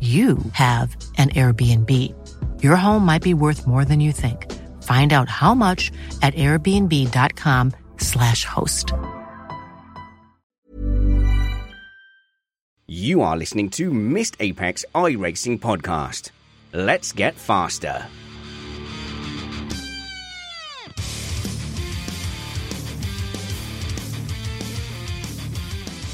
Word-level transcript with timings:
you 0.00 0.36
have 0.52 0.94
an 1.16 1.30
Airbnb. 1.30 1.90
Your 2.62 2.76
home 2.76 3.06
might 3.06 3.22
be 3.22 3.32
worth 3.32 3.66
more 3.66 3.86
than 3.86 4.00
you 4.00 4.12
think. 4.12 4.52
Find 4.82 5.14
out 5.14 5.30
how 5.30 5.54
much 5.54 5.90
at 6.20 6.34
airbnb.com/slash 6.34 8.44
host. 8.44 8.92
You 12.86 13.22
are 13.22 13.36
listening 13.36 13.70
to 13.70 13.92
Missed 13.92 14.36
Apex 14.38 14.84
iRacing 14.94 15.58
Podcast. 15.58 16.30
Let's 16.72 17.10
get 17.12 17.34
faster. 17.34 18.06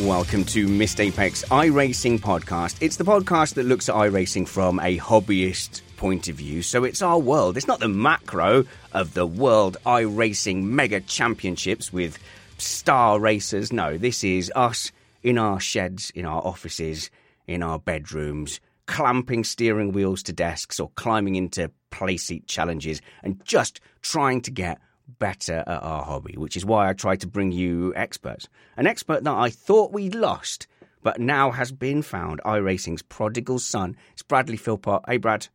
Welcome 0.03 0.45
to 0.47 0.67
Missed 0.67 1.01
Apex 1.01 1.45
iRacing 1.45 2.19
Podcast. 2.19 2.79
It's 2.81 2.97
the 2.97 3.05
podcast 3.05 3.55
that 3.55 3.67
looks 3.67 3.89
at 3.89 3.95
iRacing 3.95 4.49
from 4.49 4.81
a 4.81 4.99
hobbyist 4.99 5.81
point 5.97 6.27
of 6.27 6.35
view. 6.35 6.63
So 6.63 6.83
it's 6.83 7.03
our 7.03 7.21
world. 7.21 7.57
It's 7.57 7.69
not 7.69 7.79
the 7.79 7.87
macro 7.87 8.65
of 8.91 9.15
the 9.15 9.25
world 9.25 9.77
iRacing 9.87 10.65
mega 10.65 11.01
championships 11.03 11.93
with 11.93 12.19
star 12.59 13.21
racers. 13.21 13.73
No, 13.73 13.97
this 13.97 14.25
is 14.25 14.51
us 14.57 14.91
in 15.23 15.39
our 15.39 15.61
sheds, 15.61 16.11
in 16.17 16.25
our 16.25 16.45
offices, 16.45 17.09
in 17.47 17.63
our 17.63 17.79
bedrooms, 17.79 18.59
clamping 18.87 19.45
steering 19.45 19.93
wheels 19.93 20.25
to 20.25 20.33
desks 20.33 20.81
or 20.81 20.91
climbing 20.97 21.37
into 21.37 21.71
playseat 21.93 22.47
challenges 22.47 23.01
and 23.23 23.41
just 23.45 23.81
trying 24.01 24.41
to 24.41 24.51
get 24.51 24.79
better 25.19 25.65
at 25.67 25.83
our 25.83 26.05
hobby, 26.05 26.35
which 26.37 26.57
is 26.57 26.65
why 26.65 26.89
I 26.89 26.93
try 26.93 27.17
to 27.17 27.27
bring 27.27 27.53
you 27.53 27.93
experts. 27.97 28.49
An 28.77 28.87
expert 28.87 29.25
that 29.25 29.35
I 29.35 29.51
thought 29.51 29.93
we'd 29.93 30.15
lost, 30.15 30.67
but 31.03 31.21
now 31.21 31.51
has 31.51 31.73
been 31.73 32.03
found. 32.03 32.41
iRacing's 32.45 33.03
prodigal 33.03 33.59
son. 33.59 33.97
It's 34.13 34.23
Bradley 34.23 34.57
Philpott. 34.57 35.03
Hey, 35.07 35.17
Brad. 35.17 35.49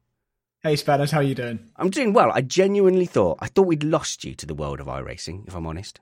Hey 0.64 0.76
Spanners, 0.76 1.12
how 1.12 1.20
you 1.20 1.36
doing? 1.36 1.59
I'm 1.78 1.92
doing 1.92 2.14
well. 2.14 2.31
I 2.34 2.42
genuinely 2.42 3.06
thought, 3.06 3.38
I 3.39 3.48
thought 3.48 3.67
we'd 3.67 3.84
lost 3.84 4.23
you 4.26 4.34
to 4.36 4.45
the 4.45 4.56
world 4.56 4.80
of 4.80 4.88
iRacing, 4.88 5.48
if 5.48 5.56
I'm 5.56 5.67
honest. 5.67 6.00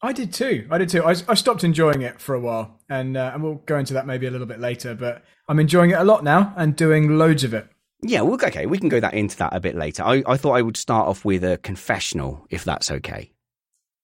I 0.00 0.12
did 0.12 0.32
too. 0.32 0.68
I 0.70 0.78
did 0.78 0.88
too. 0.88 1.04
I, 1.04 1.16
I 1.28 1.34
stopped 1.34 1.64
enjoying 1.64 2.02
it 2.02 2.20
for 2.20 2.36
a 2.36 2.40
while, 2.40 2.78
and 2.88 3.16
uh, 3.16 3.32
and 3.34 3.42
we'll 3.42 3.56
go 3.66 3.76
into 3.76 3.94
that 3.94 4.06
maybe 4.06 4.28
a 4.28 4.30
little 4.30 4.46
bit 4.46 4.60
later. 4.60 4.94
But 4.94 5.24
I'm 5.48 5.58
enjoying 5.58 5.90
it 5.90 5.98
a 5.98 6.04
lot 6.04 6.22
now 6.22 6.54
and 6.56 6.76
doing 6.76 7.18
loads 7.18 7.42
of 7.42 7.52
it. 7.52 7.66
Yeah, 8.02 8.20
well, 8.20 8.34
okay, 8.34 8.66
we 8.66 8.78
can 8.78 8.88
go 8.88 9.00
that 9.00 9.14
into 9.14 9.36
that 9.38 9.54
a 9.54 9.60
bit 9.60 9.74
later. 9.74 10.04
I, 10.04 10.22
I 10.26 10.36
thought 10.36 10.52
I 10.52 10.62
would 10.62 10.76
start 10.76 11.08
off 11.08 11.24
with 11.24 11.42
a 11.42 11.58
confessional, 11.58 12.46
if 12.48 12.64
that's 12.64 12.90
okay. 12.90 13.32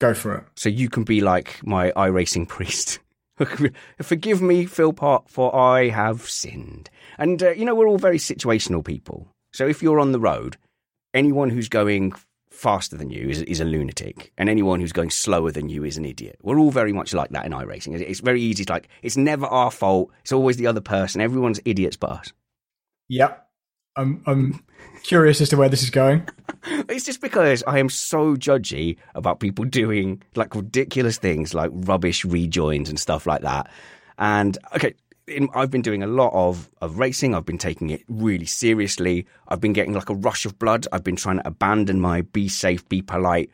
Go 0.01 0.15
for 0.15 0.35
it. 0.35 0.45
So 0.57 0.69
you 0.69 0.89
can 0.89 1.05
be 1.05 1.21
like 1.21 1.65
my 1.65 1.93
iRacing 1.93 2.49
priest. 2.49 2.99
Forgive 4.03 4.43
me, 4.43 4.67
Philpott, 4.67 5.29
for 5.29 5.55
I 5.55 5.89
have 5.89 6.29
sinned. 6.29 6.91
And, 7.19 7.43
uh, 7.43 7.51
you 7.51 7.65
know, 7.65 7.75
we're 7.75 7.89
all 7.89 7.99
very 7.99 8.19
situational 8.19 8.85
people. 8.85 9.29
So 9.53 9.67
if 9.67 9.83
you're 9.83 10.01
on 10.01 10.13
the 10.13 10.21
road, 10.21 10.57
anyone 11.13 11.51
who's 11.51 11.69
going 11.69 12.13
faster 12.51 12.97
than 12.97 13.11
you 13.11 13.29
is, 13.29 13.43
is 13.43 13.61
a 13.61 13.65
lunatic, 13.65 14.33
and 14.39 14.49
anyone 14.49 14.81
who's 14.81 14.93
going 14.93 15.11
slower 15.11 15.51
than 15.51 15.69
you 15.69 15.85
is 15.85 15.97
an 15.97 16.05
idiot. 16.05 16.39
We're 16.43 16.59
all 16.59 16.71
very 16.71 16.93
much 16.93 17.13
like 17.13 17.31
that 17.31 17.45
in 17.45 17.53
iRacing. 17.53 18.01
It's 18.01 18.21
very 18.21 18.41
easy 18.41 18.65
to 18.65 18.73
like, 18.73 18.89
it's 19.03 19.17
never 19.17 19.47
our 19.47 19.71
fault. 19.71 20.11
It's 20.23 20.33
always 20.33 20.57
the 20.57 20.69
other 20.69 20.81
person. 20.81 21.21
Everyone's 21.21 21.61
idiots 21.65 21.97
but 21.97 22.11
us. 22.11 22.33
Yep. 23.09 23.44
I'm 23.97 24.23
I'm 24.27 24.65
curious 25.03 25.41
as 25.41 25.49
to 25.51 25.57
where 25.57 25.69
this 25.69 25.83
is 25.83 25.91
going. 25.91 26.29
It's 26.89 27.05
just 27.05 27.21
because 27.21 27.63
I 27.67 27.79
am 27.79 27.89
so 27.89 28.37
judgy 28.37 28.97
about 29.15 29.41
people 29.41 29.65
doing 29.65 30.23
like 30.35 30.55
ridiculous 30.55 31.19
things 31.19 31.55
like 31.55 31.71
rubbish 31.73 32.25
rejoins 32.25 32.89
and 32.89 32.99
stuff 32.99 33.27
like 33.27 33.43
that. 33.43 33.71
And 34.19 34.57
okay, 34.75 34.95
in, 35.27 35.49
I've 35.55 35.71
been 35.71 35.83
doing 35.83 36.03
a 36.03 36.07
lot 36.07 36.33
of, 36.33 36.71
of 36.81 36.99
racing. 36.99 37.35
I've 37.35 37.45
been 37.45 37.59
taking 37.59 37.91
it 37.91 38.03
really 38.09 38.47
seriously. 38.47 39.27
I've 39.49 39.61
been 39.61 39.73
getting 39.73 39.95
like 39.95 40.11
a 40.11 40.15
rush 40.15 40.45
of 40.45 40.59
blood. 40.59 40.87
I've 40.93 41.05
been 41.05 41.17
trying 41.17 41.39
to 41.39 41.47
abandon 41.47 42.01
my 42.01 42.23
be 42.23 42.49
safe, 42.49 42.89
be 42.89 43.03
polite 43.03 43.51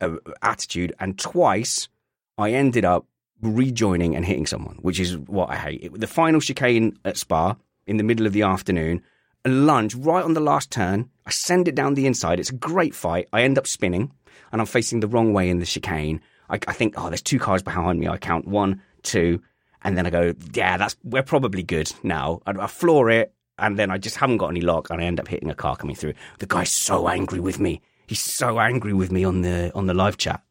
uh, 0.00 0.16
attitude. 0.42 0.92
And 0.98 1.18
twice 1.18 1.88
I 2.36 2.52
ended 2.52 2.84
up 2.84 3.06
rejoining 3.40 4.16
and 4.16 4.24
hitting 4.24 4.46
someone, 4.46 4.76
which 4.82 5.00
is 5.00 5.16
what 5.16 5.50
I 5.50 5.56
hate. 5.56 5.84
It, 5.84 6.00
the 6.00 6.06
final 6.06 6.40
chicane 6.40 6.98
at 7.04 7.16
Spa 7.16 7.56
in 7.86 7.96
the 7.96 8.04
middle 8.04 8.26
of 8.26 8.32
the 8.32 8.42
afternoon, 8.42 9.02
a 9.48 9.52
lunge 9.52 9.94
right 9.94 10.24
on 10.24 10.34
the 10.34 10.40
last 10.40 10.70
turn. 10.70 11.08
I 11.26 11.30
send 11.30 11.68
it 11.68 11.74
down 11.74 11.94
the 11.94 12.06
inside. 12.06 12.38
It's 12.38 12.50
a 12.50 12.54
great 12.54 12.94
fight. 12.94 13.28
I 13.32 13.42
end 13.42 13.58
up 13.58 13.66
spinning 13.66 14.12
and 14.52 14.60
I'm 14.60 14.66
facing 14.66 15.00
the 15.00 15.08
wrong 15.08 15.32
way 15.32 15.48
in 15.48 15.58
the 15.58 15.66
chicane. 15.66 16.20
I, 16.50 16.58
I 16.66 16.72
think, 16.72 16.94
oh, 16.96 17.08
there's 17.08 17.22
two 17.22 17.38
cars 17.38 17.62
behind 17.62 18.00
me. 18.00 18.08
I 18.08 18.16
count 18.18 18.46
one, 18.46 18.82
two, 19.02 19.42
and 19.82 19.96
then 19.96 20.06
I 20.06 20.10
go, 20.10 20.34
yeah, 20.52 20.76
that's 20.76 20.96
we're 21.04 21.22
probably 21.22 21.62
good 21.62 21.92
now. 22.02 22.40
I, 22.46 22.52
I 22.52 22.66
floor 22.66 23.10
it, 23.10 23.34
and 23.58 23.78
then 23.78 23.90
I 23.90 23.98
just 23.98 24.16
haven't 24.16 24.38
got 24.38 24.48
any 24.48 24.60
lock, 24.60 24.90
and 24.90 25.00
I 25.00 25.04
end 25.04 25.20
up 25.20 25.28
hitting 25.28 25.50
a 25.50 25.54
car 25.54 25.76
coming 25.76 25.96
through. 25.96 26.14
The 26.38 26.46
guy's 26.46 26.70
so 26.70 27.08
angry 27.08 27.40
with 27.40 27.58
me. 27.58 27.80
He's 28.06 28.20
so 28.20 28.58
angry 28.58 28.94
with 28.94 29.12
me 29.12 29.24
on 29.24 29.42
the 29.42 29.70
on 29.74 29.86
the 29.86 29.94
live 29.94 30.16
chat. 30.16 30.42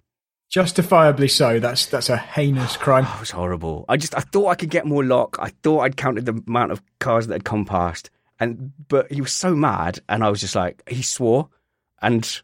Justifiably 0.49 1.27
so. 1.27 1.59
That's 1.59 1.87
that's 1.87 2.09
a 2.09 2.17
heinous 2.17 2.77
crime. 2.85 3.05
Oh, 3.07 3.15
it 3.17 3.19
was 3.21 3.31
horrible. 3.31 3.85
I 3.89 3.97
just 3.97 4.15
I 4.15 4.21
thought 4.21 4.47
I 4.47 4.55
could 4.55 4.69
get 4.69 4.85
more 4.85 5.03
lock. 5.03 5.37
I 5.39 5.49
thought 5.63 5.81
I'd 5.81 5.97
counted 5.97 6.25
the 6.25 6.41
amount 6.47 6.71
of 6.71 6.81
cars 6.99 7.27
that 7.27 7.33
had 7.33 7.45
come 7.45 7.65
past, 7.65 8.09
and 8.39 8.71
but 8.87 9.11
he 9.11 9.21
was 9.21 9.33
so 9.33 9.55
mad, 9.55 9.99
and 10.09 10.23
I 10.23 10.29
was 10.29 10.41
just 10.41 10.55
like, 10.55 10.83
he 10.89 11.01
swore, 11.01 11.49
and 12.01 12.41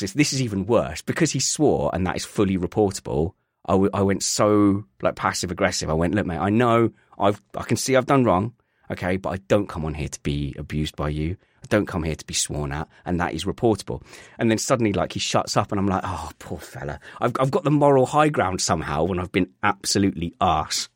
this 0.00 0.12
this 0.12 0.32
is 0.32 0.42
even 0.42 0.66
worse 0.66 1.02
because 1.02 1.30
he 1.30 1.40
swore, 1.40 1.90
and 1.92 2.06
that 2.06 2.16
is 2.16 2.24
fully 2.24 2.58
reportable. 2.58 3.32
I, 3.66 3.72
w- 3.72 3.90
I 3.94 4.02
went 4.02 4.22
so 4.24 4.84
like 5.02 5.14
passive 5.14 5.50
aggressive. 5.50 5.88
I 5.88 5.94
went, 5.94 6.14
look, 6.14 6.26
mate, 6.26 6.38
I 6.38 6.50
know 6.50 6.90
I've 7.18 7.40
I 7.56 7.62
can 7.62 7.76
see 7.76 7.96
I've 7.96 8.06
done 8.06 8.24
wrong, 8.24 8.54
okay, 8.90 9.16
but 9.16 9.30
I 9.30 9.36
don't 9.48 9.68
come 9.68 9.84
on 9.84 9.94
here 9.94 10.08
to 10.08 10.20
be 10.20 10.54
abused 10.58 10.96
by 10.96 11.08
you. 11.08 11.36
I 11.62 11.66
don't 11.68 11.86
come 11.86 12.02
here 12.02 12.16
to 12.16 12.26
be 12.26 12.34
sworn 12.34 12.72
at, 12.72 12.88
and 13.04 13.20
that 13.20 13.34
is 13.34 13.44
reportable. 13.44 14.02
And 14.38 14.50
then 14.50 14.58
suddenly, 14.58 14.92
like 14.92 15.12
he 15.12 15.20
shuts 15.20 15.56
up, 15.56 15.70
and 15.70 15.78
I'm 15.78 15.86
like, 15.86 16.02
oh, 16.04 16.30
poor 16.40 16.58
fella. 16.58 16.98
I've 17.20 17.32
I've 17.38 17.52
got 17.52 17.64
the 17.64 17.70
moral 17.70 18.06
high 18.06 18.28
ground 18.30 18.60
somehow 18.60 19.04
when 19.04 19.20
I've 19.20 19.32
been 19.32 19.50
absolutely 19.62 20.34
arse. 20.40 20.88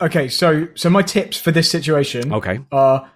Okay, 0.00 0.28
so 0.28 0.68
so 0.74 0.88
my 0.90 1.02
tips 1.02 1.38
for 1.38 1.50
this 1.50 1.70
situation 1.70 2.32
Okay, 2.32 2.60
are 2.70 3.10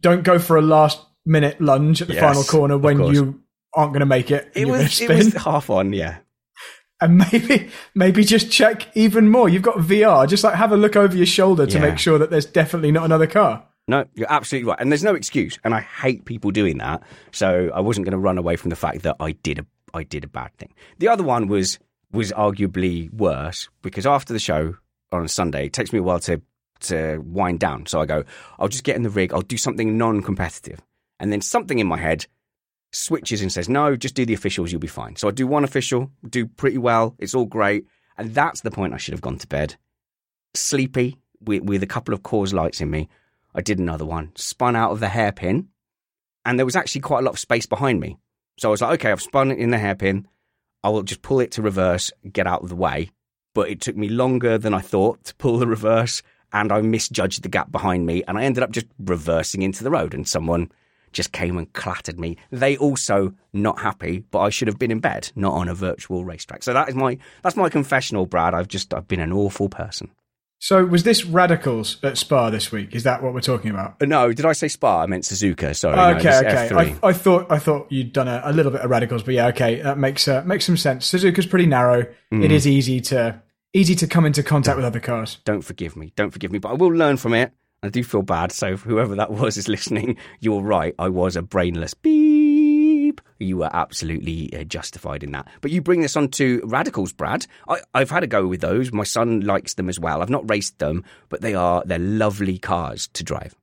don't 0.00 0.22
go 0.22 0.38
for 0.38 0.56
a 0.56 0.62
last 0.62 1.00
minute 1.26 1.60
lunge 1.60 2.00
at 2.02 2.08
the 2.08 2.14
Yes, 2.14 2.22
final 2.22 2.44
corner 2.44 2.78
when 2.78 3.02
you 3.12 3.40
aren't 3.74 3.92
going 3.92 4.00
to 4.00 4.06
make 4.06 4.30
it. 4.30 4.50
it 4.54 4.66
was 4.66 5.00
it 5.00 5.08
was 5.08 5.32
half 5.34 5.70
on, 5.70 5.92
yeah. 5.92 6.18
and 7.00 7.18
maybe 7.18 7.70
maybe 7.94 8.24
just 8.24 8.50
check 8.50 8.88
even 8.96 9.30
more. 9.30 9.48
You've 9.48 9.62
got 9.62 9.76
VR. 9.76 10.28
Just 10.28 10.42
like 10.44 10.54
have 10.54 10.72
a 10.72 10.76
look 10.76 10.96
over 10.96 11.16
your 11.16 11.26
shoulder 11.26 11.66
to 11.66 11.74
Yeah. 11.78 11.80
make 11.90 11.98
sure 11.98 12.18
that 12.18 12.30
there's 12.30 12.46
definitely 12.46 12.92
not 12.92 13.04
another 13.04 13.26
car. 13.26 13.64
No, 13.86 14.04
you're 14.14 14.30
absolutely 14.30 14.68
right. 14.68 14.78
And 14.80 14.92
there's 14.92 15.04
no 15.04 15.14
excuse. 15.14 15.58
And 15.64 15.74
I 15.74 15.80
hate 15.80 16.26
people 16.26 16.50
doing 16.50 16.76
that. 16.78 17.02
So 17.32 17.70
I 17.74 17.80
wasn't 17.80 18.04
going 18.04 18.12
to 18.12 18.18
run 18.18 18.36
away 18.36 18.56
from 18.56 18.68
the 18.70 18.76
fact 18.76 19.02
that 19.02 19.16
I 19.20 19.32
did 19.32 19.58
a 19.60 19.66
I 19.94 20.02
did 20.02 20.24
a 20.24 20.28
bad 20.28 20.54
thing. 20.58 20.74
The 20.98 21.08
other 21.08 21.24
one 21.24 21.46
was 21.48 21.78
was 22.12 22.32
arguably 22.32 23.12
worse 23.12 23.68
because 23.82 24.06
after 24.06 24.32
the 24.32 24.38
show 24.38 24.74
on 25.12 25.24
a 25.24 25.28
Sunday, 25.28 25.66
it 25.66 25.72
takes 25.72 25.92
me 25.92 25.98
a 26.00 26.02
while 26.02 26.20
to 26.20 26.42
to 26.80 27.18
wind 27.24 27.60
down. 27.60 27.86
So 27.86 28.00
I 28.00 28.06
go, 28.06 28.24
I'll 28.58 28.68
just 28.68 28.84
get 28.84 28.96
in 28.96 29.02
the 29.02 29.10
rig, 29.10 29.32
I'll 29.32 29.42
do 29.42 29.56
something 29.56 29.96
non 29.96 30.22
competitive. 30.22 30.80
And 31.20 31.32
then 31.32 31.40
something 31.40 31.78
in 31.78 31.86
my 31.86 31.98
head 31.98 32.26
switches 32.92 33.42
and 33.42 33.52
says, 33.52 33.68
No, 33.68 33.96
just 33.96 34.14
do 34.14 34.24
the 34.24 34.34
officials, 34.34 34.72
you'll 34.72 34.80
be 34.80 34.86
fine. 34.86 35.16
So 35.16 35.28
I 35.28 35.30
do 35.32 35.46
one 35.46 35.64
official, 35.64 36.10
do 36.28 36.46
pretty 36.46 36.78
well, 36.78 37.14
it's 37.18 37.34
all 37.34 37.46
great. 37.46 37.86
And 38.16 38.34
that's 38.34 38.62
the 38.62 38.70
point 38.70 38.94
I 38.94 38.96
should 38.96 39.14
have 39.14 39.20
gone 39.20 39.38
to 39.38 39.46
bed. 39.46 39.76
Sleepy, 40.54 41.18
with, 41.40 41.62
with 41.62 41.82
a 41.82 41.86
couple 41.86 42.14
of 42.14 42.22
Coors 42.22 42.52
Lights 42.52 42.80
in 42.80 42.90
me. 42.90 43.08
I 43.54 43.60
did 43.60 43.78
another 43.78 44.04
one, 44.04 44.32
spun 44.36 44.76
out 44.76 44.92
of 44.92 45.00
the 45.00 45.08
hairpin, 45.08 45.68
and 46.44 46.58
there 46.58 46.66
was 46.66 46.76
actually 46.76 47.00
quite 47.00 47.20
a 47.20 47.22
lot 47.22 47.34
of 47.34 47.38
space 47.38 47.66
behind 47.66 48.00
me. 48.00 48.18
So 48.58 48.68
I 48.68 48.70
was 48.70 48.82
like, 48.82 49.00
okay, 49.00 49.12
I've 49.12 49.22
spun 49.22 49.50
in 49.50 49.70
the 49.70 49.78
hairpin. 49.78 50.26
I 50.82 50.90
will 50.90 51.02
just 51.02 51.22
pull 51.22 51.40
it 51.40 51.52
to 51.52 51.62
reverse, 51.62 52.12
get 52.30 52.46
out 52.46 52.62
of 52.62 52.68
the 52.68 52.76
way. 52.76 53.10
But 53.54 53.70
it 53.70 53.80
took 53.80 53.96
me 53.96 54.08
longer 54.08 54.58
than 54.58 54.74
I 54.74 54.80
thought 54.80 55.24
to 55.24 55.34
pull 55.36 55.58
the 55.58 55.66
reverse, 55.66 56.22
and 56.52 56.72
I 56.72 56.80
misjudged 56.80 57.42
the 57.42 57.48
gap 57.48 57.70
behind 57.70 58.06
me, 58.06 58.22
and 58.26 58.38
I 58.38 58.44
ended 58.44 58.62
up 58.62 58.70
just 58.70 58.86
reversing 58.98 59.62
into 59.62 59.84
the 59.84 59.90
road, 59.90 60.14
and 60.14 60.26
someone 60.26 60.70
just 61.12 61.32
came 61.32 61.56
and 61.56 61.72
clattered 61.72 62.18
me. 62.18 62.36
They 62.50 62.76
also 62.76 63.32
not 63.52 63.80
happy, 63.80 64.24
but 64.30 64.40
I 64.40 64.50
should 64.50 64.68
have 64.68 64.78
been 64.78 64.90
in 64.90 65.00
bed, 65.00 65.30
not 65.34 65.54
on 65.54 65.68
a 65.68 65.74
virtual 65.74 66.24
racetrack. 66.24 66.62
So 66.62 66.72
that 66.72 66.88
is 66.88 66.94
my 66.94 67.18
that's 67.42 67.56
my 67.56 67.68
confessional, 67.68 68.26
Brad. 68.26 68.54
I've 68.54 68.68
just 68.68 68.92
I've 68.92 69.08
been 69.08 69.20
an 69.20 69.32
awful 69.32 69.68
person. 69.68 70.10
So 70.60 70.84
was 70.84 71.04
this 71.04 71.24
Radicals 71.24 72.02
at 72.02 72.18
Spa 72.18 72.50
this 72.50 72.72
week? 72.72 72.96
Is 72.96 73.04
that 73.04 73.22
what 73.22 73.32
we're 73.32 73.40
talking 73.40 73.70
about? 73.70 74.02
Uh, 74.02 74.06
No, 74.06 74.32
did 74.32 74.44
I 74.44 74.52
say 74.52 74.66
Spa? 74.66 75.02
I 75.02 75.06
meant 75.06 75.22
Suzuka. 75.22 75.74
Sorry. 75.74 76.16
okay, 76.16 76.22
just 76.22 76.44
okay. 76.44 76.96
I, 77.00 77.08
I 77.08 77.12
thought 77.12 77.50
I 77.50 77.58
thought 77.60 77.86
you'd 77.90 78.12
done 78.12 78.26
a, 78.26 78.42
a 78.44 78.52
little 78.52 78.72
bit 78.72 78.80
of 78.80 78.90
radicals, 78.90 79.22
but 79.22 79.34
yeah, 79.34 79.46
okay, 79.48 79.80
that 79.82 79.98
makes 79.98 80.26
uh, 80.26 80.42
makes 80.44 80.64
some 80.64 80.76
sense. 80.76 81.06
Suzuka's 81.06 81.46
pretty 81.46 81.66
narrow. 81.66 82.06
Mm. 82.32 82.44
It 82.44 82.50
is 82.50 82.66
easy 82.66 83.00
to 83.02 83.40
easy 83.72 83.94
to 83.96 84.06
come 84.06 84.24
into 84.24 84.42
contact 84.42 84.76
with 84.76 84.84
other 84.84 85.00
cars. 85.00 85.38
Don't 85.44 85.62
forgive 85.62 85.96
me. 85.96 86.12
Don't 86.16 86.30
forgive 86.30 86.52
me. 86.52 86.58
But 86.58 86.70
I 86.70 86.74
will 86.74 86.92
learn 86.92 87.16
from 87.16 87.34
it. 87.34 87.52
I 87.82 87.88
do 87.90 88.02
feel 88.02 88.22
bad. 88.22 88.50
So 88.52 88.76
whoever 88.76 89.14
that 89.16 89.30
was 89.30 89.56
is 89.56 89.68
listening. 89.68 90.16
You're 90.40 90.62
right. 90.62 90.94
I 90.98 91.08
was 91.08 91.36
a 91.36 91.42
brainless 91.42 91.94
beep. 91.94 93.20
You 93.38 93.58
were 93.58 93.70
absolutely 93.72 94.54
uh, 94.54 94.64
justified 94.64 95.22
in 95.22 95.32
that. 95.32 95.48
But 95.60 95.70
you 95.70 95.80
bring 95.80 96.00
this 96.00 96.16
on 96.16 96.28
to 96.28 96.60
radicals, 96.64 97.12
Brad. 97.12 97.46
I, 97.68 97.80
I've 97.94 98.10
had 98.10 98.24
a 98.24 98.26
go 98.26 98.46
with 98.46 98.60
those. 98.60 98.92
My 98.92 99.04
son 99.04 99.40
likes 99.40 99.74
them 99.74 99.88
as 99.88 100.00
well. 100.00 100.22
I've 100.22 100.30
not 100.30 100.48
raced 100.50 100.78
them, 100.78 101.04
but 101.28 101.40
they 101.40 101.54
are 101.54 101.82
they're 101.86 101.98
lovely 101.98 102.58
cars 102.58 103.08
to 103.14 103.22
drive. 103.22 103.54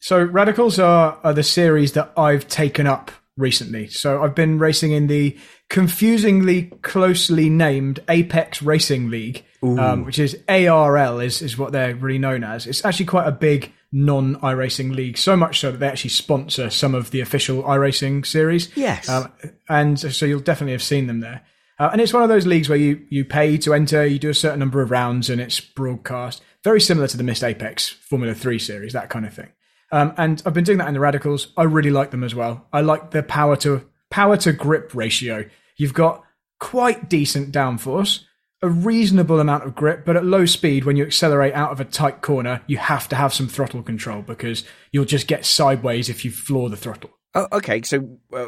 So 0.00 0.22
radicals 0.22 0.78
are, 0.78 1.18
are 1.24 1.34
the 1.34 1.42
series 1.42 1.92
that 1.92 2.12
I've 2.16 2.46
taken 2.46 2.86
up 2.86 3.10
recently. 3.38 3.88
So 3.88 4.22
I've 4.22 4.34
been 4.34 4.58
racing 4.58 4.92
in 4.92 5.06
the 5.06 5.38
confusingly 5.70 6.64
closely 6.82 7.48
named 7.48 8.00
Apex 8.08 8.60
Racing 8.60 9.08
League, 9.08 9.44
um, 9.62 10.04
which 10.04 10.18
is 10.18 10.36
ARL 10.48 11.20
is, 11.20 11.40
is 11.40 11.56
what 11.56 11.72
they're 11.72 11.94
really 11.94 12.18
known 12.18 12.44
as. 12.44 12.66
It's 12.66 12.84
actually 12.84 13.06
quite 13.06 13.26
a 13.26 13.32
big 13.32 13.72
non 13.92 14.36
iRacing 14.36 14.94
league, 14.94 15.16
so 15.16 15.36
much 15.36 15.60
so 15.60 15.70
that 15.70 15.78
they 15.78 15.88
actually 15.88 16.10
sponsor 16.10 16.68
some 16.68 16.94
of 16.94 17.12
the 17.12 17.20
official 17.20 17.62
iRacing 17.62 18.26
series. 18.26 18.76
Yes. 18.76 19.08
Um, 19.08 19.32
and 19.68 19.98
so 19.98 20.26
you'll 20.26 20.40
definitely 20.40 20.72
have 20.72 20.82
seen 20.82 21.06
them 21.06 21.20
there. 21.20 21.42
Uh, 21.78 21.90
and 21.92 22.00
it's 22.00 22.12
one 22.12 22.24
of 22.24 22.28
those 22.28 22.46
leagues 22.46 22.68
where 22.68 22.78
you, 22.78 23.06
you 23.08 23.24
pay 23.24 23.56
to 23.56 23.72
enter, 23.72 24.04
you 24.04 24.18
do 24.18 24.30
a 24.30 24.34
certain 24.34 24.58
number 24.58 24.82
of 24.82 24.90
rounds, 24.90 25.30
and 25.30 25.40
it's 25.40 25.60
broadcast. 25.60 26.42
Very 26.64 26.80
similar 26.80 27.06
to 27.06 27.16
the 27.16 27.22
Missed 27.22 27.44
Apex 27.44 27.88
Formula 27.88 28.34
3 28.34 28.58
series, 28.58 28.92
that 28.94 29.10
kind 29.10 29.24
of 29.24 29.32
thing. 29.32 29.48
Um, 29.90 30.12
and 30.16 30.42
I've 30.44 30.54
been 30.54 30.64
doing 30.64 30.78
that 30.78 30.88
in 30.88 30.94
the 30.94 31.00
radicals. 31.00 31.48
I 31.56 31.62
really 31.64 31.90
like 31.90 32.10
them 32.10 32.22
as 32.22 32.34
well. 32.34 32.66
I 32.72 32.80
like 32.80 33.10
the 33.10 33.22
power 33.22 33.56
to 33.56 33.86
power 34.10 34.36
to 34.38 34.52
grip 34.52 34.94
ratio. 34.94 35.44
You've 35.76 35.94
got 35.94 36.24
quite 36.60 37.08
decent 37.08 37.52
downforce, 37.52 38.24
a 38.62 38.68
reasonable 38.68 39.40
amount 39.40 39.64
of 39.64 39.74
grip, 39.74 40.04
but 40.04 40.16
at 40.16 40.24
low 40.24 40.44
speed, 40.44 40.84
when 40.84 40.96
you 40.96 41.04
accelerate 41.04 41.54
out 41.54 41.70
of 41.70 41.80
a 41.80 41.84
tight 41.84 42.20
corner, 42.20 42.62
you 42.66 42.76
have 42.78 43.08
to 43.08 43.16
have 43.16 43.32
some 43.32 43.48
throttle 43.48 43.82
control 43.82 44.22
because 44.22 44.64
you'll 44.92 45.04
just 45.04 45.26
get 45.26 45.44
sideways 45.44 46.08
if 46.08 46.24
you 46.24 46.30
floor 46.30 46.68
the 46.68 46.76
throttle. 46.76 47.10
Oh, 47.34 47.46
okay. 47.52 47.82
So 47.82 48.18
uh, 48.32 48.46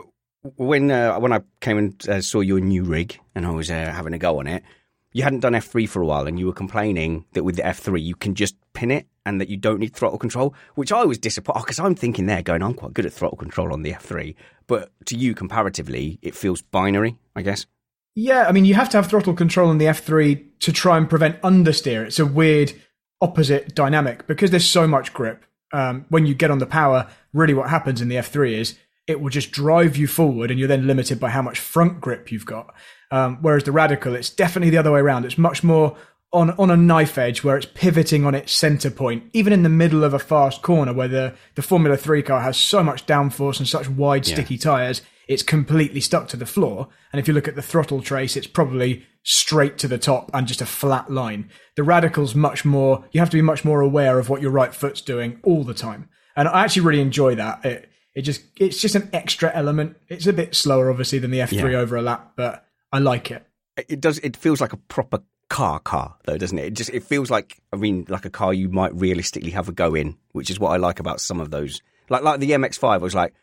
when 0.56 0.90
uh, 0.90 1.18
when 1.18 1.32
I 1.32 1.40
came 1.60 1.78
and 1.78 2.08
uh, 2.08 2.20
saw 2.20 2.40
your 2.40 2.60
new 2.60 2.82
rig 2.84 3.18
and 3.34 3.46
I 3.46 3.50
was 3.50 3.70
uh, 3.70 3.74
having 3.74 4.14
a 4.14 4.18
go 4.18 4.40
on 4.40 4.46
it, 4.46 4.62
you 5.12 5.22
hadn't 5.22 5.40
done 5.40 5.52
F3 5.52 5.88
for 5.88 6.02
a 6.02 6.06
while, 6.06 6.26
and 6.26 6.38
you 6.38 6.46
were 6.46 6.52
complaining 6.52 7.24
that 7.32 7.44
with 7.44 7.56
the 7.56 7.62
F3 7.62 8.02
you 8.02 8.14
can 8.14 8.34
just 8.34 8.56
pin 8.72 8.90
it 8.90 9.06
and 9.26 9.40
that 9.40 9.48
you 9.48 9.56
don't 9.56 9.80
need 9.80 9.94
throttle 9.94 10.18
control, 10.18 10.54
which 10.74 10.92
I 10.92 11.04
was 11.04 11.18
disappointed 11.18 11.62
because 11.62 11.78
I'm 11.78 11.94
thinking 11.94 12.26
there, 12.26 12.42
going, 12.42 12.62
I'm 12.62 12.74
quite 12.74 12.94
good 12.94 13.06
at 13.06 13.12
throttle 13.12 13.38
control 13.38 13.72
on 13.72 13.82
the 13.82 13.92
F3, 13.92 14.34
but 14.66 14.90
to 15.06 15.16
you 15.16 15.34
comparatively, 15.34 16.18
it 16.22 16.34
feels 16.34 16.62
binary, 16.62 17.18
I 17.34 17.42
guess. 17.42 17.66
Yeah, 18.14 18.46
I 18.48 18.52
mean, 18.52 18.64
you 18.64 18.74
have 18.74 18.88
to 18.90 18.98
have 18.98 19.06
throttle 19.06 19.34
control 19.34 19.70
on 19.70 19.78
the 19.78 19.86
F3 19.86 20.44
to 20.60 20.72
try 20.72 20.96
and 20.96 21.08
prevent 21.08 21.40
understeer. 21.42 22.04
It's 22.06 22.18
a 22.18 22.26
weird 22.26 22.72
opposite 23.20 23.74
dynamic 23.74 24.26
because 24.26 24.50
there's 24.50 24.68
so 24.68 24.86
much 24.86 25.12
grip. 25.12 25.44
Um, 25.72 26.06
when 26.08 26.26
you 26.26 26.34
get 26.34 26.50
on 26.50 26.58
the 26.58 26.66
power, 26.66 27.08
really 27.32 27.54
what 27.54 27.70
happens 27.70 28.00
in 28.00 28.08
the 28.08 28.16
F3 28.16 28.52
is 28.52 28.78
it 29.06 29.20
will 29.20 29.30
just 29.30 29.52
drive 29.52 29.96
you 29.96 30.06
forward 30.06 30.50
and 30.50 30.58
you're 30.58 30.68
then 30.68 30.86
limited 30.86 31.20
by 31.20 31.30
how 31.30 31.42
much 31.42 31.58
front 31.58 32.00
grip 32.00 32.32
you've 32.32 32.46
got. 32.46 32.74
Um, 33.10 33.38
whereas 33.40 33.64
the 33.64 33.72
Radical, 33.72 34.14
it's 34.14 34.30
definitely 34.30 34.70
the 34.70 34.78
other 34.78 34.92
way 34.92 35.00
around. 35.00 35.24
It's 35.24 35.38
much 35.38 35.64
more 35.64 35.96
on, 36.32 36.50
on 36.52 36.70
a 36.70 36.76
knife 36.76 37.18
edge 37.18 37.42
where 37.42 37.56
it's 37.56 37.66
pivoting 37.66 38.24
on 38.24 38.34
its 38.36 38.52
center 38.52 38.90
point, 38.90 39.24
even 39.32 39.52
in 39.52 39.64
the 39.64 39.68
middle 39.68 40.04
of 40.04 40.14
a 40.14 40.18
fast 40.18 40.62
corner 40.62 40.92
where 40.92 41.08
the, 41.08 41.34
the 41.56 41.62
Formula 41.62 41.96
3 41.96 42.22
car 42.22 42.40
has 42.40 42.56
so 42.56 42.82
much 42.84 43.06
downforce 43.06 43.58
and 43.58 43.66
such 43.66 43.88
wide, 43.88 44.24
sticky 44.24 44.56
tires, 44.58 45.02
it's 45.26 45.42
completely 45.42 46.00
stuck 46.00 46.28
to 46.28 46.36
the 46.36 46.46
floor. 46.46 46.88
And 47.12 47.18
if 47.18 47.26
you 47.26 47.34
look 47.34 47.48
at 47.48 47.56
the 47.56 47.62
throttle 47.62 48.00
trace, 48.00 48.36
it's 48.36 48.46
probably 48.46 49.04
straight 49.22 49.76
to 49.78 49.88
the 49.88 49.98
top 49.98 50.30
and 50.32 50.46
just 50.46 50.60
a 50.60 50.66
flat 50.66 51.10
line. 51.10 51.50
The 51.76 51.82
Radical's 51.82 52.34
much 52.34 52.64
more, 52.64 53.04
you 53.12 53.20
have 53.20 53.30
to 53.30 53.36
be 53.36 53.42
much 53.42 53.64
more 53.64 53.80
aware 53.80 54.18
of 54.18 54.28
what 54.28 54.40
your 54.40 54.50
right 54.52 54.74
foot's 54.74 55.00
doing 55.00 55.40
all 55.42 55.64
the 55.64 55.74
time. 55.74 56.08
And 56.36 56.46
I 56.48 56.64
actually 56.64 56.82
really 56.82 57.02
enjoy 57.02 57.34
that. 57.34 57.64
It, 57.64 57.90
it 58.14 58.22
just, 58.22 58.42
it's 58.56 58.80
just 58.80 58.94
an 58.94 59.10
extra 59.12 59.50
element. 59.54 59.96
It's 60.08 60.26
a 60.26 60.32
bit 60.32 60.54
slower, 60.54 60.90
obviously, 60.90 61.18
than 61.18 61.30
the 61.32 61.38
F3 61.40 61.72
Yeah. 61.72 61.78
over 61.78 61.96
a 61.96 62.02
lap, 62.02 62.32
but 62.36 62.66
I 62.92 62.98
like 62.98 63.30
it. 63.30 63.46
It 63.88 64.00
does. 64.00 64.18
It 64.18 64.36
feels 64.36 64.60
like 64.60 64.72
a 64.72 64.76
proper 64.76 65.20
car 65.48 65.80
car, 65.80 66.16
though, 66.24 66.38
doesn't 66.38 66.58
it? 66.58 66.66
It 66.66 66.74
just 66.74 66.90
it 66.90 67.02
feels 67.02 67.30
like 67.30 67.60
I 67.72 67.76
mean, 67.76 68.06
like 68.08 68.24
a 68.24 68.30
car 68.30 68.52
you 68.52 68.68
might 68.68 68.94
realistically 68.94 69.50
have 69.50 69.68
a 69.68 69.72
go 69.72 69.94
in, 69.94 70.16
which 70.32 70.50
is 70.50 70.58
what 70.58 70.70
I 70.70 70.76
like 70.76 71.00
about 71.00 71.20
some 71.20 71.40
of 71.40 71.50
those. 71.50 71.82
Like 72.08 72.22
like 72.22 72.40
the 72.40 72.50
MX-5, 72.50 72.88
I 72.88 72.96
was 72.98 73.14
like, 73.14 73.34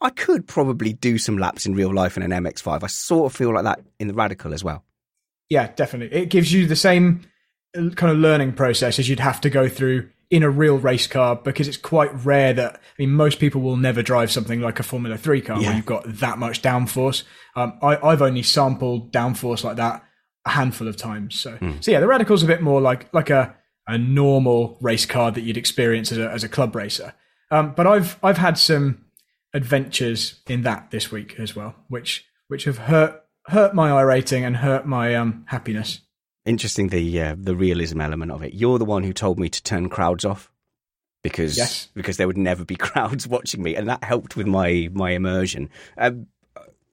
I 0.00 0.10
could 0.10 0.46
probably 0.46 0.92
do 0.92 1.18
some 1.18 1.38
laps 1.38 1.66
in 1.66 1.74
real 1.74 1.92
life 1.92 2.16
in 2.16 2.22
an 2.22 2.30
MX-5. 2.30 2.82
I 2.82 2.86
sort 2.86 3.32
of 3.32 3.36
feel 3.36 3.54
like 3.54 3.64
that 3.64 3.80
in 3.98 4.08
the 4.08 4.14
Radical 4.14 4.54
as 4.54 4.64
well. 4.64 4.84
Yeah, 5.48 5.72
definitely. 5.74 6.16
It 6.16 6.26
gives 6.26 6.52
you 6.52 6.66
the 6.66 6.76
same 6.76 7.22
uh, 7.76 7.90
kind 7.90 8.12
of 8.12 8.18
learning 8.18 8.52
process 8.52 8.98
as 8.98 9.08
you'd 9.08 9.20
have 9.20 9.40
to 9.42 9.50
go 9.50 9.68
through 9.68 10.08
in 10.30 10.42
a 10.44 10.50
real 10.50 10.78
race 10.78 11.06
car 11.08 11.34
because 11.36 11.66
it's 11.66 11.76
quite 11.76 12.10
rare 12.24 12.52
that 12.52 12.76
I 12.76 12.78
mean 13.02 13.10
most 13.12 13.40
people 13.40 13.60
will 13.60 13.76
never 13.76 14.00
drive 14.02 14.30
something 14.30 14.60
like 14.60 14.78
a 14.78 14.84
Formula 14.84 15.16
Three 15.18 15.40
car 15.40 15.60
Yeah. 15.60 15.68
where 15.68 15.76
you've 15.76 15.86
got 15.86 16.04
that 16.06 16.38
much 16.38 16.62
downforce. 16.62 17.24
Um, 17.56 17.78
I, 17.82 17.96
I've 17.96 18.22
only 18.22 18.42
sampled 18.44 19.12
downforce 19.12 19.64
like 19.64 19.76
that 19.76 20.04
a 20.46 20.50
handful 20.50 20.86
of 20.88 20.96
times. 20.96 21.38
So 21.38 21.58
so 21.80 21.90
yeah, 21.90 22.00
the 22.00 22.06
Radical's 22.06 22.42
a 22.42 22.46
bit 22.46 22.62
more 22.62 22.80
like 22.80 23.12
like 23.12 23.28
a 23.30 23.56
a 23.88 23.98
normal 23.98 24.78
race 24.80 25.04
car 25.04 25.32
that 25.32 25.40
you'd 25.40 25.56
experience 25.56 26.12
as 26.12 26.18
a 26.18 26.30
as 26.30 26.44
a 26.44 26.48
club 26.48 26.76
racer. 26.76 27.12
Um, 27.50 27.72
but 27.76 27.86
I've 27.88 28.16
I've 28.22 28.38
had 28.38 28.56
some 28.56 29.04
adventures 29.52 30.40
in 30.48 30.62
that 30.62 30.90
this 30.90 31.10
week 31.10 31.34
as 31.38 31.54
well, 31.56 31.74
which 31.88 32.24
which 32.48 32.64
have 32.64 32.78
hurt 32.78 33.22
hurt 33.46 33.74
my 33.74 33.90
I 33.90 34.02
rating 34.02 34.44
and 34.44 34.56
hurt 34.58 34.86
my 34.86 35.14
um 35.16 35.44
happiness. 35.48 36.00
Interesting 36.46 36.88
the 36.88 37.20
uh, 37.22 37.36
the 37.38 37.54
realism 37.54 38.00
element 38.00 38.32
of 38.32 38.42
it. 38.42 38.54
You're 38.54 38.78
the 38.78 38.84
one 38.84 39.02
who 39.04 39.12
told 39.12 39.38
me 39.38 39.48
to 39.50 39.62
turn 39.62 39.88
crowds 39.88 40.24
off 40.24 40.50
because 41.22 41.56
Yes. 41.56 41.88
because 41.94 42.16
there 42.16 42.26
would 42.26 42.38
never 42.38 42.64
be 42.64 42.76
crowds 42.88 43.28
watching 43.28 43.62
me, 43.62 43.74
and 43.76 43.88
that 43.88 44.02
helped 44.04 44.36
with 44.36 44.46
my 44.46 44.88
my 44.92 45.10
immersion. 45.10 45.68
Um, 45.98 46.26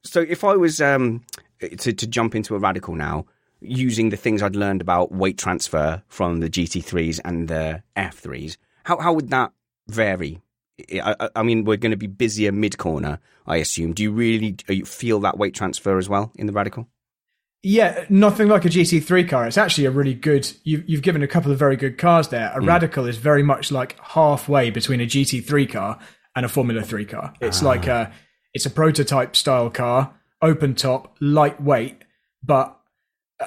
so 0.04 0.20
if 0.22 0.44
I 0.44 0.56
was 0.56 0.82
um, 0.82 1.24
to 1.62 1.94
to 1.94 2.08
jump 2.08 2.36
into 2.36 2.56
a 2.56 2.60
radical 2.60 2.94
now, 2.96 3.26
using 3.62 4.10
the 4.10 4.18
things 4.18 4.44
I'd 4.44 4.56
learned 4.56 4.82
about 4.82 5.12
weight 5.14 5.38
transfer 5.38 6.04
from 6.08 6.40
the 6.42 6.50
GT3s 6.50 7.22
and 7.24 7.48
the 7.48 7.84
F3s, 7.96 8.58
how 8.84 9.00
how 9.00 9.14
would 9.14 9.30
that 9.30 9.54
vary? 9.88 10.42
I, 11.02 11.16
I- 11.20 11.30
I 11.38 11.44
mean, 11.44 11.64
we're 11.64 11.78
going 11.78 11.92
to 11.92 11.98
be 11.98 12.08
busier 12.08 12.52
mid 12.52 12.78
corner, 12.78 13.20
I 13.48 13.58
assume. 13.58 13.94
Do 13.94 14.04
you 14.04 14.12
really 14.12 14.52
do 14.52 14.74
you 14.74 14.86
feel 14.86 15.22
that 15.22 15.38
weight 15.38 15.56
transfer 15.56 15.98
as 15.98 16.10
well 16.10 16.34
in 16.36 16.48
the 16.48 16.54
radical? 16.54 16.88
Yeah, 17.64 18.06
nothing 18.10 18.48
like 18.48 18.66
a 18.66 18.70
GT3 18.70 19.28
car. 19.28 19.48
It's 19.48 19.58
actually 19.58 19.86
a 19.86 19.92
really 19.92 20.14
good. 20.14 20.50
You've, 20.64 20.88
you've 20.88 21.02
given 21.02 21.24
a 21.24 21.28
couple 21.28 21.52
of 21.52 21.60
very 21.60 21.76
good 21.76 21.98
cars 21.98 22.30
there. 22.30 22.52
A 22.54 22.62
Radical 22.62 23.06
is 23.08 23.18
very 23.18 23.44
much 23.44 23.72
like 23.72 24.00
halfway 24.00 24.70
between 24.70 25.02
a 25.02 25.06
GT3 25.06 25.70
car 25.70 26.00
and 26.36 26.46
a 26.46 26.50
Formula 26.50 26.84
3 26.84 27.06
car. 27.06 27.34
It's 27.42 27.64
like 27.64 27.88
a 27.88 28.12
it's 28.54 28.66
a 28.66 28.70
prototype 28.70 29.36
style 29.36 29.70
car, 29.70 30.16
open 30.42 30.76
top, 30.76 31.16
lightweight, 31.20 32.04
but 32.44 32.80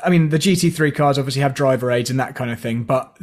I 0.05 0.11
mean 0.11 0.29
the 0.29 0.39
GT3 0.39 0.95
cars 0.95 1.17
obviously 1.17 1.43
have 1.43 1.55
driver 1.55 1.91
aids 1.91 2.11
and 2.11 2.19
that 2.21 2.35
kind 2.35 2.51
of 2.51 2.61
thing, 2.61 2.83
but 2.83 3.17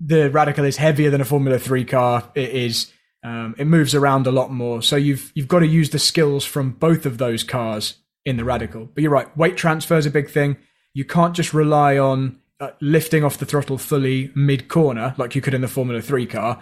the 0.00 0.28
Radical 0.28 0.64
is 0.64 0.76
heavier 0.76 1.10
than 1.10 1.20
a 1.20 1.24
Formula 1.24 1.58
3 1.58 1.84
car. 1.84 2.30
It 2.34 2.50
is 2.50 2.92
um, 3.24 3.54
it 3.56 3.66
moves 3.66 3.94
around 3.94 4.26
a 4.26 4.32
lot 4.32 4.50
more. 4.50 4.82
So 4.82 4.96
you've 4.96 5.30
you've 5.36 5.48
got 5.48 5.60
to 5.60 5.66
use 5.66 5.90
the 5.90 6.00
skills 6.00 6.44
from 6.44 6.72
both 6.72 7.06
of 7.06 7.18
those 7.18 7.44
cars 7.44 7.94
in 8.24 8.36
the 8.36 8.44
Radical. 8.44 8.86
But 8.86 9.02
you're 9.02 9.12
right, 9.12 9.34
weight 9.36 9.56
transfer 9.56 9.96
is 9.96 10.06
a 10.06 10.10
big 10.10 10.30
thing. 10.30 10.56
You 10.94 11.04
can't 11.04 11.34
just 11.34 11.54
rely 11.54 11.98
on 11.98 12.38
uh, 12.60 12.70
lifting 12.80 13.24
off 13.24 13.38
the 13.38 13.46
throttle 13.46 13.78
fully 13.78 14.30
mid 14.34 14.68
corner 14.68 15.14
like 15.18 15.34
you 15.34 15.40
could 15.40 15.54
in 15.54 15.60
the 15.62 15.68
Formula 15.68 16.00
3 16.02 16.26
car 16.26 16.60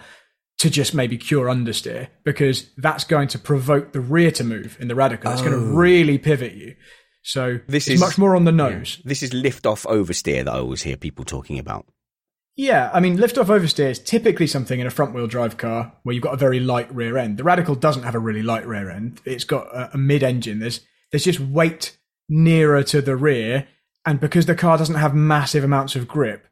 to 0.59 0.69
just 0.69 0.93
maybe 0.93 1.17
cure 1.17 1.47
understeer 1.47 2.07
because 2.23 2.69
that's 2.77 3.03
going 3.03 3.27
to 3.29 3.39
provoke 3.39 3.93
the 3.93 3.99
rear 3.99 4.31
to 4.31 4.43
move 4.43 4.77
in 4.79 4.87
the 4.87 4.95
Radical. 4.95 5.31
It's 5.31 5.41
going 5.41 5.53
to 5.53 5.75
really 5.75 6.17
pivot 6.17 6.53
you. 6.53 6.75
So 7.23 7.59
This 7.67 7.87
it's 7.87 7.95
is- 7.95 7.99
much 7.99 8.17
more 8.17 8.35
on 8.35 8.45
the 8.45 8.51
nose. 8.51 9.01
This 9.03 9.21
is 9.21 9.33
lift 9.33 9.65
off 9.65 9.83
oversteer 9.83 10.45
that 10.45 10.51
I 10.53 10.57
always 10.59 10.83
hear 10.83 10.97
people 10.97 11.25
talking 11.25 11.59
about. 11.59 11.85
Yeah, 12.57 12.91
I 12.93 12.99
mean, 12.99 13.17
lift 13.17 13.37
off 13.37 13.47
oversteer 13.47 13.89
is 13.89 13.97
typically 13.99 14.45
something 14.45 14.79
in 14.79 14.85
a 14.85 14.91
front 14.91 15.13
wheel 15.15 15.25
drive 15.25 15.57
car 15.57 15.93
where 16.03 16.13
you've 16.13 16.23
got 16.23 16.33
a 16.33 16.37
very 16.37 16.59
light 16.59 16.93
rear 16.93 17.17
end. 17.17 17.37
The 17.37 17.43
Radical 17.43 17.75
doesn't 17.75 18.03
have 18.03 18.13
a 18.13 18.19
really 18.19 18.43
light 18.43 18.67
rear 18.67 18.89
end. 18.89 19.21
It's 19.25 19.45
got 19.45 19.67
a, 19.67 19.91
a 19.93 19.97
mid 19.97 20.21
engine. 20.21 20.59
There's 20.59 20.81
there's 21.11 21.23
just 21.23 21.39
weight 21.39 21.97
nearer 22.29 22.83
to 22.83 23.01
the 23.01 23.15
rear, 23.15 23.67
and 24.05 24.19
because 24.19 24.45
the 24.45 24.55
car 24.55 24.77
doesn't 24.77 24.95
have 24.95 25.13
massive 25.13 25.63
amounts 25.63 25.95
of 25.95 26.07
grip, 26.07 26.47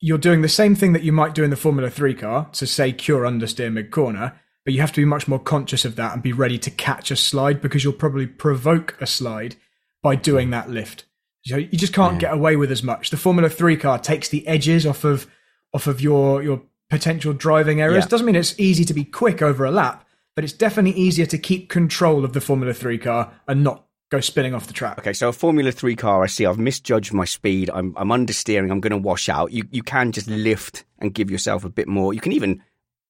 you're 0.00 0.18
doing 0.18 0.42
the 0.42 0.48
same 0.48 0.74
thing 0.74 0.92
that 0.92 1.02
you 1.02 1.12
might 1.12 1.34
do 1.34 1.44
in 1.44 1.50
the 1.50 1.56
Formula 1.56 1.90
Three 1.90 2.14
car 2.14 2.48
to 2.52 2.66
say 2.66 2.92
cure 2.92 3.22
understeer 3.22 3.72
mid 3.72 3.90
corner, 3.90 4.38
but 4.64 4.74
you 4.74 4.80
have 4.80 4.92
to 4.92 5.00
be 5.00 5.06
much 5.06 5.26
more 5.26 5.38
conscious 5.38 5.84
of 5.84 5.96
that 5.96 6.12
and 6.12 6.22
be 6.22 6.32
ready 6.32 6.58
to 6.58 6.70
catch 6.70 7.10
a 7.10 7.16
slide 7.16 7.60
because 7.60 7.84
you'll 7.84 7.92
probably 7.92 8.26
provoke 8.26 8.96
a 9.00 9.06
slide 9.06 9.56
by 10.02 10.14
doing 10.14 10.50
that 10.50 10.70
lift. 10.70 11.04
So 11.46 11.56
you 11.56 11.78
just 11.78 11.92
can't 11.92 12.18
get 12.18 12.32
away 12.32 12.56
with 12.56 12.70
as 12.70 12.82
much. 12.82 13.10
The 13.10 13.16
Formula 13.16 13.50
Three 13.50 13.76
car 13.76 13.98
takes 13.98 14.28
the 14.28 14.46
edges 14.46 14.86
off 14.86 15.04
of 15.04 15.26
off 15.72 15.86
of 15.86 16.00
your 16.00 16.42
your 16.42 16.62
potential 16.90 17.32
driving 17.32 17.80
errors. 17.80 18.04
Yeah. 18.04 18.08
Doesn't 18.08 18.26
mean 18.26 18.36
it's 18.36 18.58
easy 18.58 18.84
to 18.84 18.94
be 18.94 19.04
quick 19.04 19.42
over 19.42 19.64
a 19.64 19.70
lap, 19.70 20.06
but 20.34 20.44
it's 20.44 20.52
definitely 20.52 20.98
easier 21.00 21.26
to 21.26 21.38
keep 21.38 21.68
control 21.68 22.24
of 22.24 22.32
the 22.32 22.40
Formula 22.40 22.72
Three 22.72 22.98
car 22.98 23.32
and 23.46 23.64
not 23.64 23.83
go 24.10 24.20
spinning 24.20 24.54
off 24.54 24.66
the 24.66 24.72
track. 24.72 24.98
Okay, 24.98 25.12
so 25.12 25.28
a 25.28 25.32
Formula 25.32 25.72
Three 25.72 25.96
car, 25.96 26.22
I 26.22 26.26
see. 26.26 26.46
I've 26.46 26.58
misjudged 26.58 27.12
my 27.12 27.24
speed. 27.24 27.70
I'm 27.72 27.94
I'm 27.96 28.08
understeering. 28.08 28.70
I'm 28.70 28.80
going 28.80 28.90
to 28.90 28.96
wash 28.98 29.28
out. 29.28 29.52
You 29.52 29.64
you 29.70 29.82
can 29.82 30.12
just 30.12 30.28
lift 30.28 30.84
and 30.98 31.14
give 31.14 31.30
yourself 31.30 31.64
a 31.64 31.70
bit 31.70 31.88
more. 31.88 32.14
You 32.14 32.20
can 32.20 32.32
even 32.32 32.62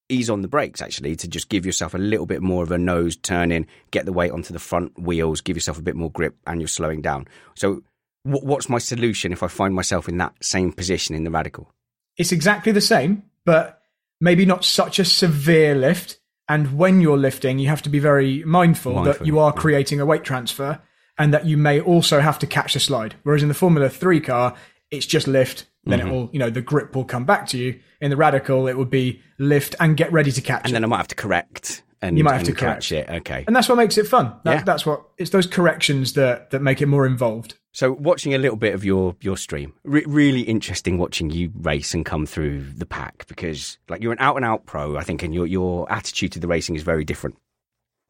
ease 0.08 0.28
on 0.28 0.42
the 0.42 0.48
brakes 0.48 0.82
actually 0.82 1.16
to 1.16 1.28
just 1.28 1.48
give 1.48 1.64
yourself 1.64 1.94
a 1.94 1.98
little 1.98 2.26
bit 2.26 2.42
more 2.42 2.62
of 2.62 2.70
a 2.70 2.78
nose 2.78 3.16
turn 3.16 3.50
in, 3.50 3.66
get 3.90 4.04
the 4.04 4.12
weight 4.12 4.32
onto 4.32 4.52
the 4.52 4.58
front 4.58 4.98
wheels, 4.98 5.40
give 5.40 5.56
yourself 5.56 5.78
a 5.78 5.82
bit 5.82 5.96
more 5.96 6.10
grip, 6.10 6.36
and 6.46 6.60
you're 6.60 6.68
slowing 6.68 7.00
down. 7.00 7.26
So, 7.54 7.82
wh- 8.22 8.44
what's 8.44 8.68
my 8.68 8.78
solution 8.78 9.32
if 9.32 9.42
I 9.42 9.48
find 9.48 9.74
myself 9.74 10.08
in 10.08 10.18
that 10.18 10.34
same 10.42 10.72
position 10.72 11.14
in 11.14 11.24
the 11.24 11.30
radical? 11.30 11.72
It's 12.16 12.32
exactly 12.32 12.72
the 12.72 12.80
same, 12.80 13.24
but 13.44 13.80
maybe 14.20 14.44
not 14.44 14.64
such 14.64 14.98
a 14.98 15.04
severe 15.04 15.74
lift. 15.74 16.18
And 16.48 16.76
when 16.78 17.00
you're 17.00 17.16
lifting, 17.16 17.58
you 17.58 17.68
have 17.68 17.82
to 17.82 17.88
be 17.88 17.98
very 17.98 18.44
mindful, 18.44 19.02
that 19.04 19.24
you 19.26 19.38
are 19.38 19.52
creating 19.52 20.00
a 20.00 20.06
weight 20.06 20.24
transfer 20.24 20.80
and 21.16 21.32
that 21.32 21.46
you 21.46 21.56
may 21.56 21.80
also 21.80 22.20
have 22.20 22.38
to 22.40 22.46
catch 22.46 22.76
a 22.76 22.80
slide. 22.80 23.14
Whereas 23.22 23.42
in 23.42 23.48
the 23.48 23.54
Formula 23.54 23.88
3 23.88 24.20
car, 24.20 24.54
it's 24.90 25.06
just 25.06 25.26
lift, 25.26 25.66
then 25.84 26.00
Mm-hmm. 26.00 26.08
it 26.08 26.12
will, 26.12 26.30
you 26.32 26.38
know, 26.38 26.50
the 26.50 26.60
grip 26.60 26.94
will 26.94 27.04
come 27.04 27.24
back 27.24 27.46
to 27.48 27.58
you. 27.58 27.80
In 28.00 28.10
the 28.10 28.16
Radical, 28.16 28.66
it 28.68 28.76
would 28.76 28.90
be 28.90 29.22
lift 29.38 29.74
and 29.80 29.96
get 29.96 30.12
ready 30.12 30.32
to 30.32 30.40
catch 30.42 30.62
And 30.64 30.70
it. 30.70 30.74
then 30.74 30.84
I 30.84 30.86
might 30.86 30.98
have 30.98 31.08
to 31.08 31.14
correct 31.14 31.82
and 32.02 32.18
You 32.18 32.24
might 32.24 32.34
have 32.34 32.44
to 32.44 32.52
correct. 32.52 32.82
catch 32.88 32.92
it. 32.92 33.08
Okay. 33.08 33.44
and 33.46 33.56
that's 33.56 33.68
what 33.68 33.76
makes 33.76 33.96
it 33.96 34.06
fun. 34.06 34.34
That, 34.44 34.52
Yeah. 34.56 34.62
That's 34.64 34.84
what, 34.84 35.04
it's 35.16 35.30
those 35.30 35.46
corrections 35.46 36.12
that, 36.14 36.50
that 36.50 36.60
make 36.60 36.82
it 36.82 36.86
more 36.86 37.06
involved. 37.06 37.54
So, 37.75 37.90
watching 37.90 38.35
a 38.35 38.38
little 38.38 38.57
bit 38.57 38.73
of 38.73 38.85
your 38.85 39.16
your 39.21 39.37
stream, 39.37 39.75
re- 39.83 40.04
really 40.07 40.43
interesting 40.43 40.97
watching 40.97 41.31
you 41.31 41.50
race 41.57 41.93
and 41.93 42.07
come 42.07 42.25
through 42.25 42.62
the 42.71 42.87
pack 42.87 43.26
because, 43.26 43.78
like, 43.88 44.00
you're 44.00 44.12
an 44.12 44.21
out 44.21 44.37
and 44.37 44.45
out 44.45 44.64
pro, 44.64 44.97
I 44.97 45.02
think, 45.02 45.25
and 45.25 45.35
your 45.35 45.45
your 45.45 45.90
attitude 45.90 46.31
to 46.33 46.38
the 46.38 46.47
racing 46.47 46.76
is 46.76 46.85
very 46.85 47.04
different. 47.04 47.37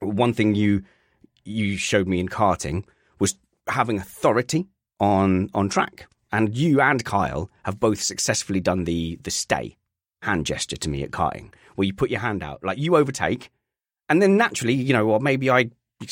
One 0.00 0.35
thing 0.35 0.54
you 0.54 0.83
you 1.47 1.78
showed 1.78 2.06
me 2.06 2.21
in 2.21 2.28
karting 2.28 2.85
was 3.18 3.37
having 3.66 3.97
authority 3.97 4.68
on 5.00 5.49
on 5.54 5.71
track, 5.71 6.09
and 6.30 6.54
you 6.54 6.83
and 6.83 7.02
Kyle 7.02 7.50
have 7.64 7.80
both 7.80 8.02
successfully 8.02 8.61
done 8.61 8.85
the 8.85 9.18
the 9.23 9.30
stay 9.30 9.78
hand 10.21 10.44
gesture 10.44 10.76
to 10.76 10.90
me 10.90 11.02
at 11.02 11.11
karting, 11.11 11.54
where 11.76 11.87
you 11.87 11.94
put 11.94 12.11
your 12.11 12.21
hand 12.21 12.42
out, 12.42 12.62
like 12.62 12.76
you 12.76 12.97
overtake, 12.97 13.50
and 14.11 14.21
then 14.21 14.37
naturally, 14.37 14.75
you 14.75 14.92
know, 14.92 15.09
or 15.09 15.21
maybe 15.21 15.49
I 15.49 15.71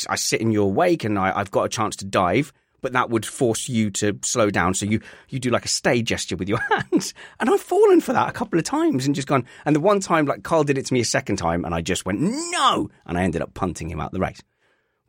I 0.08 0.16
sit 0.16 0.40
in 0.40 0.52
your 0.52 0.72
wake 0.72 1.04
and 1.04 1.18
I, 1.18 1.38
I've 1.38 1.50
got 1.50 1.64
a 1.64 1.68
chance 1.68 1.96
to 1.96 2.06
dive, 2.06 2.50
but 2.82 2.92
that 2.92 3.08
would 3.08 3.24
force 3.24 3.68
you 3.68 3.90
to 3.92 4.18
slow 4.22 4.50
down. 4.50 4.74
So 4.74 4.84
you 4.84 5.00
you 5.30 5.38
do 5.38 5.50
like 5.50 5.64
a 5.64 5.68
stay 5.68 6.02
gesture 6.02 6.36
with 6.36 6.48
your 6.48 6.58
hands, 6.70 7.14
and 7.40 7.48
I've 7.48 7.60
fallen 7.60 8.00
for 8.00 8.12
that 8.12 8.28
a 8.28 8.32
couple 8.32 8.58
of 8.58 8.64
times 8.64 9.06
and 9.06 9.14
just 9.14 9.28
gone. 9.28 9.46
And 9.64 9.74
the 9.74 9.80
one 9.80 10.00
time, 10.00 10.26
like 10.26 10.42
Carl 10.42 10.64
did 10.64 10.76
it 10.76 10.86
to 10.86 10.94
me 10.94 11.00
a 11.00 11.04
second 11.04 11.36
time, 11.36 11.64
and 11.64 11.74
I 11.74 11.80
just 11.80 12.04
went 12.04 12.20
no, 12.20 12.90
and 13.06 13.16
I 13.16 13.22
ended 13.22 13.40
up 13.40 13.54
punting 13.54 13.90
him 13.90 14.00
out 14.00 14.12
the 14.12 14.20
race. 14.20 14.42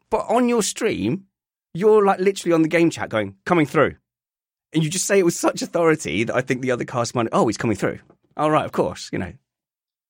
But 0.10 0.26
on 0.30 0.48
your 0.48 0.64
stream, 0.64 1.26
you're 1.74 2.06
like 2.06 2.20
literally 2.20 2.54
on 2.54 2.62
the 2.62 2.70
game 2.70 2.90
chat 2.90 3.10
going 3.10 3.36
coming 3.46 3.66
through, 3.66 3.96
and 4.74 4.84
you 4.84 4.90
just 4.90 5.06
say 5.06 5.20
it 5.20 5.26
with 5.26 5.34
such 5.34 5.62
authority 5.62 6.24
that 6.24 6.36
I 6.36 6.42
think 6.42 6.62
the 6.62 6.72
other 6.72 6.86
cast 6.86 7.16
might. 7.16 7.28
Oh, 7.32 7.48
he's 7.48 7.58
coming 7.58 7.76
through. 7.76 8.00
All 8.38 8.52
right, 8.52 8.66
of 8.66 8.72
course, 8.72 9.10
you 9.12 9.20
know. 9.20 9.34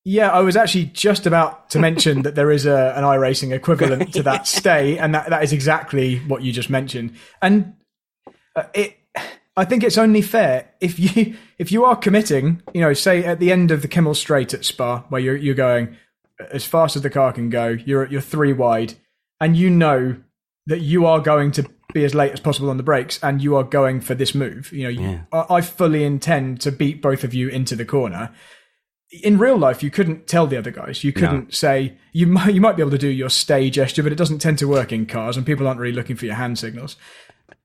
Yeah, 0.05 0.31
I 0.31 0.41
was 0.41 0.57
actually 0.57 0.85
just 0.85 1.25
about 1.25 1.69
to 1.69 1.79
mention 1.79 2.23
that 2.23 2.35
there 2.35 2.51
is 2.51 2.65
a, 2.65 2.93
an 2.97 3.05
iRacing 3.05 3.53
equivalent 3.53 4.13
to 4.13 4.23
that 4.23 4.47
stay, 4.47 4.97
and 4.97 5.15
that, 5.15 5.29
that 5.29 5.43
is 5.43 5.53
exactly 5.53 6.19
what 6.19 6.41
you 6.41 6.51
just 6.51 6.69
mentioned. 6.69 7.15
And 7.41 7.75
uh, 8.53 8.63
it, 8.73 8.97
I 9.55 9.63
think 9.63 9.83
it's 9.83 9.97
only 9.97 10.21
fair 10.21 10.69
if 10.81 10.99
you 10.99 11.37
if 11.57 11.71
you 11.71 11.85
are 11.85 11.95
committing, 11.95 12.61
you 12.73 12.81
know, 12.81 12.93
say 12.93 13.23
at 13.23 13.39
the 13.39 13.51
end 13.51 13.71
of 13.71 13.81
the 13.81 13.87
Kemmel 13.87 14.15
Straight 14.15 14.53
at 14.53 14.65
Spa, 14.65 15.05
where 15.07 15.21
you're 15.21 15.37
you're 15.37 15.55
going 15.55 15.95
as 16.51 16.65
fast 16.65 16.97
as 16.97 17.01
the 17.01 17.09
car 17.09 17.31
can 17.31 17.49
go, 17.49 17.69
you're 17.69 18.05
you're 18.07 18.21
three 18.21 18.51
wide, 18.51 18.95
and 19.39 19.55
you 19.55 19.69
know 19.69 20.17
that 20.65 20.79
you 20.79 21.05
are 21.05 21.21
going 21.21 21.51
to 21.51 21.69
be 21.93 22.03
as 22.03 22.13
late 22.13 22.33
as 22.33 22.41
possible 22.41 22.69
on 22.69 22.77
the 22.77 22.83
brakes, 22.83 23.23
and 23.23 23.41
you 23.41 23.55
are 23.55 23.63
going 23.63 24.01
for 24.01 24.15
this 24.15 24.35
move. 24.35 24.73
You 24.73 24.83
know, 24.83 24.89
you, 24.89 25.21
I, 25.31 25.45
I 25.49 25.61
fully 25.61 26.03
intend 26.03 26.59
to 26.61 26.73
beat 26.73 27.01
both 27.01 27.23
of 27.23 27.33
you 27.33 27.47
into 27.47 27.77
the 27.77 27.85
corner 27.85 28.33
in 29.21 29.37
real 29.37 29.57
life, 29.57 29.83
you 29.83 29.91
couldn't 29.91 30.27
tell 30.27 30.47
the 30.47 30.57
other 30.57 30.71
guys. 30.71 31.03
You 31.03 31.13
couldn't 31.13 31.53
say 31.53 31.97
you 32.13 32.25
might 32.27 32.53
you 32.53 32.61
might 32.61 32.75
be 32.75 32.81
able 32.81 32.91
to 32.91 32.97
do 32.97 33.09
your 33.09 33.29
stay 33.29 33.69
gesture, 33.69 34.01
but 34.01 34.11
it 34.11 34.17
doesn't 34.17 34.39
tend 34.39 34.57
to 34.59 34.67
work 34.67 34.91
in 34.91 35.05
cars, 35.05 35.37
and 35.37 35.45
people 35.45 35.67
aren't 35.67 35.79
really 35.79 35.95
looking 35.95 36.15
for 36.15 36.25
your 36.25 36.35
hand 36.35 36.57
signals. 36.57 36.95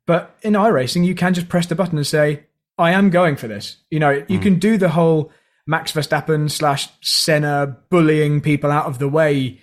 But 0.07 0.37
in 0.43 0.55
iRacing, 0.55 1.07
you 1.07 1.14
can 1.14 1.35
just 1.35 1.49
press 1.49 1.67
the 1.67 1.75
button 1.75 1.97
and 1.97 2.07
say, 2.07 2.45
"I 2.76 2.90
am 2.90 3.11
going 3.11 3.37
for 3.37 3.49
this." 3.49 3.78
You 3.90 3.99
know, 3.99 4.25
you 4.28 4.38
can 4.38 4.59
do 4.59 4.76
the 4.76 4.90
whole 4.90 5.33
Max 5.67 5.93
Verstappen 5.93 6.50
slash 6.50 6.88
Senna 7.00 7.78
bullying 7.88 8.40
people 8.40 8.71
out 8.71 8.87
of 8.87 8.99
the 8.99 9.09
way 9.09 9.61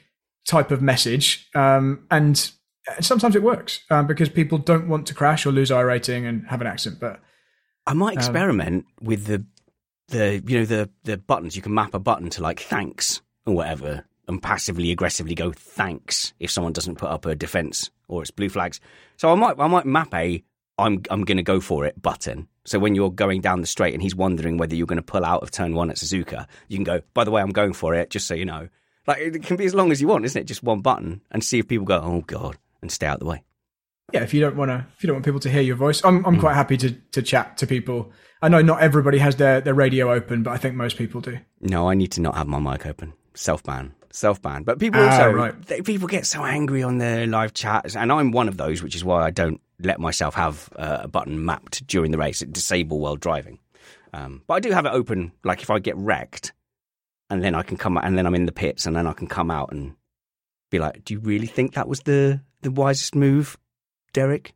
type 0.48 0.72
of 0.72 0.82
message, 0.82 1.50
um, 1.54 2.06
and 2.10 2.52
sometimes 3.00 3.36
it 3.36 3.44
works 3.44 3.82
um, 3.90 4.08
because 4.08 4.30
people 4.30 4.58
don't 4.58 4.88
want 4.88 5.08
to 5.08 5.14
crash 5.14 5.46
or 5.46 5.52
lose 5.52 5.70
iRating 5.70 6.28
and 6.28 6.48
have 6.48 6.62
an 6.62 6.68
accident. 6.68 7.00
But 7.00 7.20
I 7.86 7.94
might 7.94 8.16
experiment 8.16 8.86
with 9.02 9.26
the 9.26 9.46
the 10.08 10.44
you 10.46 10.60
know 10.60 10.66
the 10.66 10.90
the 11.04 11.18
buttons. 11.18 11.56
You 11.56 11.62
can 11.62 11.74
map 11.74 11.94
a 11.94 12.00
button 12.00 12.30
to 12.32 12.42
like 12.42 12.60
thanks 12.60 13.22
or 13.46 13.56
whatever, 13.56 14.06
and 14.28 14.42
passively 14.42 14.92
aggressively 14.92 15.36
go 15.36 15.52
thanks 15.52 16.34
if 16.40 16.52
someone 16.52 16.74
doesn't 16.74 16.98
put 16.98 17.10
up 17.10 17.26
a 17.26 17.36
defense 17.36 17.90
or 18.08 18.22
it's 18.22 18.32
blue 18.32 18.50
flags. 18.50 18.80
So 19.18 19.32
I 19.32 19.36
might 19.36 19.60
I 19.60 19.68
might 19.68 19.86
map 19.86 20.14
a 20.14 20.44
I'm 20.78 21.04
I'm 21.10 21.24
going 21.24 21.38
to 21.38 21.44
go 21.44 21.60
for 21.60 21.86
it 21.86 22.02
button. 22.02 22.48
So 22.66 22.80
when 22.80 22.96
you're 22.96 23.12
going 23.12 23.42
down 23.42 23.62
the 23.62 23.68
straight 23.68 23.94
and 23.94 24.02
he's 24.02 24.16
wondering 24.16 24.58
whether 24.58 24.76
you're 24.76 24.88
going 24.88 24.98
to 24.98 25.04
pull 25.04 25.24
out 25.24 25.44
of 25.44 25.52
turn 25.52 25.76
one 25.76 25.92
at 25.92 25.98
Suzuka, 25.98 26.48
you 26.68 26.78
can 26.78 26.84
go. 26.84 27.02
By 27.14 27.24
the 27.24 27.32
way, 27.32 27.42
I'm 27.42 27.52
going 27.52 27.74
for 27.74 27.94
it. 27.94 28.10
Just 28.10 28.28
so 28.28 28.34
you 28.34 28.46
know, 28.46 28.70
like 29.08 29.20
it 29.20 29.44
can 29.44 29.56
be 29.56 29.66
as 29.66 29.76
long 29.76 29.92
as 29.92 30.02
you 30.02 30.08
want, 30.08 30.26
isn't 30.26 30.42
it? 30.42 30.46
Just 30.46 30.64
one 30.64 30.82
button 30.82 31.22
and 31.32 31.44
see 31.44 31.60
if 31.60 31.68
people 31.68 31.86
go, 31.86 32.02
oh 32.02 32.22
god, 32.26 32.58
and 32.82 32.92
stay 32.92 33.08
out 33.08 33.20
the 33.20 33.26
way. 33.26 33.44
Yeah, 34.14 34.22
if 34.24 34.34
you 34.34 34.42
don't 34.42 34.56
want 34.56 34.70
to, 34.70 34.86
if 34.96 35.04
you 35.04 35.08
don't 35.08 35.16
want 35.16 35.26
people 35.26 35.40
to 35.42 35.50
hear 35.50 35.62
your 35.62 35.76
voice, 35.76 36.04
I'm 36.04 36.26
I'm 36.26 36.40
quite 36.40 36.54
happy 36.56 36.78
to 36.78 36.92
to 37.12 37.22
chat 37.22 37.58
to 37.58 37.68
people. 37.68 38.12
I 38.42 38.50
know 38.50 38.62
not 38.62 38.82
everybody 38.82 39.18
has 39.18 39.36
their 39.38 39.62
their 39.62 39.74
radio 39.74 40.12
open, 40.14 40.44
but 40.44 40.52
I 40.52 40.58
think 40.58 40.76
most 40.76 40.98
people 40.98 41.22
do. 41.22 41.40
No, 41.62 41.90
I 41.90 41.94
need 41.96 42.12
to 42.14 42.22
not 42.22 42.36
have 42.36 42.48
my 42.48 42.60
mic 42.60 42.86
open. 42.86 43.14
Self 43.34 43.64
ban. 43.64 43.94
Self 44.12 44.42
ban. 44.42 44.64
But 44.64 44.80
people 44.80 45.02
Ah, 45.02 45.10
also, 45.12 45.32
right. 45.32 45.62
they, 45.66 45.82
people 45.82 46.08
get 46.08 46.26
so 46.26 46.44
angry 46.46 46.84
on 46.84 47.00
their 47.00 47.26
live 47.28 47.54
chats, 47.54 47.96
and 47.96 48.12
I'm 48.12 48.32
one 48.32 48.48
of 48.48 48.58
those, 48.58 48.82
which 48.84 48.96
is 48.96 49.04
why 49.04 49.24
I 49.24 49.32
don't 49.32 49.60
let 49.80 50.00
myself 50.00 50.36
have 50.36 50.70
uh, 50.78 51.00
a 51.02 51.08
button 51.08 51.44
mapped 51.44 51.86
during 51.88 52.12
the 52.12 52.18
race, 52.18 52.40
disable 52.40 53.00
while 53.00 53.16
driving. 53.18 53.60
Um, 54.14 54.44
but 54.48 54.54
I 54.54 54.60
do 54.62 54.72
have 54.72 54.86
it 54.86 54.94
open, 54.94 55.34
like 55.44 55.62
if 55.62 55.70
I 55.70 55.80
get 55.80 55.98
wrecked, 55.98 56.54
and 57.30 57.44
then 57.44 57.56
I 57.56 57.64
can 57.64 57.76
come 57.76 57.98
out, 57.98 58.06
and 58.06 58.18
then 58.18 58.26
I'm 58.26 58.36
in 58.36 58.46
the 58.46 58.54
pits, 58.54 58.86
and 58.86 58.96
then 58.96 59.08
I 59.08 59.12
can 59.14 59.28
come 59.28 59.52
out 59.52 59.72
and 59.74 59.96
be 60.72 60.80
like, 60.80 61.04
"Do 61.04 61.14
you 61.14 61.20
really 61.20 61.48
think 61.48 61.74
that 61.74 61.88
was 61.90 62.02
the 62.02 62.40
the 62.62 62.72
wisest 62.72 63.16
move, 63.16 63.58
Derek?" 64.16 64.54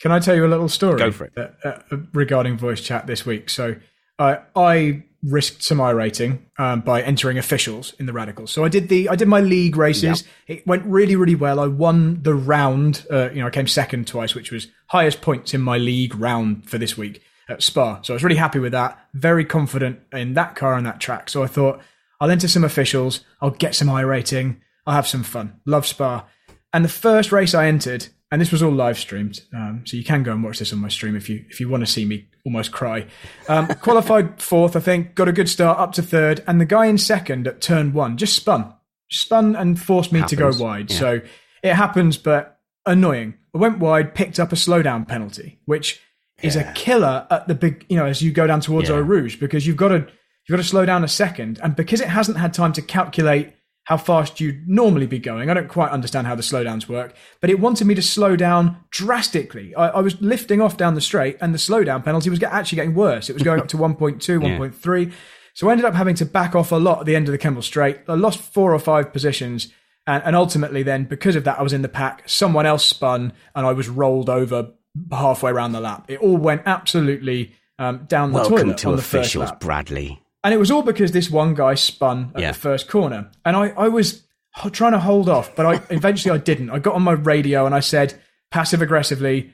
Can 0.00 0.12
I 0.12 0.18
tell 0.18 0.34
you 0.34 0.44
a 0.44 0.48
little 0.54 0.68
story? 0.68 0.98
Go 0.98 1.10
for 1.12 1.24
it. 1.26 1.32
that- 1.36 1.56
uh, 1.64 1.96
regarding 2.12 2.58
voice 2.58 2.80
chat 2.80 3.06
this 3.06 3.24
week. 3.24 3.48
So 3.48 3.76
uh, 4.18 4.36
I 4.54 5.04
risked 5.22 5.62
some 5.62 5.78
iRating 5.78 6.38
um, 6.58 6.82
by 6.82 7.02
entering 7.02 7.38
officials 7.38 7.94
in 7.98 8.06
the 8.06 8.12
radicals. 8.12 8.50
So 8.52 8.64
I 8.64 8.68
did 8.68 8.88
the 8.88 9.08
I 9.08 9.16
did 9.16 9.26
my 9.28 9.40
league 9.40 9.76
races. 9.76 10.24
It 10.46 10.66
went 10.66 10.84
really 10.84 11.16
really 11.16 11.34
well. 11.34 11.58
I 11.60 11.66
won 11.66 12.22
the 12.22 12.34
round. 12.34 13.06
Uh, 13.10 13.30
you 13.30 13.40
know, 13.40 13.46
I 13.46 13.50
came 13.50 13.66
second 13.66 14.06
twice, 14.06 14.34
which 14.34 14.50
was 14.52 14.68
highest 14.88 15.20
points 15.22 15.54
in 15.54 15.60
my 15.62 15.78
league 15.78 16.14
round 16.14 16.68
for 16.68 16.78
this 16.78 16.96
week 16.96 17.22
at 17.48 17.62
Spa. 17.62 18.02
So 18.02 18.12
I 18.12 18.16
was 18.16 18.22
really 18.24 18.36
happy 18.36 18.58
with 18.58 18.72
that. 18.72 18.98
Very 19.14 19.44
confident 19.44 20.00
in 20.12 20.34
that 20.34 20.56
car 20.56 20.74
and 20.74 20.84
that 20.86 21.00
track. 21.00 21.30
So 21.30 21.42
I 21.42 21.46
thought 21.46 21.80
I'll 22.20 22.30
enter 22.30 22.48
some 22.48 22.64
officials. 22.64 23.24
I'll 23.40 23.50
get 23.50 23.74
some 23.74 23.88
iRating. 23.88 24.58
I'll 24.86 24.94
have 24.94 25.06
some 25.08 25.22
fun. 25.22 25.60
Love 25.64 25.86
Spa. 25.86 26.24
And 26.72 26.84
the 26.84 26.88
first 26.90 27.32
race 27.32 27.54
I 27.54 27.66
entered, 27.66 28.08
and 28.30 28.40
this 28.40 28.50
was 28.50 28.62
all 28.62 28.72
live 28.72 28.98
streamed, 28.98 29.40
um, 29.54 29.82
so 29.86 29.96
you 29.96 30.04
can 30.04 30.22
go 30.22 30.32
and 30.32 30.42
watch 30.42 30.58
this 30.58 30.72
on 30.72 30.80
my 30.80 30.88
stream 30.88 31.14
if 31.16 31.28
you 31.28 31.44
if 31.48 31.60
you 31.60 31.68
want 31.68 31.86
to 31.86 31.90
see 31.90 32.04
me 32.04 32.26
almost 32.44 32.72
cry. 32.72 33.06
Um, 33.48 33.66
qualified 33.80 34.40
fourth, 34.42 34.74
I 34.76 34.80
think, 34.80 35.14
got 35.14 35.28
a 35.28 35.32
good 35.32 35.48
start 35.48 35.78
up 35.78 35.92
to 35.92 36.02
third, 36.02 36.42
and 36.46 36.60
the 36.60 36.64
guy 36.64 36.86
in 36.86 36.98
second 36.98 37.46
at 37.46 37.60
turn 37.60 37.92
one 37.92 38.16
just 38.16 38.34
spun, 38.34 38.72
spun 39.10 39.54
and 39.56 39.80
forced 39.80 40.12
me 40.12 40.22
to 40.22 40.36
go 40.36 40.50
wide. 40.58 40.90
yeah. 40.90 40.98
So 40.98 41.20
it 41.62 41.74
happens, 41.74 42.18
but 42.18 42.58
annoying. 42.84 43.34
I 43.54 43.58
went 43.58 43.78
wide, 43.78 44.14
picked 44.14 44.38
up 44.38 44.52
a 44.52 44.56
slowdown 44.56 45.08
penalty, 45.08 45.60
which 45.64 46.00
is 46.42 46.56
a 46.56 46.70
killer 46.74 47.26
at 47.30 47.48
the 47.48 47.54
big, 47.54 47.86
you 47.88 47.96
know, 47.96 48.04
as 48.04 48.20
you 48.20 48.30
go 48.30 48.46
down 48.46 48.60
towards 48.60 48.88
Yeah. 48.90 48.96
Eau 48.96 49.00
Rouge 49.00 49.36
because 49.36 49.66
you've 49.66 49.78
got 49.78 49.88
to 49.88 49.96
you've 49.96 50.50
got 50.50 50.56
to 50.58 50.64
slow 50.68 50.84
down 50.84 51.02
a 51.02 51.08
second. 51.08 51.58
And 51.62 51.74
because 51.74 52.00
it 52.02 52.08
hasn't 52.08 52.36
had 52.36 52.52
time 52.52 52.72
to 52.74 52.82
calculate 52.82 53.54
how 53.86 53.96
fast 53.96 54.40
you'd 54.40 54.68
normally 54.68 55.06
be 55.06 55.18
going, 55.18 55.48
I 55.48 55.54
don't 55.54 55.68
quite 55.68 55.92
understand 55.92 56.26
how 56.26 56.34
the 56.34 56.42
slowdowns 56.42 56.88
work, 56.88 57.14
but 57.40 57.50
it 57.50 57.60
wanted 57.60 57.86
me 57.86 57.94
to 57.94 58.02
slow 58.02 58.34
down 58.34 58.78
drastically. 58.90 59.74
I, 59.76 59.88
I 59.88 60.00
was 60.00 60.20
lifting 60.20 60.60
off 60.60 60.76
down 60.76 60.94
the 60.94 61.00
straight, 61.00 61.36
and 61.40 61.54
the 61.54 61.58
slowdown 61.58 62.04
penalty 62.04 62.28
was 62.28 62.40
get, 62.40 62.52
actually 62.52 62.76
getting 62.76 62.94
worse. 62.94 63.30
It 63.30 63.34
was 63.34 63.44
going 63.44 63.60
up 63.60 63.68
to 63.68 63.76
1.2, 63.78 64.18
1.3. 64.18 65.12
So 65.54 65.68
I 65.68 65.72
ended 65.72 65.84
up 65.84 65.94
having 65.94 66.16
to 66.16 66.26
back 66.26 66.56
off 66.56 66.72
a 66.72 66.76
lot 66.76 66.98
at 67.00 67.06
the 67.06 67.14
end 67.14 67.28
of 67.28 67.32
the 67.32 67.38
Kemmel 67.38 67.62
Straight. 67.62 68.00
I 68.08 68.14
lost 68.14 68.40
four 68.40 68.74
or 68.74 68.78
five 68.80 69.12
positions. 69.12 69.72
And, 70.08 70.22
and 70.24 70.36
ultimately, 70.36 70.82
then, 70.82 71.04
because 71.04 71.36
of 71.36 71.44
that, 71.44 71.58
I 71.58 71.62
was 71.62 71.72
in 71.72 71.82
the 71.82 71.88
pack. 71.88 72.28
Someone 72.28 72.66
else 72.66 72.84
spun, 72.84 73.32
and 73.54 73.66
I 73.66 73.72
was 73.72 73.88
rolled 73.88 74.28
over 74.28 74.72
halfway 75.12 75.52
around 75.52 75.72
the 75.72 75.80
lap. 75.80 76.06
It 76.08 76.18
all 76.18 76.36
went 76.36 76.62
absolutely 76.66 77.54
um, 77.78 78.04
down 78.08 78.32
the 78.32 78.40
Welcome 78.40 78.58
toilet 78.58 78.78
to 78.78 78.88
on 78.88 78.96
the 78.96 79.02
first 79.02 79.34
officials. 79.34 79.52
Bradley. 79.60 80.20
And 80.46 80.54
it 80.54 80.58
was 80.58 80.70
all 80.70 80.82
because 80.82 81.10
this 81.10 81.28
one 81.28 81.54
guy 81.54 81.74
spun 81.74 82.30
at 82.36 82.40
Yeah. 82.40 82.52
the 82.52 82.58
first 82.58 82.86
corner. 82.86 83.32
And 83.44 83.56
I, 83.56 83.70
I 83.70 83.88
was 83.88 84.22
trying 84.70 84.92
to 84.92 85.00
hold 85.00 85.28
off, 85.28 85.56
but 85.56 85.66
I 85.66 85.82
eventually 85.90 86.32
I 86.32 86.38
didn't. 86.38 86.70
I 86.70 86.78
got 86.78 86.94
on 86.94 87.02
my 87.02 87.14
radio 87.14 87.66
and 87.66 87.74
I 87.74 87.80
said 87.80 88.14
passive 88.52 88.80
aggressively, 88.80 89.52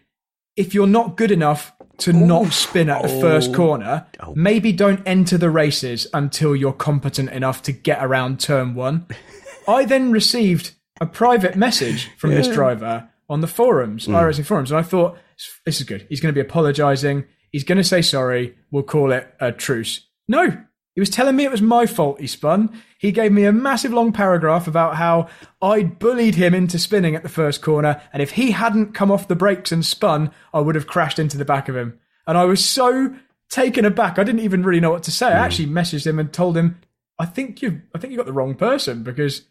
if 0.55 0.75
you're 0.75 0.87
not 0.87 1.17
good 1.17 1.31
enough 1.31 1.73
to 2.01 2.13
not 2.13 2.53
spin 2.53 2.91
at 2.91 3.01
the 3.01 3.09
first 3.09 3.53
oh. 3.53 3.55
corner, 3.55 4.07
oh. 4.21 4.35
maybe 4.37 4.71
don't 4.71 5.01
enter 5.07 5.39
the 5.39 5.49
races 5.49 6.07
until 6.13 6.55
you're 6.55 6.75
competent 6.75 7.31
enough 7.31 7.63
to 7.63 7.73
get 7.73 8.05
around 8.05 8.39
turn 8.39 8.75
one. 8.75 9.07
I 9.67 9.87
then 9.87 10.13
received 10.13 10.73
a 11.01 11.07
private 11.07 11.57
message 11.57 12.11
from 12.19 12.35
this 12.35 12.49
driver 12.49 13.09
on 13.31 13.41
the 13.41 13.47
forums, 13.47 14.05
hmm. 14.05 14.15
iRacing 14.15 14.45
forums, 14.45 14.71
and 14.71 14.79
I 14.79 14.83
thought 14.83 15.17
this 15.65 15.81
is 15.81 15.87
good. 15.87 16.07
He's 16.11 16.21
going 16.21 16.35
to 16.35 16.39
be 16.39 16.47
apologising. 16.47 17.25
He's 17.51 17.65
going 17.65 17.79
to 17.79 17.85
say 17.85 18.03
sorry. 18.03 18.57
We'll 18.71 18.83
call 18.83 19.11
it 19.11 19.33
a 19.41 19.53
truce. 19.53 20.07
No, 20.29 20.65
he 20.95 21.01
was 21.01 21.11
telling 21.11 21.37
me 21.37 21.45
it 21.45 21.51
was 21.51 21.63
my 21.63 21.87
fault 21.87 22.21
he 22.21 22.27
spun. 22.27 22.71
He 22.99 23.13
gave 23.13 23.33
me 23.33 23.45
a 23.45 23.53
massive 23.53 23.93
long 23.93 24.13
paragraph 24.13 24.67
about 24.69 24.97
how 24.97 25.29
I'd 25.61 25.99
bullied 25.99 26.35
him 26.35 26.55
into 26.55 26.79
spinning 26.79 27.15
at 27.15 27.23
the 27.23 27.29
first 27.29 27.63
corner, 27.63 28.01
and 28.13 28.23
if 28.23 28.33
he 28.33 28.51
hadn't 28.51 28.93
come 28.95 29.11
off 29.11 29.29
the 29.29 29.37
brakes 29.37 29.73
and 29.73 29.85
spun, 29.85 30.31
I 30.53 30.61
would 30.61 30.75
have 30.75 30.87
crashed 30.87 31.19
into 31.19 31.39
the 31.39 31.45
back 31.45 31.69
of 31.69 31.77
him. 31.77 31.99
And 32.27 32.37
I 32.37 32.45
was 32.45 32.65
so 32.65 33.15
taken 33.49 33.85
aback, 33.85 34.19
I 34.19 34.25
didn't 34.25 34.41
even 34.41 34.63
really 34.63 34.81
know 34.81 34.91
what 34.91 35.03
to 35.05 35.11
say. 35.11 35.27
I 35.27 35.39
hmm. 35.39 35.45
actually 35.45 35.67
messaged 35.69 36.07
him 36.07 36.19
and 36.19 36.33
told 36.33 36.57
him, 36.57 36.81
"I 37.19 37.27
think 37.27 37.63
you, 37.63 37.83
I 37.95 37.99
think 37.99 38.11
you 38.11 38.17
got 38.17 38.27
the 38.27 38.33
wrong 38.33 38.55
person 38.55 39.03
because 39.03 39.43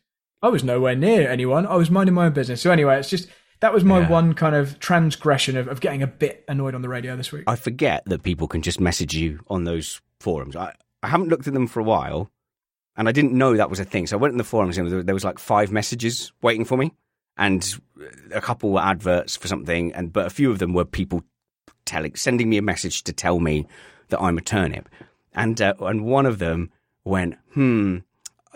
I 0.42 0.50
was 0.50 0.64
nowhere 0.64 0.96
near 0.96 1.30
anyone. 1.30 1.66
I 1.66 1.76
was 1.76 1.92
minding 1.92 2.16
my 2.16 2.26
own 2.26 2.34
business." 2.34 2.62
So 2.62 2.72
anyway, 2.72 3.00
it's 3.00 3.10
just 3.10 3.30
that 3.62 3.74
was 3.74 3.84
my 3.84 4.00
Yeah. 4.00 4.10
one 4.10 4.34
kind 4.34 4.56
of 4.56 4.80
transgression 4.80 5.56
of, 5.56 5.68
of 5.68 5.80
getting 5.82 6.02
a 6.02 6.08
bit 6.08 6.44
annoyed 6.48 6.76
on 6.76 6.82
the 6.82 6.90
radio 6.90 7.16
this 7.16 7.32
week. 7.32 7.44
I 7.48 7.56
forget 7.56 8.04
that 8.06 8.24
people 8.24 8.48
can 8.48 8.62
just 8.62 8.80
message 8.80 9.16
you 9.16 9.40
on 9.48 9.64
those 9.64 10.02
forums. 10.20 10.56
I, 10.56 10.74
I 11.04 11.08
haven't 11.08 11.30
looked 11.30 11.48
at 11.48 11.54
them 11.54 11.68
for 11.68 11.80
a 11.80 11.84
while, 11.84 12.32
and 12.96 13.08
I 13.08 13.12
didn't 13.12 13.34
know 13.34 13.56
that 13.56 13.70
was 13.70 13.80
a 13.80 13.86
thing. 13.86 14.08
So 14.08 14.18
I 14.18 14.20
went 14.20 14.34
in 14.34 14.38
the 14.38 14.44
forums, 14.44 14.78
and 14.78 14.90
there- 15.08 15.14
was 15.14 15.24
like 15.24 15.40
five 15.40 15.72
messages 15.72 16.32
waiting 16.42 16.66
for 16.66 16.78
me, 16.78 16.94
and 17.38 17.80
a 18.32 18.42
couple 18.42 18.72
were 18.72 18.82
adverts 18.82 19.36
for 19.36 19.48
something, 19.48 19.94
and 19.94 20.14
but 20.14 20.28
a 20.28 20.30
few 20.30 20.52
of 20.52 20.60
them 20.60 20.74
were 20.74 20.86
people 20.86 21.24
telling, 21.86 22.16
sending 22.16 22.50
me 22.50 22.58
a 22.58 22.62
message 22.62 23.04
to 23.04 23.14
tell 23.14 23.40
me 23.40 23.68
that 24.10 24.22
I'm 24.22 24.38
a 24.38 24.42
turnip, 24.42 24.90
and 25.34 25.60
uh, 25.62 25.74
and 25.80 26.06
one 26.06 26.26
of 26.26 26.40
them 26.40 26.70
went, 27.04 27.36
hmm, 27.54 28.00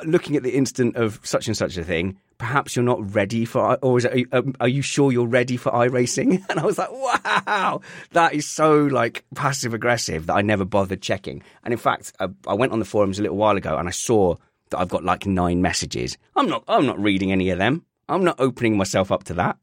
looking 0.03 0.35
at 0.35 0.43
the 0.43 0.55
instant 0.55 0.95
of 0.95 1.19
such 1.23 1.47
and 1.47 1.55
such 1.55 1.77
a 1.77 1.83
thing. 1.83 2.17
Perhaps 2.37 2.75
you're 2.75 2.83
not 2.83 3.15
ready 3.15 3.45
for, 3.45 3.77
or 3.81 3.97
is 3.97 4.05
it, 4.05 4.11
are, 4.11 4.17
you, 4.17 4.27
um, 4.33 4.55
are 4.59 4.67
you 4.67 4.81
sure 4.81 5.11
you're 5.11 5.25
ready 5.25 5.55
for 5.55 5.71
iRacing? 5.71 6.43
And 6.49 6.59
I 6.59 6.65
was 6.65 6.77
like, 6.77 6.91
wow, 6.91 7.81
that 8.11 8.33
is 8.33 8.47
so 8.47 8.83
like 8.85 9.23
passive 9.35 9.73
aggressive 9.73 10.25
that 10.27 10.35
I 10.35 10.41
never 10.41 10.65
bothered 10.65 11.01
checking. 11.01 11.43
And 11.63 11.73
in 11.73 11.77
fact, 11.77 12.11
I, 12.19 12.27
I 12.47 12.53
went 12.53 12.73
on 12.73 12.79
the 12.79 12.85
forums 12.85 13.19
a 13.19 13.21
little 13.21 13.37
while 13.37 13.55
ago 13.55 13.77
and 13.77 13.87
I 13.87 13.91
saw 13.91 14.35
that 14.69 14.79
I've 14.79 14.89
got 14.89 15.03
like 15.03 15.25
nine 15.25 15.61
messages. 15.61 16.17
I'm 16.35 16.49
not, 16.49 16.63
I'm 16.67 16.85
not 16.85 16.99
reading 16.99 17.31
any 17.31 17.49
of 17.51 17.57
them. 17.57 17.85
I'm 18.09 18.23
not 18.23 18.39
opening 18.39 18.77
myself 18.77 19.11
up 19.11 19.23
to 19.25 19.33
that. 19.35 19.57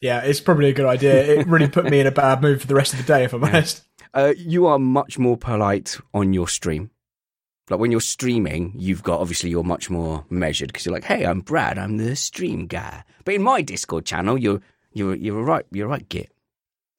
Yeah, 0.00 0.20
it's 0.20 0.40
probably 0.40 0.68
a 0.68 0.74
good 0.74 0.86
idea. 0.86 1.24
It 1.24 1.46
really 1.46 1.68
put 1.68 1.86
me 1.86 2.00
in 2.00 2.06
a 2.06 2.12
bad 2.12 2.42
mood 2.42 2.60
for 2.60 2.66
the 2.66 2.74
rest 2.74 2.92
of 2.92 2.98
the 2.98 3.06
day, 3.06 3.24
if 3.24 3.32
I'm 3.32 3.42
honest. 3.42 3.82
Uh, 4.12 4.34
you 4.36 4.66
are 4.66 4.78
much 4.78 5.18
more 5.18 5.36
polite 5.36 5.98
on 6.12 6.34
your 6.34 6.46
stream. 6.46 6.90
Like 7.70 7.80
when 7.80 7.90
you're 7.90 8.00
streaming, 8.00 8.72
you've 8.76 9.02
got 9.02 9.20
obviously 9.20 9.50
you're 9.50 9.64
much 9.64 9.88
more 9.88 10.24
measured 10.28 10.68
because 10.68 10.84
you're 10.84 10.94
like, 10.94 11.04
"Hey, 11.04 11.24
I'm 11.24 11.40
Brad. 11.40 11.78
I'm 11.78 11.96
the 11.96 12.14
stream 12.16 12.66
guy." 12.66 13.04
But 13.24 13.34
in 13.34 13.42
my 13.42 13.62
Discord 13.62 14.04
channel, 14.04 14.36
you're 14.36 14.60
you're 14.92 15.14
you're 15.14 15.40
a 15.40 15.42
right 15.44 15.64
you're 15.70 15.86
a 15.86 15.90
right 15.90 16.08
git. 16.08 16.30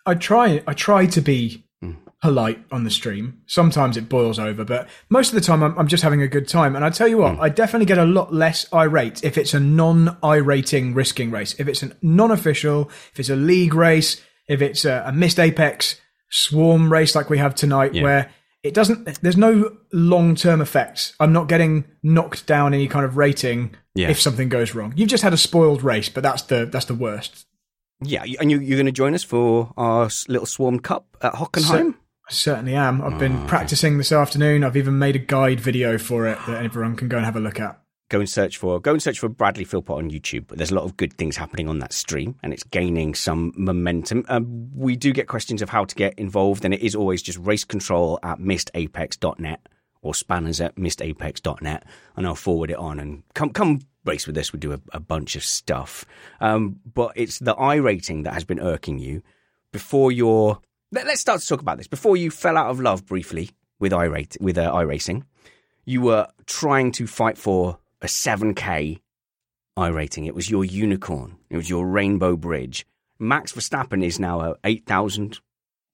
I 0.05 0.15
try 0.15 0.63
I 0.67 0.73
try 0.73 1.05
to 1.05 1.21
be 1.21 1.61
Mm. 1.83 1.97
polite 2.21 2.63
on 2.71 2.85
the 2.85 2.89
stream. 2.89 3.41
Sometimes 3.47 3.97
it 3.97 4.07
boils 4.07 4.39
over, 4.39 4.63
but 4.63 4.87
most 5.09 5.27
of 5.29 5.35
the 5.35 5.41
time 5.41 5.61
I'm, 5.61 5.77
I'm 5.77 5.87
just 5.89 6.03
having 6.03 6.21
a 6.21 6.27
good 6.27 6.47
time. 6.47 6.73
And 6.73 6.85
I 6.85 6.89
tell 6.89 7.07
you 7.09 7.17
what, 7.17 7.37
I 7.37 7.49
definitely 7.49 7.85
get 7.85 7.97
a 7.97 8.05
lot 8.05 8.33
less 8.33 8.65
irate 8.73 9.21
if 9.25 9.37
it's 9.37 9.53
a 9.53 9.59
non-irating 9.59 10.93
risking 10.93 11.31
race. 11.31 11.53
If 11.59 11.67
it's 11.67 11.83
a 11.83 11.91
non-official, 12.01 12.89
if 13.11 13.19
it's 13.19 13.29
a 13.29 13.35
league 13.35 13.73
race, 13.73 14.21
if 14.47 14.61
it's 14.61 14.85
a, 14.85 15.03
a 15.07 15.11
missed 15.11 15.39
apex 15.39 15.99
swarm 16.31 16.91
race 16.91 17.13
like 17.13 17.29
we 17.29 17.37
have 17.37 17.55
tonight, 17.55 17.93
where 17.93 18.31
it 18.65 18.73
doesn't. 18.73 19.21
There's 19.21 19.37
no 19.37 19.77
long-term 19.93 20.59
effects. 20.59 21.13
I'm 21.19 21.31
not 21.31 21.47
getting 21.47 21.85
knocked 22.01 22.47
down 22.47 22.73
any 22.73 22.87
kind 22.87 23.05
of 23.05 23.15
rating 23.15 23.75
Yeah. 23.93 24.09
if 24.09 24.19
something 24.19 24.49
goes 24.49 24.73
wrong. 24.73 24.91
You've 24.95 25.09
just 25.09 25.23
had 25.23 25.33
a 25.33 25.37
spoiled 25.37 25.83
race, 25.83 26.09
but 26.09 26.23
that's 26.23 26.41
the 26.41 26.65
that's 26.65 26.85
the 26.85 26.95
worst. 26.95 27.45
Yeah, 28.01 28.25
and 28.39 28.49
you 28.49 28.59
you're 28.59 28.77
going 28.77 28.87
to 28.87 28.91
join 28.91 29.13
us 29.13 29.23
for 29.23 29.71
our 29.77 30.09
little 30.27 30.47
swarm 30.47 30.79
cup 30.79 31.15
at 31.21 31.33
Hockenheim. 31.33 31.93
I 32.27 32.31
certainly 32.33 32.73
am. 32.73 33.03
I've 33.03 33.19
been 33.19 33.43
oh, 33.43 33.47
practicing 33.47 33.99
this 33.99 34.11
afternoon. 34.11 34.63
I've 34.63 34.75
even 34.75 34.97
made 34.97 35.15
a 35.15 35.19
guide 35.19 35.59
video 35.59 35.99
for 35.99 36.25
it 36.25 36.39
that 36.47 36.65
everyone 36.65 36.95
can 36.95 37.07
go 37.07 37.17
and 37.17 37.25
have 37.25 37.35
a 37.35 37.39
look 37.39 37.59
at. 37.59 37.79
Go 38.09 38.19
and 38.19 38.29
search 38.29 38.57
for 38.57 38.79
go 38.79 38.91
and 38.91 39.01
search 39.01 39.19
for 39.19 39.29
Bradley 39.29 39.63
Philpott 39.63 39.97
on 39.97 40.11
YouTube. 40.11 40.47
There's 40.49 40.71
a 40.71 40.75
lot 40.75 40.83
of 40.83 40.97
good 40.97 41.13
things 41.13 41.37
happening 41.37 41.67
on 41.67 41.79
that 41.79 41.93
stream, 41.93 42.35
and 42.43 42.53
it's 42.53 42.63
gaining 42.63 43.15
some 43.15 43.53
momentum. 43.55 44.25
Um, 44.29 44.69
we 44.73 44.95
do 44.95 45.11
get 45.11 45.27
questions 45.27 45.61
of 45.61 45.69
how 45.69 45.85
to 45.85 45.95
get 45.95 46.17
involved, 46.19 46.65
and 46.65 46.73
it 46.73 46.81
is 46.81 46.95
always 46.95 47.21
just 47.21 47.39
race 47.39 47.63
control 47.63 48.19
at 48.23 48.39
missedapex.net 48.39 49.67
or 50.01 50.13
spanners 50.13 50.61
at 50.61 50.75
missedapex.net, 50.75 51.83
and 52.15 52.27
I'll 52.27 52.35
forward 52.35 52.69
it 52.69 52.77
on 52.77 52.99
and 52.99 53.23
come 53.33 53.49
come 53.49 53.81
race 54.05 54.27
with 54.27 54.37
us. 54.37 54.53
We 54.53 54.59
do 54.59 54.73
a, 54.73 54.79
a 54.93 54.99
bunch 54.99 55.35
of 55.35 55.43
stuff, 55.43 56.05
um, 56.39 56.79
but 56.93 57.13
it's 57.15 57.39
the 57.39 57.55
I 57.55 57.75
rating 57.75 58.23
that 58.23 58.33
has 58.33 58.43
been 58.43 58.59
irking 58.59 58.99
you 58.99 59.23
before 59.71 60.11
your. 60.11 60.59
Let, 60.91 61.07
us 61.07 61.19
start 61.19 61.41
to 61.41 61.47
talk 61.47 61.61
about 61.61 61.77
this. 61.77 61.87
Before 61.87 62.15
you 62.15 62.31
fell 62.31 62.55
out 62.55 62.69
of 62.69 62.79
love 62.79 63.05
briefly 63.05 63.49
with 63.79 63.91
iRate 63.91 64.39
with 64.39 64.57
uh, 64.57 64.71
iRacing, 64.71 65.23
you 65.83 66.01
were 66.01 66.27
trying 66.45 66.91
to 66.93 67.07
fight 67.07 67.37
for 67.37 67.79
a 68.05 68.07
7K 68.07 68.99
I 69.75 69.87
rating. 69.87 70.25
It 70.25 70.35
was 70.35 70.49
your 70.49 70.63
unicorn. 70.63 71.37
It 71.49 71.57
was 71.57 71.69
your 71.69 71.87
rainbow 71.87 72.37
bridge. 72.37 72.85
Max 73.19 73.51
Verstappen 73.51 74.03
is 74.03 74.19
now 74.19 74.41
a 74.41 74.55
8,000, 74.63 75.39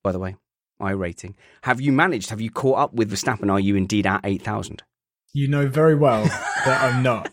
by 0.04 0.12
the 0.12 0.20
way, 0.20 0.36
I 0.80 0.92
rating. 0.92 1.36
Have 1.64 1.80
you 1.80 1.92
managed? 1.92 2.30
Have 2.30 2.42
you 2.42 2.52
caught 2.52 2.80
up 2.80 2.94
with 2.94 3.10
Verstappen? 3.10 3.50
Are 3.50 3.60
you 3.60 3.76
indeed 3.76 4.06
at 4.06 4.22
8,000? 4.24 4.84
You 5.34 5.48
know 5.48 5.68
very 5.68 5.96
well 5.96 6.26
that 6.66 6.84
I'm 6.84 7.02
not. 7.02 7.32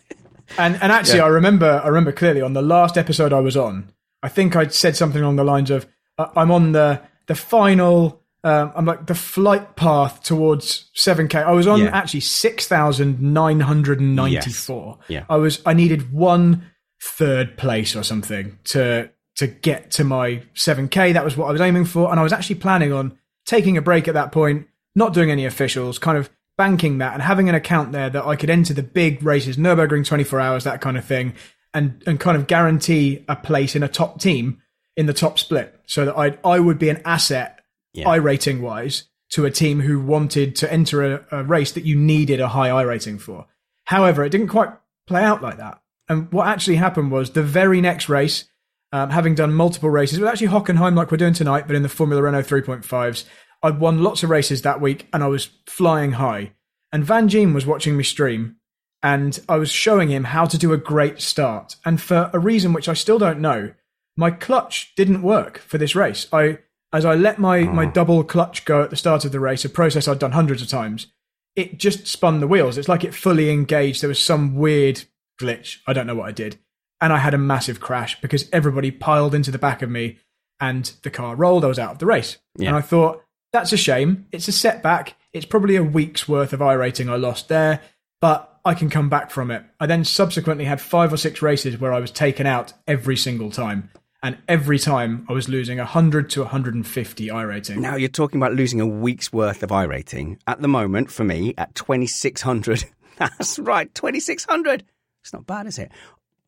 And 0.57 0.81
and 0.81 0.93
actually, 0.93 1.21
I 1.21 1.27
remember 1.27 1.83
I 1.85 1.89
remember 1.89 2.13
clearly 2.13 2.41
on 2.41 2.55
the 2.55 2.63
last 2.63 2.97
episode 2.97 3.33
I 3.33 3.41
was 3.41 3.57
on. 3.57 3.93
I 4.23 4.29
think 4.29 4.57
I 4.57 4.69
said 4.69 4.97
something 4.97 5.21
along 5.21 5.37
the 5.37 5.45
lines 5.45 5.71
of, 5.71 5.87
uh, 6.17 6.29
"I'm 6.35 6.51
on 6.51 6.73
the 6.73 7.03
the 7.27 7.35
final." 7.35 8.18
Um, 8.45 8.71
I'm 8.77 8.85
like 8.85 9.07
the 9.07 9.15
flight 9.17 9.75
path 9.77 10.23
towards 10.23 10.91
7k. 10.97 11.35
I 11.45 11.51
was 11.53 11.67
on 11.67 11.81
Yeah. 11.81 11.91
actually 11.93 12.21
6,994. 12.21 14.99
Yes. 15.01 15.09
Yeah. 15.09 15.25
I 15.29 15.37
was 15.37 15.61
I 15.67 15.75
needed 15.75 16.13
one 16.13 16.65
third 17.03 17.57
place 17.57 17.95
or 17.97 18.03
something 18.03 18.59
to 18.65 19.11
to 19.37 19.47
get 19.47 19.91
to 19.93 20.05
my 20.05 20.43
7k. 20.55 21.15
That 21.15 21.25
was 21.25 21.37
what 21.37 21.49
I 21.49 21.53
was 21.53 21.61
aiming 21.61 21.85
for, 21.85 22.11
and 22.11 22.19
I 22.19 22.23
was 22.23 22.33
actually 22.33 22.57
planning 22.57 22.93
on 22.93 23.17
taking 23.47 23.77
a 23.77 23.83
break 23.83 24.09
at 24.09 24.15
that 24.15 24.33
point, 24.33 24.67
not 24.95 25.15
doing 25.15 25.31
any 25.31 25.45
officials, 25.45 25.99
kind 25.99 26.19
of 26.19 26.29
banking 26.57 26.99
that 26.99 27.15
and 27.15 27.23
having 27.23 27.49
an 27.49 27.55
account 27.55 27.93
there 27.93 28.11
that 28.11 28.27
I 28.27 28.35
could 28.35 28.51
enter 28.51 28.75
the 28.75 28.83
big 28.83 29.23
races, 29.23 29.57
Nurburgring 29.57 30.05
24 30.05 30.41
hours, 30.41 30.65
that 30.65 30.81
kind 30.81 30.99
of 30.99 31.05
thing, 31.05 31.35
and 31.73 32.03
and 32.07 32.19
kind 32.19 32.37
of 32.37 32.47
guarantee 32.49 33.25
a 33.29 33.37
place 33.37 33.77
in 33.77 33.83
a 33.83 33.89
top 33.89 34.21
team 34.21 34.61
in 34.97 35.07
the 35.07 35.13
top 35.13 35.39
split, 35.39 35.79
so 35.87 36.05
that 36.07 36.19
I 36.19 36.37
I 36.45 36.59
would 36.59 36.79
be 36.79 36.89
an 36.89 37.01
asset, 37.05 37.58
Yeah. 37.93 38.09
I 38.09 38.17
rating 38.17 38.63
wise, 38.63 39.05
to 39.31 39.45
a 39.45 39.51
team 39.51 39.81
who 39.81 40.01
wanted 40.01 40.57
to 40.57 40.73
enter 40.73 41.15
a, 41.15 41.27
a 41.31 41.45
race 41.45 41.73
that 41.73 41.85
you 41.85 41.97
needed 41.97 42.41
a 42.41 42.49
high 42.49 42.71
I 42.71 42.83
rating 42.83 43.19
for. 43.19 43.47
However, 43.85 44.25
it 44.25 44.31
didn't 44.31 44.49
quite 44.49 44.71
play 45.07 45.23
out 45.23 45.43
like 45.43 45.59
that. 45.59 45.81
And 46.09 46.33
what 46.33 46.47
actually 46.47 46.77
happened 46.77 47.11
was 47.11 47.31
the 47.31 47.43
very 47.43 47.81
next 47.81 48.09
race, 48.09 48.45
um, 48.93 49.11
having 49.11 49.35
done 49.35 49.53
multiple 49.53 49.91
races, 49.91 50.19
was 50.19 50.29
actually 50.29 50.49
Hockenheim 50.49 50.97
like 50.97 51.11
we're 51.11 51.19
doing 51.19 51.35
tonight, 51.35 51.67
but 51.67 51.77
in 51.77 51.83
the 51.83 51.89
Formula 51.89 52.23
Renault 52.23 52.43
3.5s. 52.43 53.25
I'd 53.63 53.81
won 53.81 54.03
lots 54.03 54.23
of 54.23 54.31
races 54.31 54.63
that 54.63 54.81
week 54.81 55.09
and 55.13 55.23
I 55.23 55.27
was 55.27 55.49
flying 55.67 56.13
high. 56.13 56.53
And 56.93 57.05
Van 57.05 57.29
Jean 57.29 57.53
was 57.53 57.67
watching 57.67 57.97
me 57.97 58.05
stream 58.05 58.57
and 59.03 59.39
I 59.49 59.57
was 59.57 59.71
showing 59.71 60.09
him 60.09 60.25
how 60.25 60.47
to 60.47 60.57
do 60.57 60.73
a 60.73 60.79
great 60.79 61.21
start. 61.21 61.77
And 61.85 62.01
for 62.01 62.31
a 62.33 62.39
reason 62.39 62.73
which 62.73 62.89
I 62.89 62.95
still 62.95 63.19
don't 63.19 63.41
know, 63.41 63.73
my 64.17 64.31
clutch 64.31 64.95
didn't 64.97 65.23
work 65.23 65.59
for 65.59 65.77
this 65.77 65.95
race. 65.95 66.27
I, 66.33 66.59
as 66.93 67.05
I 67.05 67.15
let 67.15 67.39
my, 67.39 67.61
my 67.63 67.87
hmm. 67.87 67.93
double 67.93 68.25
clutch 68.25 68.65
go 68.65 68.83
at 68.83 68.91
the 68.91 68.97
start 68.97 69.25
of 69.25 69.33
the 69.33 69.41
race, 69.41 69.65
a 69.65 69.69
process 69.69 70.09
I'd 70.09 70.19
done 70.19 70.33
hundreds 70.33 70.63
of 70.63 70.69
times, 70.69 71.09
it 71.55 71.79
just 71.79 72.07
spun 72.07 72.41
the 72.41 72.47
wheels. 72.47 72.79
It's 72.79 72.89
like 72.89 73.05
it 73.05 73.15
fully 73.15 73.51
engaged. 73.51 74.03
There 74.03 74.09
was 74.09 74.23
some 74.23 74.57
weird 74.57 75.05
glitch. 75.41 75.79
I 75.87 75.93
don't 75.93 76.07
know 76.07 76.15
what 76.15 76.29
I 76.29 76.33
did. 76.33 76.59
And 77.01 77.13
I 77.13 77.19
had 77.19 77.35
a 77.35 77.39
massive 77.39 77.81
crash 77.81 78.21
because 78.21 78.49
everybody 78.53 78.91
piled 78.91 79.35
into 79.35 79.51
the 79.51 79.59
back 79.59 79.83
of 79.83 79.91
me 79.91 80.19
and 80.61 80.93
the 81.03 81.11
car 81.11 81.37
rolled. 81.37 81.65
I 81.65 81.69
was 81.69 81.79
out 81.79 81.93
of 81.93 81.99
the 81.99 82.07
race. 82.07 82.39
Yeah. 82.57 82.69
And 82.69 82.77
I 82.77 82.81
thought, 82.81 83.23
that's 83.53 83.73
a 83.73 83.77
shame. 83.77 84.27
It's 84.33 84.49
a 84.49 84.53
setback. 84.53 85.15
It's 85.33 85.47
probably 85.47 85.77
a 85.77 85.85
week's 85.85 86.29
worth 86.29 86.53
of 86.53 86.61
iRating 86.61 87.11
I 87.11 87.17
lost 87.17 87.49
there, 87.49 87.81
but 88.21 88.61
I 88.65 88.75
can 88.75 88.91
come 88.91 89.09
back 89.09 89.31
from 89.31 89.51
it. 89.51 89.65
I 89.81 89.87
then 89.87 90.05
subsequently 90.05 90.65
had 90.65 90.81
five 90.81 91.13
or 91.13 91.17
six 91.17 91.41
races 91.41 91.79
where 91.79 91.93
I 91.93 92.01
was 92.01 92.11
taken 92.11 92.47
out 92.47 92.73
every 92.87 93.17
single 93.17 93.51
time. 93.51 93.91
And 94.23 94.37
every 94.49 94.79
time 94.81 95.25
I 95.29 95.33
was 95.33 95.49
losing 95.49 95.79
100 95.79 96.29
to 96.31 96.41
150 96.41 97.29
iRating. 97.29 97.77
Now 97.77 97.95
you're 97.95 98.09
talking 98.09 98.41
about 98.41 98.55
losing 98.55 98.81
a 98.81 98.87
week's 98.87 99.33
worth 99.33 99.63
of 99.63 99.71
iRating. 99.71 100.39
At 100.47 100.61
the 100.61 100.69
moment, 100.69 101.11
for 101.11 101.23
me, 101.23 101.55
at 101.57 101.75
2600, 101.77 102.85
that's 103.19 103.59
right, 103.61 103.95
2600. 103.95 104.85
It's 105.23 105.33
not 105.33 105.47
bad, 105.47 105.67
is 105.67 105.79
it? 105.79 105.93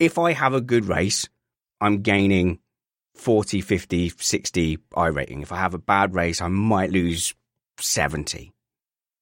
If 0.00 0.18
I 0.18 0.33
have 0.33 0.52
a 0.52 0.61
good 0.61 0.87
race, 0.87 1.28
I'm 1.80 2.02
gaining 2.02 2.59
40, 3.14 3.61
50, 3.61 4.09
60 4.09 4.78
iRating. 4.96 5.42
If 5.42 5.52
I 5.52 5.56
have 5.59 5.74
a 5.74 5.78
bad 5.78 6.14
race, 6.14 6.40
I 6.40 6.48
might 6.48 6.90
lose 6.90 7.35
70. 7.78 8.52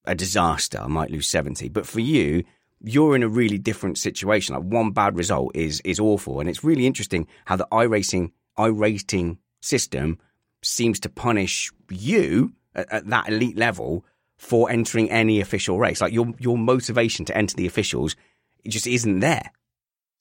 A 0.06 0.14
disaster, 0.14 0.78
I 0.78 0.86
might 0.86 1.10
lose 1.10 1.28
70. 1.28 1.68
But 1.68 1.86
for 1.86 2.00
you, 2.00 2.44
you're 2.80 3.16
in 3.16 3.22
a 3.22 3.28
really 3.28 3.58
different 3.58 3.98
situation. 3.98 4.54
Like 4.54 4.64
one 4.64 4.92
bad 4.92 5.16
result 5.16 5.54
is 5.54 5.80
is 5.80 5.98
awful, 6.00 6.40
and 6.40 6.48
it's 6.48 6.64
really 6.64 6.86
interesting 6.86 7.26
how 7.44 7.56
the 7.56 7.66
iRacing 7.72 8.32
iRating 8.58 9.38
system 9.60 10.18
seems 10.62 11.00
to 11.00 11.08
punish 11.08 11.70
you 11.90 12.52
at, 12.74 12.92
at 12.92 13.06
that 13.08 13.28
elite 13.28 13.56
level 13.56 14.04
for 14.36 14.70
entering 14.70 15.10
any 15.10 15.40
official 15.40 15.78
race. 15.78 16.00
Like 16.00 16.12
your 16.12 16.32
your 16.38 16.58
motivation 16.58 17.24
to 17.26 17.36
enter 17.36 17.56
the 17.56 17.66
officials, 17.66 18.16
it 18.64 18.70
just 18.70 18.86
isn't 18.86 19.20
there. 19.20 19.52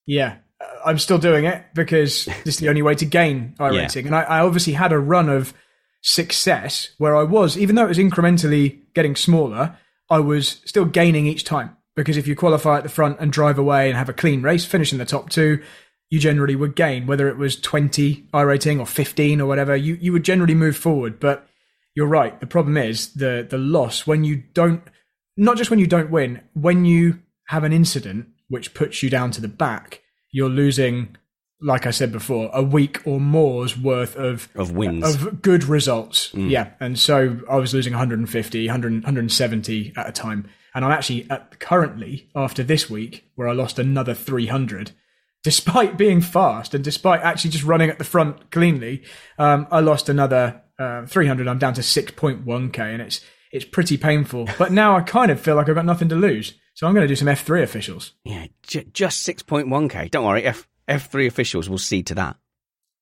Yeah, 0.05 0.37
uh, 0.59 0.65
I'm 0.85 0.99
still 0.99 1.17
doing 1.17 1.45
it 1.45 1.63
because 1.73 2.25
this 2.43 2.55
is 2.55 2.57
the 2.57 2.69
only 2.69 2.81
way 2.81 2.95
to 2.95 3.05
gain 3.05 3.55
I 3.59 3.69
iRating. 3.69 4.05
And 4.05 4.15
I, 4.15 4.23
I 4.23 4.39
obviously 4.41 4.73
had 4.73 4.91
a 4.91 4.99
run 4.99 5.29
of 5.29 5.53
success 6.01 6.89
where 6.97 7.15
I 7.15 7.23
was, 7.23 7.57
even 7.57 7.75
though 7.75 7.85
it 7.85 7.89
was 7.89 7.97
incrementally 7.97 8.79
getting 8.93 9.15
smaller, 9.15 9.77
I 10.09 10.19
was 10.19 10.61
still 10.65 10.85
gaining 10.85 11.27
each 11.27 11.43
time. 11.43 11.75
Because 11.95 12.15
if 12.15 12.27
you 12.27 12.35
qualify 12.35 12.77
at 12.77 12.83
the 12.83 12.89
front 12.89 13.19
and 13.19 13.31
drive 13.31 13.57
away 13.57 13.89
and 13.89 13.97
have 13.97 14.07
a 14.07 14.13
clean 14.13 14.43
race, 14.43 14.65
finish 14.65 14.91
in 14.91 14.99
the 14.99 15.05
top 15.05 15.29
two, 15.31 15.63
you 16.09 16.19
generally 16.19 16.55
would 16.55 16.75
gain, 16.75 17.05
whether 17.05 17.27
it 17.27 17.37
was 17.37 17.59
20 17.59 18.27
iRating 18.33 18.79
or 18.79 18.85
15 18.85 19.41
or 19.41 19.45
whatever, 19.45 19.75
you, 19.75 19.95
you 19.95 20.13
would 20.13 20.23
generally 20.23 20.53
move 20.55 20.77
forward. 20.77 21.19
But 21.19 21.47
you're 21.95 22.07
right. 22.07 22.39
The 22.39 22.47
problem 22.47 22.77
is 22.77 23.13
the, 23.13 23.45
the 23.49 23.57
loss 23.57 24.07
when 24.07 24.23
you 24.23 24.43
don't, 24.53 24.81
not 25.35 25.57
just 25.57 25.69
when 25.69 25.79
you 25.79 25.87
don't 25.87 26.09
win, 26.09 26.41
when 26.53 26.85
you 26.85 27.19
have 27.47 27.63
an 27.63 27.73
incident 27.73 28.27
which 28.49 28.73
puts 28.73 29.03
you 29.03 29.09
down 29.09 29.31
to 29.31 29.41
the 29.41 29.47
back, 29.49 30.01
you're 30.31 30.49
losing, 30.49 31.15
like 31.61 31.85
I 31.85 31.91
said 31.91 32.11
before, 32.11 32.49
a 32.53 32.63
week 32.63 33.01
or 33.05 33.19
more's 33.19 33.77
worth 33.77 34.15
of 34.15 34.47
Of 34.55 34.71
wins. 34.71 35.15
of 35.15 35.41
good 35.41 35.65
results. 35.65 36.31
Mm. 36.31 36.49
Yeah, 36.49 36.71
and 36.79 36.97
so 36.97 37.39
I 37.49 37.57
was 37.57 37.73
losing 37.73 37.91
150, 37.93 38.67
100, 38.67 38.93
170 38.93 39.93
at 39.97 40.07
a 40.07 40.11
time, 40.11 40.47
and 40.73 40.85
I'm 40.85 40.91
actually 40.91 41.29
at 41.29 41.59
currently 41.59 42.29
after 42.35 42.63
this 42.63 42.89
week 42.89 43.25
where 43.35 43.49
I 43.49 43.53
lost 43.53 43.77
another 43.79 44.13
300. 44.13 44.91
Despite 45.47 45.95
being 45.95 46.19
fast 46.19 46.73
and 46.73 46.83
despite 46.83 47.21
actually 47.21 47.51
just 47.51 47.63
running 47.63 47.89
at 47.89 47.99
the 47.99 48.03
front 48.03 48.51
cleanly, 48.51 49.03
um, 49.39 49.65
I 49.71 49.79
lost 49.79 50.09
another 50.09 50.61
uh, 50.77 51.05
300. 51.05 51.47
I'm 51.47 51.57
down 51.57 51.73
to 51.75 51.81
6.1k, 51.81 52.77
and 52.79 53.01
it's 53.01 53.21
it's 53.53 53.63
pretty 53.63 53.95
painful. 53.95 54.49
But 54.57 54.73
now 54.73 54.97
I 54.97 55.01
kind 55.03 55.31
of 55.31 55.39
feel 55.39 55.55
like 55.55 55.69
I've 55.69 55.75
got 55.75 55.85
nothing 55.85 56.09
to 56.09 56.17
lose, 56.17 56.55
so 56.73 56.85
I'm 56.85 56.93
going 56.93 57.05
to 57.05 57.07
do 57.07 57.15
some 57.15 57.29
F3 57.29 57.63
officials. 57.63 58.11
yeah, 58.25 58.47
j- 58.63 58.87
just 58.91 59.25
6.1k. 59.25 60.11
Don't 60.11 60.25
worry, 60.25 60.43
F 60.43 60.67
F3 60.89 61.27
officials 61.27 61.69
will 61.69 61.77
see 61.77 62.03
to 62.03 62.15
that. 62.15 62.35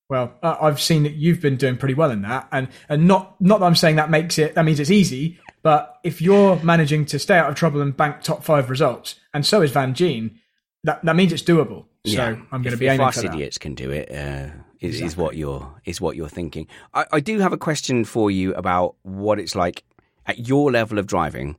Well, 0.08 0.36
uh, 0.44 0.58
I've 0.62 0.80
seen 0.80 1.02
that 1.02 1.16
you've 1.16 1.42
been 1.42 1.58
doing 1.58 1.78
pretty 1.78 1.96
well 1.96 2.12
in 2.12 2.22
that, 2.22 2.48
and 2.52 2.68
and 2.88 3.08
not 3.08 3.42
not 3.42 3.60
that 3.60 3.66
I'm 3.66 3.76
saying 3.76 3.96
that 3.96 4.12
makes 4.12 4.38
it 4.38 4.54
that 4.54 4.66
means 4.66 4.80
it's 4.80 4.92
easy, 4.92 5.40
but 5.64 5.98
if 6.04 6.22
you're 6.22 6.58
managing 6.58 7.06
to 7.08 7.18
stay 7.18 7.40
out 7.40 7.50
of 7.50 7.56
trouble 7.56 7.82
and 7.82 7.98
bank 7.98 8.22
top 8.22 8.44
five 8.44 8.70
results, 8.70 9.16
and 9.34 9.44
so 9.44 9.64
is 9.64 9.72
Van 9.72 9.96
Gene, 9.96 10.40
that 10.84 11.04
that 11.04 11.16
means 11.16 11.34
it's 11.34 11.42
doable. 11.42 11.86
So 12.06 12.24
I'm 12.52 12.62
going 12.62 12.72
to 12.72 12.78
be 12.78 12.88
if 12.88 12.94
aiming 12.94 13.08
us 13.08 13.16
for 13.16 13.22
that. 13.24 13.34
idiots 13.34 13.58
can 13.58 13.76
do 13.76 13.92
it. 13.92 14.12
Uh, 14.12 14.50
is, 14.80 15.02
is 15.02 15.18
what 15.18 15.36
you're 15.36 15.74
is 15.86 16.00
what 16.00 16.16
you're 16.16 16.30
thinking. 16.30 16.68
I, 16.94 17.06
I 17.14 17.20
do 17.20 17.40
have 17.40 17.54
a 17.54 17.58
question 17.58 18.06
for 18.06 18.30
you 18.30 18.54
about 18.54 18.96
what 19.04 19.40
it's 19.40 19.56
like 19.56 19.84
at 20.26 20.48
your 20.48 20.72
level 20.72 21.00
of 21.00 21.08
driving 21.08 21.58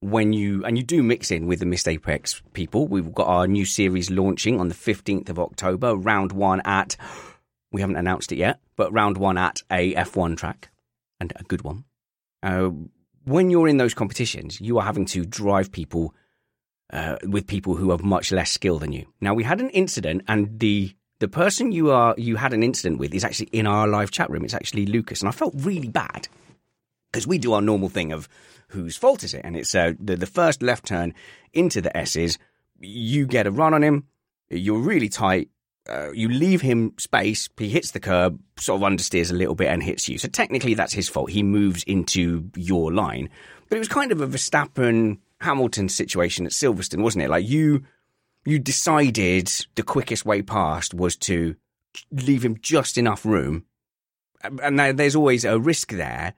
when 0.00 0.32
you 0.32 0.64
and 0.64 0.76
you 0.76 0.84
do 0.84 1.02
mix 1.02 1.30
in 1.30 1.46
with 1.46 1.58
the 1.60 1.66
Missed 1.66 1.88
Apex 1.88 2.42
people. 2.52 2.88
We've 2.88 3.12
got 3.12 3.26
our 3.26 3.46
new 3.46 3.64
series 3.64 4.10
launching 4.10 4.60
on 4.60 4.68
the 4.68 4.74
fifteenth 4.74 5.28
of 5.28 5.38
October. 5.38 5.94
Round 5.94 6.32
one 6.32 6.60
at 6.64 6.96
we 7.72 7.80
haven't 7.80 7.96
announced 7.96 8.32
it 8.32 8.36
yet, 8.36 8.60
but 8.76 8.92
round 8.92 9.16
one 9.16 9.38
at 9.38 9.62
a 9.70 9.94
F1 9.94 10.36
track 10.36 10.70
and 11.18 11.32
a 11.36 11.42
good 11.44 11.62
one. 11.62 11.84
Uh, 12.42 12.70
when 13.24 13.50
you're 13.50 13.68
in 13.68 13.78
those 13.78 13.94
competitions, 13.94 14.60
you 14.60 14.78
are 14.78 14.84
having 14.84 15.06
to 15.06 15.24
drive 15.24 15.72
people 15.72 16.14
uh, 16.92 17.16
with 17.24 17.46
people 17.46 17.74
who 17.74 17.90
have 17.90 18.02
much 18.02 18.32
less 18.32 18.50
skill 18.50 18.78
than 18.78 18.92
you. 18.92 19.06
Now 19.20 19.34
we 19.34 19.44
had 19.44 19.60
an 19.60 19.70
incident, 19.70 20.22
and 20.28 20.58
the 20.58 20.94
the 21.18 21.28
person 21.28 21.72
you 21.72 21.90
are 21.90 22.14
you 22.18 22.36
had 22.36 22.52
an 22.52 22.62
incident 22.62 22.98
with 22.98 23.14
is 23.14 23.24
actually 23.24 23.48
in 23.52 23.66
our 23.66 23.88
live 23.88 24.10
chat 24.10 24.30
room. 24.30 24.44
It's 24.44 24.54
actually 24.54 24.86
Lucas, 24.86 25.20
and 25.20 25.28
I 25.28 25.32
felt 25.32 25.54
really 25.56 25.88
bad 25.88 26.28
because 27.10 27.26
we 27.26 27.38
do 27.38 27.52
our 27.52 27.62
normal 27.62 27.88
thing 27.88 28.12
of 28.12 28.28
whose 28.68 28.96
fault 28.96 29.22
is 29.22 29.34
it, 29.34 29.42
and 29.44 29.56
it's 29.56 29.74
uh, 29.74 29.92
the 29.98 30.16
the 30.16 30.26
first 30.26 30.62
left 30.62 30.86
turn 30.86 31.14
into 31.52 31.80
the 31.80 31.96
S's. 31.96 32.38
You 32.80 33.26
get 33.26 33.46
a 33.46 33.50
run 33.50 33.74
on 33.74 33.82
him. 33.82 34.06
You're 34.50 34.80
really 34.80 35.08
tight. 35.08 35.48
Uh, 35.88 36.12
you 36.12 36.28
leave 36.28 36.60
him 36.60 36.92
space. 36.98 37.48
He 37.56 37.68
hits 37.68 37.90
the 37.90 38.00
curb, 38.00 38.38
sort 38.56 38.80
of 38.80 38.88
understeers 38.88 39.30
a 39.30 39.34
little 39.34 39.54
bit, 39.54 39.68
and 39.68 39.82
hits 39.82 40.08
you. 40.08 40.18
So 40.18 40.28
technically, 40.28 40.74
that's 40.74 40.92
his 40.92 41.08
fault. 41.08 41.30
He 41.30 41.42
moves 41.42 41.82
into 41.84 42.50
your 42.56 42.92
line, 42.92 43.30
but 43.68 43.76
it 43.76 43.78
was 43.78 43.88
kind 43.88 44.12
of 44.12 44.20
a 44.20 44.26
Verstappen 44.26 45.18
Hamilton 45.42 45.88
situation 45.88 46.46
at 46.46 46.52
Silverstone, 46.52 47.02
wasn't 47.02 47.24
it? 47.24 47.30
Like 47.30 47.48
you, 47.48 47.84
you 48.44 48.58
decided 48.58 49.50
the 49.74 49.82
quickest 49.82 50.24
way 50.24 50.42
past 50.42 50.94
was 50.94 51.16
to 51.16 51.56
leave 52.10 52.44
him 52.44 52.58
just 52.60 52.96
enough 52.98 53.24
room, 53.24 53.64
and 54.62 54.78
there's 54.78 55.16
always 55.16 55.44
a 55.44 55.58
risk 55.58 55.92
there. 55.92 56.34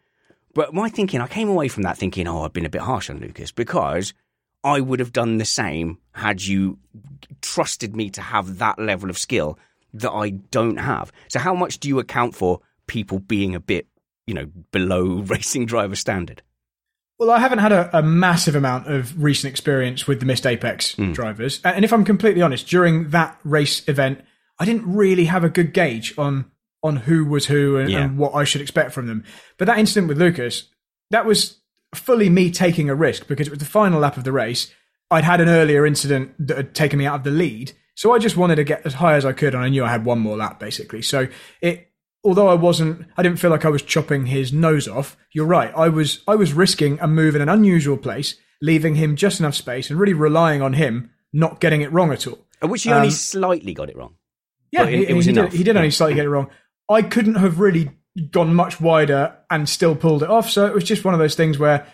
But 0.54 0.72
my 0.72 0.88
thinking, 0.88 1.20
I 1.20 1.26
came 1.26 1.48
away 1.48 1.68
from 1.68 1.82
that 1.82 1.98
thinking, 1.98 2.28
oh, 2.28 2.42
I've 2.42 2.52
been 2.52 2.66
a 2.66 2.70
bit 2.70 2.82
harsh 2.82 3.10
on 3.10 3.18
Lucas 3.18 3.50
because 3.50 4.14
I 4.62 4.80
would 4.80 5.00
have 5.00 5.12
done 5.12 5.38
the 5.38 5.44
same 5.44 5.98
had 6.12 6.42
you 6.42 6.78
trusted 7.42 7.96
me 7.96 8.08
to 8.10 8.20
have 8.20 8.58
that 8.58 8.78
level 8.78 9.10
of 9.10 9.18
skill 9.18 9.58
that 9.92 10.10
I 10.10 10.30
don't 10.30 10.78
have. 10.78 11.12
So, 11.28 11.38
how 11.38 11.54
much 11.54 11.78
do 11.78 11.88
you 11.88 11.98
account 11.98 12.34
for 12.34 12.60
people 12.86 13.18
being 13.18 13.54
a 13.54 13.60
bit, 13.60 13.86
you 14.26 14.34
know, 14.34 14.46
below 14.72 15.20
racing 15.26 15.66
driver 15.66 15.96
standard? 15.96 16.42
Well, 17.18 17.30
I 17.30 17.38
haven't 17.38 17.58
had 17.60 17.72
a, 17.72 17.98
a 17.98 18.02
massive 18.02 18.54
amount 18.56 18.90
of 18.92 19.22
recent 19.22 19.50
experience 19.50 20.06
with 20.06 20.20
the 20.20 20.26
missed 20.26 20.46
Apex 20.46 20.94
Hmm. 20.94 21.12
drivers. 21.12 21.60
And 21.64 21.84
if 21.84 21.92
I'm 21.92 22.04
completely 22.04 22.42
honest, 22.42 22.66
during 22.66 23.10
that 23.10 23.38
race 23.44 23.86
event, 23.88 24.20
I 24.58 24.64
didn't 24.64 24.92
really 24.92 25.26
have 25.26 25.44
a 25.44 25.48
good 25.48 25.72
gauge 25.72 26.14
on 26.18 26.46
on 26.82 26.96
who 26.96 27.24
was 27.24 27.46
who 27.46 27.78
and, 27.78 27.88
Yeah. 27.90 28.00
and 28.04 28.18
what 28.18 28.34
I 28.34 28.44
should 28.44 28.60
expect 28.60 28.92
from 28.92 29.06
them. 29.06 29.24
But 29.56 29.64
that 29.66 29.78
incident 29.78 30.06
with 30.06 30.18
Lucas, 30.18 30.64
that 31.10 31.24
was 31.24 31.56
fully 31.94 32.28
me 32.28 32.50
taking 32.50 32.90
a 32.90 32.94
risk 32.94 33.26
because 33.26 33.46
it 33.46 33.50
was 33.50 33.58
the 33.60 33.64
final 33.64 34.00
lap 34.00 34.18
of 34.18 34.24
the 34.24 34.32
race. 34.32 34.70
I'd 35.10 35.24
had 35.24 35.40
an 35.40 35.48
earlier 35.48 35.86
incident 35.86 36.32
that 36.46 36.56
had 36.58 36.74
taken 36.74 36.98
me 36.98 37.06
out 37.06 37.14
of 37.14 37.24
the 37.24 37.30
lead. 37.30 37.72
So 37.94 38.12
I 38.12 38.18
just 38.18 38.36
wanted 38.36 38.56
to 38.56 38.64
get 38.64 38.84
as 38.84 38.94
high 38.94 39.14
as 39.14 39.24
I 39.24 39.32
could, 39.32 39.54
and 39.54 39.64
I 39.64 39.70
knew 39.70 39.82
I 39.82 39.88
had 39.88 40.04
one 40.04 40.18
more 40.18 40.36
lap 40.36 40.60
basically. 40.60 41.00
So 41.00 41.28
it, 41.62 41.90
although 42.24 42.48
I 42.48 42.54
wasn't, 42.54 43.06
I 43.16 43.22
didn't 43.22 43.38
feel 43.38 43.50
like 43.50 43.64
I 43.64 43.68
was 43.70 43.82
chopping 43.82 44.26
his 44.26 44.52
nose 44.52 44.88
off. 44.88 45.16
You're 45.32 45.46
right. 45.46 45.72
I 45.76 45.88
was, 45.88 46.22
I 46.26 46.34
was 46.34 46.52
risking 46.52 46.98
a 47.00 47.06
move 47.06 47.36
in 47.36 47.42
an 47.42 47.48
unusual 47.48 47.96
place, 47.96 48.36
leaving 48.62 48.94
him 48.94 49.14
just 49.16 49.40
enough 49.40 49.54
space, 49.54 49.90
and 49.90 49.98
really 49.98 50.14
relying 50.14 50.62
on 50.62 50.72
him 50.74 51.10
not 51.32 51.60
getting 51.60 51.80
it 51.82 51.92
wrong 51.92 52.12
at 52.12 52.26
all. 52.26 52.38
Which 52.62 52.84
he 52.84 52.92
only 52.92 53.08
Um, 53.08 53.12
slightly 53.12 53.74
got 53.74 53.90
it 53.90 53.96
wrong. 53.96 54.14
Yeah, 54.72 54.84
it- 54.84 54.94
he, 54.98 55.06
it 55.08 55.14
was 55.14 55.26
he 55.26 55.32
enough. 55.32 55.50
Did, 55.50 55.58
he 55.58 55.64
did 55.64 55.76
only 55.76 55.90
slightly 55.90 56.14
get 56.14 56.24
it 56.24 56.30
wrong. 56.30 56.48
I 56.88 57.02
couldn't 57.02 57.34
have 57.36 57.60
really 57.60 57.90
gone 58.30 58.54
much 58.54 58.80
wider 58.80 59.36
and 59.50 59.68
still 59.68 59.94
pulled 59.96 60.22
it 60.22 60.30
off. 60.30 60.48
So 60.48 60.66
it 60.66 60.74
was 60.74 60.84
just 60.84 61.04
one 61.04 61.14
of 61.14 61.20
those 61.20 61.34
things 61.34 61.58
where 61.58 61.86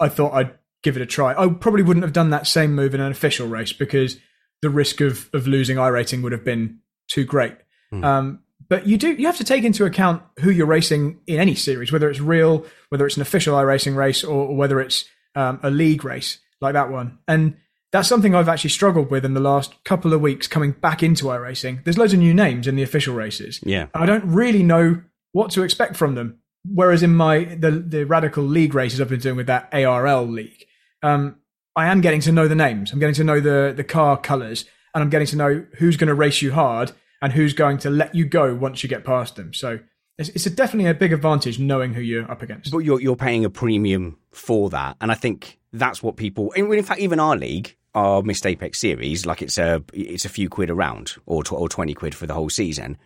I 0.00 0.08
thought 0.08 0.32
I'd 0.34 0.52
give 0.82 0.96
it 0.96 1.02
a 1.02 1.06
try. 1.06 1.32
I 1.32 1.48
probably 1.48 1.82
wouldn't 1.82 2.04
have 2.04 2.12
done 2.12 2.30
that 2.30 2.46
same 2.46 2.74
move 2.74 2.94
in 2.94 3.00
an 3.00 3.10
official 3.10 3.48
race 3.48 3.72
because 3.72 4.18
the 4.60 4.68
risk 4.70 5.00
of 5.00 5.30
of 5.32 5.46
losing 5.46 5.78
I 5.78 5.88
rating 5.88 6.22
would 6.22 6.32
have 6.32 6.44
been 6.44 6.80
too 7.08 7.24
great. 7.24 7.54
Hmm. 7.90 8.04
Um, 8.04 8.41
but 8.72 8.86
you 8.86 8.96
do 8.96 9.12
you 9.12 9.26
have 9.26 9.36
to 9.36 9.44
take 9.44 9.64
into 9.64 9.84
account 9.84 10.22
who 10.40 10.48
you're 10.50 10.64
racing 10.66 11.20
in 11.26 11.38
any 11.38 11.54
series, 11.54 11.92
whether 11.92 12.08
it's 12.08 12.20
real, 12.20 12.64
whether 12.88 13.04
it's 13.04 13.16
an 13.16 13.20
official 13.20 13.54
iRacing 13.54 13.94
race, 13.94 14.24
or, 14.24 14.46
or 14.46 14.56
whether 14.56 14.80
it's 14.80 15.04
um, 15.34 15.60
a 15.62 15.68
league 15.68 16.06
race 16.06 16.38
like 16.62 16.72
that 16.72 16.90
one. 16.90 17.18
And 17.28 17.58
that's 17.90 18.08
something 18.08 18.34
I've 18.34 18.48
actually 18.48 18.70
struggled 18.70 19.10
with 19.10 19.26
in 19.26 19.34
the 19.34 19.40
last 19.40 19.84
couple 19.84 20.14
of 20.14 20.22
weeks 20.22 20.46
coming 20.46 20.70
back 20.70 21.02
into 21.02 21.26
iRacing. 21.26 21.84
There's 21.84 21.98
loads 21.98 22.14
of 22.14 22.20
new 22.20 22.32
names 22.32 22.66
in 22.66 22.74
the 22.74 22.82
official 22.82 23.14
races. 23.14 23.60
Yeah. 23.62 23.88
I 23.94 24.06
don't 24.06 24.24
really 24.24 24.62
know 24.62 25.02
what 25.32 25.50
to 25.50 25.64
expect 25.64 25.94
from 25.94 26.14
them. 26.14 26.38
Whereas 26.64 27.02
in 27.02 27.14
my 27.14 27.44
the 27.44 27.72
the 27.72 28.04
radical 28.04 28.42
league 28.42 28.72
races 28.72 29.02
I've 29.02 29.10
been 29.10 29.20
doing 29.20 29.36
with 29.36 29.48
that 29.48 29.68
ARL 29.74 30.26
league, 30.26 30.64
um, 31.02 31.36
I 31.76 31.88
am 31.88 32.00
getting 32.00 32.22
to 32.22 32.32
know 32.32 32.48
the 32.48 32.54
names. 32.54 32.90
I'm 32.90 33.00
getting 33.00 33.16
to 33.16 33.24
know 33.24 33.38
the 33.38 33.74
the 33.76 33.84
car 33.84 34.16
colours, 34.16 34.64
and 34.94 35.04
I'm 35.04 35.10
getting 35.10 35.26
to 35.26 35.36
know 35.36 35.66
who's 35.76 35.98
going 35.98 36.08
to 36.08 36.14
race 36.14 36.40
you 36.40 36.52
hard 36.52 36.92
and 37.22 37.32
who's 37.32 37.54
going 37.54 37.78
to 37.78 37.90
let 37.90 38.14
you 38.14 38.26
go 38.26 38.54
once 38.54 38.82
you 38.82 38.88
get 38.88 39.04
past 39.04 39.36
them. 39.36 39.54
So 39.54 39.78
it's, 40.18 40.28
it's 40.30 40.44
a 40.44 40.50
definitely 40.50 40.90
a 40.90 40.94
big 40.94 41.12
advantage 41.12 41.58
knowing 41.58 41.94
who 41.94 42.02
you're 42.02 42.30
up 42.30 42.42
against. 42.42 42.70
But 42.70 42.78
you're 42.78 43.00
you're 43.00 43.16
paying 43.16 43.44
a 43.44 43.50
premium 43.50 44.18
for 44.32 44.68
that, 44.70 44.96
and 45.00 45.10
I 45.10 45.14
think 45.14 45.58
that's 45.72 46.02
what 46.02 46.16
people. 46.16 46.50
In, 46.52 46.82
fact, 46.82 47.00
even 47.00 47.18
our 47.18 47.36
league, 47.36 47.76
our 47.94 48.22
Missed 48.22 48.44
Apex 48.44 48.78
series, 48.78 49.24
like 49.24 49.40
it's 49.40 49.56
a 49.56 49.82
it's 49.94 50.26
a 50.26 50.28
few 50.28 50.50
quid 50.50 50.68
a 50.68 50.74
round 50.74 51.14
or 51.24 51.42
tw- 51.42 51.52
or 51.52 51.68
twenty 51.68 51.94
quid 51.94 52.14
for 52.14 52.26
the 52.26 52.34
whole 52.34 52.50
season. 52.50 52.98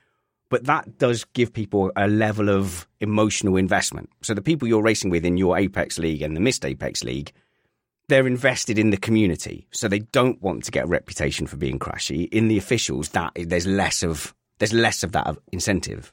But 0.49 0.65
that 0.65 0.99
does 0.99 1.25
give 1.25 1.53
people 1.53 1.91
a 1.97 2.07
level 2.07 2.49
of 2.49 2.87
emotional 3.01 3.57
investment. 3.57 4.11
So 4.23 4.33
the 4.33 4.43
people 4.43 4.69
you're 4.69 4.83
racing 4.83 5.11
with 5.11 5.25
in 5.25 5.37
your 5.37 5.59
Apex 5.59 5.99
League 5.99 6.23
and 6.23 6.37
the 6.37 6.41
Missed 6.41 6.65
Apex 6.65 7.03
League, 7.03 7.33
they're 8.09 8.27
invested 8.27 8.79
in 8.79 8.91
the 8.91 8.97
community, 8.97 9.67
so 9.73 9.89
they 9.89 9.99
don't 9.99 10.41
want 10.41 10.65
to 10.65 10.71
get 10.71 10.85
a 10.85 10.89
reputation 10.89 11.47
for 11.47 11.57
being 11.57 11.79
crashy. 11.79 12.29
In 12.31 12.49
the 12.49 12.59
officials, 12.59 13.11
that 13.11 13.33
there's 13.35 13.67
less 13.67 14.03
of 14.03 14.35
there's 14.59 14.73
less 14.73 15.03
of 15.03 15.13
that 15.13 15.37
incentive. 15.53 16.13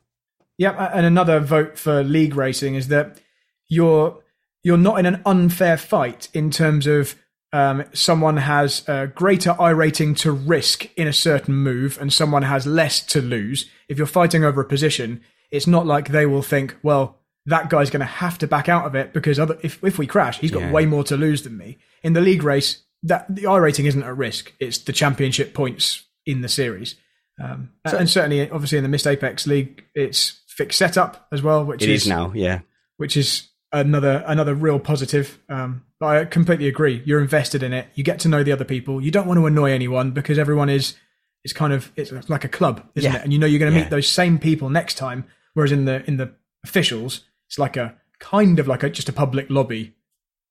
Yep, 0.58 0.76
and 0.94 1.06
another 1.06 1.40
vote 1.40 1.78
for 1.78 2.04
league 2.04 2.36
racing 2.36 2.76
is 2.76 2.88
that 2.90 3.20
you're 3.68 4.20
you're 4.64 4.78
not 4.78 5.00
in 5.00 5.06
an 5.06 5.22
unfair 5.26 5.78
fight 5.78 6.30
in 6.34 6.50
terms 6.50 6.88
of 6.88 7.16
um, 7.52 7.84
someone 7.94 8.38
has 8.38 8.88
a 8.88 9.08
greater 9.08 9.56
I 9.62 9.70
rating 9.70 10.16
to 10.16 10.32
risk 10.32 10.90
in 10.98 11.08
a 11.08 11.14
certain 11.14 11.56
move, 11.56 11.98
and 12.02 12.12
someone 12.12 12.44
has 12.44 12.66
less 12.66 13.02
to 13.08 13.22
lose. 13.22 13.70
If 13.88 13.98
you're 13.98 14.08
fighting 14.08 14.44
over 14.44 14.62
a 14.62 14.66
position, 14.66 15.22
it's 15.52 15.68
not 15.68 15.86
like 15.86 16.08
they 16.08 16.26
will 16.26 16.42
think, 16.42 16.76
well, 16.82 17.20
that 17.46 17.70
guy's 17.70 17.90
going 17.90 18.00
to 18.02 18.06
have 18.06 18.38
to 18.40 18.48
back 18.48 18.70
out 18.70 18.86
of 18.86 18.96
it 18.96 19.14
because 19.14 19.40
other, 19.40 19.58
if 19.64 19.84
if 19.84 19.98
we 19.98 20.08
crash, 20.08 20.40
he's 20.40 20.52
got 20.52 20.62
Yeah. 20.64 20.72
way 20.72 20.86
more 20.86 21.04
to 21.06 21.18
lose 21.18 21.42
than 21.44 21.58
me. 21.58 21.78
In 22.04 22.14
the 22.14 22.22
league 22.22 22.44
race, 22.44 22.84
that 23.04 23.26
the 23.34 23.48
I 23.48 23.58
rating 23.58 23.86
isn't 23.86 24.04
at 24.04 24.16
risk; 24.18 24.54
it's 24.60 24.78
the 24.80 24.94
championship 24.94 25.54
points 25.54 26.04
in 26.26 26.42
the 26.42 26.50
series. 26.50 26.96
Um, 27.44 27.72
and 27.84 28.10
certainly, 28.10 28.50
obviously, 28.50 28.78
in 28.78 28.84
the 28.84 28.90
Missed 28.90 29.08
Apex 29.08 29.48
League, 29.48 29.84
it's 29.96 30.42
fixed 30.48 30.78
setup 30.78 31.28
as 31.32 31.42
well, 31.42 31.66
which 31.66 31.82
It 31.82 31.90
is 31.90 32.08
now, 32.08 32.32
yeah. 32.36 32.60
which 32.98 33.18
is 33.18 33.50
another 33.72 34.24
another 34.28 34.54
real 34.54 34.80
positive. 34.80 35.40
Um, 35.50 35.84
but 36.00 36.06
I 36.16 36.26
completely 36.26 36.68
agree. 36.68 37.02
You're 37.06 37.22
invested 37.22 37.64
in 37.64 37.74
it. 37.74 37.88
You 37.96 38.04
get 38.04 38.20
to 38.20 38.28
know 38.30 38.44
the 38.44 38.52
other 38.52 38.66
people. 38.66 39.02
You 39.02 39.10
don't 39.12 39.26
want 39.28 39.40
to 39.40 39.46
annoy 39.48 39.72
anyone 39.72 40.12
because 40.12 40.38
everyone 40.38 40.70
is 40.70 40.96
is 41.44 41.52
kind 41.54 41.74
of 41.74 41.92
it's 41.98 42.12
like 42.30 42.46
a 42.46 42.50
club, 42.50 42.88
isn't 42.96 43.12
Yeah. 43.12 43.18
it? 43.20 43.24
And 43.24 43.34
you 43.34 43.40
know 43.40 43.48
you're 43.48 43.60
going 43.60 43.72
to 43.74 43.78
Yeah. 43.78 43.86
meet 43.86 43.90
those 43.90 44.08
same 44.08 44.38
people 44.40 44.70
next 44.70 44.94
time. 44.96 45.26
Whereas 45.56 45.72
in 45.74 45.86
the 45.86 46.04
in 46.08 46.18
the 46.18 46.32
officials, 46.64 47.22
it's 47.54 47.60
like 47.60 47.78
a 47.78 47.94
kind 48.18 48.58
of 48.58 48.68
like 48.68 48.82
a 48.82 48.90
just 48.90 49.10
a 49.10 49.14
public 49.14 49.46
lobby. 49.48 49.94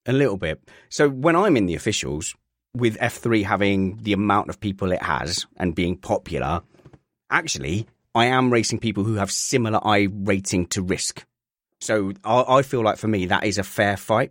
A 0.06 0.12
little 0.12 0.36
bit. 0.36 0.62
So 0.88 1.08
when 1.08 1.34
I'm 1.34 1.56
in 1.56 1.66
the 1.66 1.74
officials, 1.74 2.36
with 2.74 2.96
F3 2.98 3.44
having 3.44 3.96
the 4.02 4.12
amount 4.12 4.50
of 4.50 4.60
people 4.60 4.92
it 4.92 5.02
has 5.02 5.44
and 5.56 5.74
being 5.74 5.96
popular, 5.96 6.62
actually, 7.28 7.88
I 8.14 8.26
am 8.26 8.52
racing 8.52 8.78
people 8.78 9.02
who 9.02 9.16
have 9.16 9.32
similar 9.32 9.84
I 9.84 10.06
rating 10.12 10.66
to 10.68 10.80
risk. 10.82 11.24
So 11.80 12.12
I, 12.22 12.44
I 12.58 12.62
feel 12.62 12.82
like 12.82 12.98
for 12.98 13.08
me, 13.08 13.26
that 13.26 13.42
is 13.42 13.58
a 13.58 13.64
fair 13.64 13.96
fight. 13.96 14.30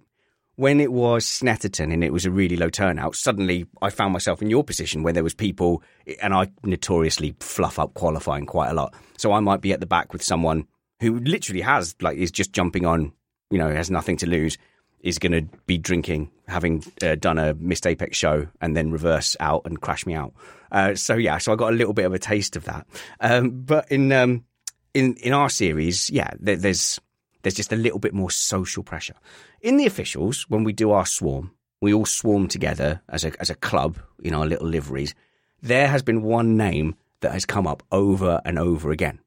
When 0.55 0.79
it 0.79 0.93
was 0.93 1.25
Snetterton 1.25 1.91
and 1.91 2.05
it 2.05 2.13
was 2.13 2.25
a 2.25 2.31
really 2.31 2.55
low 2.55 2.69
turnout, 2.69 3.17
suddenly 3.17 3.65
I 3.81 3.89
found 3.89 4.13
myself 4.13 4.41
in 4.41 4.49
your 4.49 4.63
position 4.63 5.03
where 5.03 5.12
there 5.12 5.25
was 5.25 5.34
people, 5.34 5.84
and 6.21 6.34
I 6.34 6.47
notoriously 6.63 7.36
fluff 7.41 7.77
up 7.79 7.95
qualifying 7.95 8.45
quite 8.45 8.69
a 8.69 8.73
lot. 8.73 8.93
So 9.17 9.34
I 9.34 9.41
might 9.41 9.60
be 9.60 9.73
at 9.73 9.81
the 9.81 9.86
back 9.86 10.13
with 10.13 10.23
someone 10.23 10.67
who 11.01 11.19
literally 11.19 11.61
has, 11.61 11.95
like, 11.99 12.17
is 12.17 12.31
just 12.31 12.53
jumping 12.53 12.85
on, 12.85 13.11
you 13.49 13.57
know, 13.57 13.69
has 13.73 13.91
nothing 13.91 14.17
to 14.17 14.27
lose, 14.27 14.57
is 15.01 15.19
going 15.19 15.31
to 15.31 15.41
be 15.65 15.77
drinking, 15.77 16.29
having 16.47 16.83
uh, 17.03 17.15
done 17.15 17.37
a 17.37 17.53
missed 17.55 17.87
Apex 17.87 18.15
show, 18.15 18.47
and 18.61 18.77
then 18.77 18.91
reverse 18.91 19.35
out 19.39 19.63
and 19.65 19.81
crash 19.81 20.05
me 20.05 20.13
out. 20.13 20.33
Uh, 20.71 20.95
so 20.95 21.15
yeah, 21.15 21.39
so 21.39 21.51
I 21.51 21.55
got 21.55 21.73
a 21.73 21.75
little 21.75 21.93
bit 21.93 22.05
of 22.05 22.13
a 22.13 22.19
taste 22.19 22.55
of 22.55 22.65
that. 22.65 22.87
Um, 23.19 23.61
but 23.61 23.91
in 23.91 24.11
um, 24.11 24.45
in 24.93 25.15
in 25.15 25.33
our 25.33 25.49
series, 25.49 26.09
yeah, 26.09 26.31
there, 26.39 26.55
there's 26.55 26.99
there's 27.41 27.55
just 27.55 27.73
a 27.73 27.77
little 27.77 27.99
bit 27.99 28.13
more 28.13 28.31
social 28.31 28.83
pressure. 28.83 29.15
In 29.61 29.77
the 29.77 29.87
officials, 29.87 30.45
when 30.49 30.63
we 30.63 30.71
do 30.71 30.91
our 30.91 31.05
swarm, 31.05 31.51
we 31.81 31.93
all 31.93 32.05
swarm 32.05 32.47
together 32.47 33.01
as 33.09 33.25
a 33.25 33.33
as 33.41 33.49
a 33.49 33.55
club 33.55 33.97
in 34.23 34.33
our 34.33 34.45
little 34.45 34.67
liveries. 34.67 35.15
There 35.63 35.87
has 35.87 36.03
been 36.03 36.21
one 36.21 36.57
name 36.57 36.95
that 37.21 37.33
has 37.33 37.45
come 37.45 37.67
up 37.67 37.83
over 37.91 38.41
and 38.45 38.59
over 38.59 38.91
again, 38.91 39.19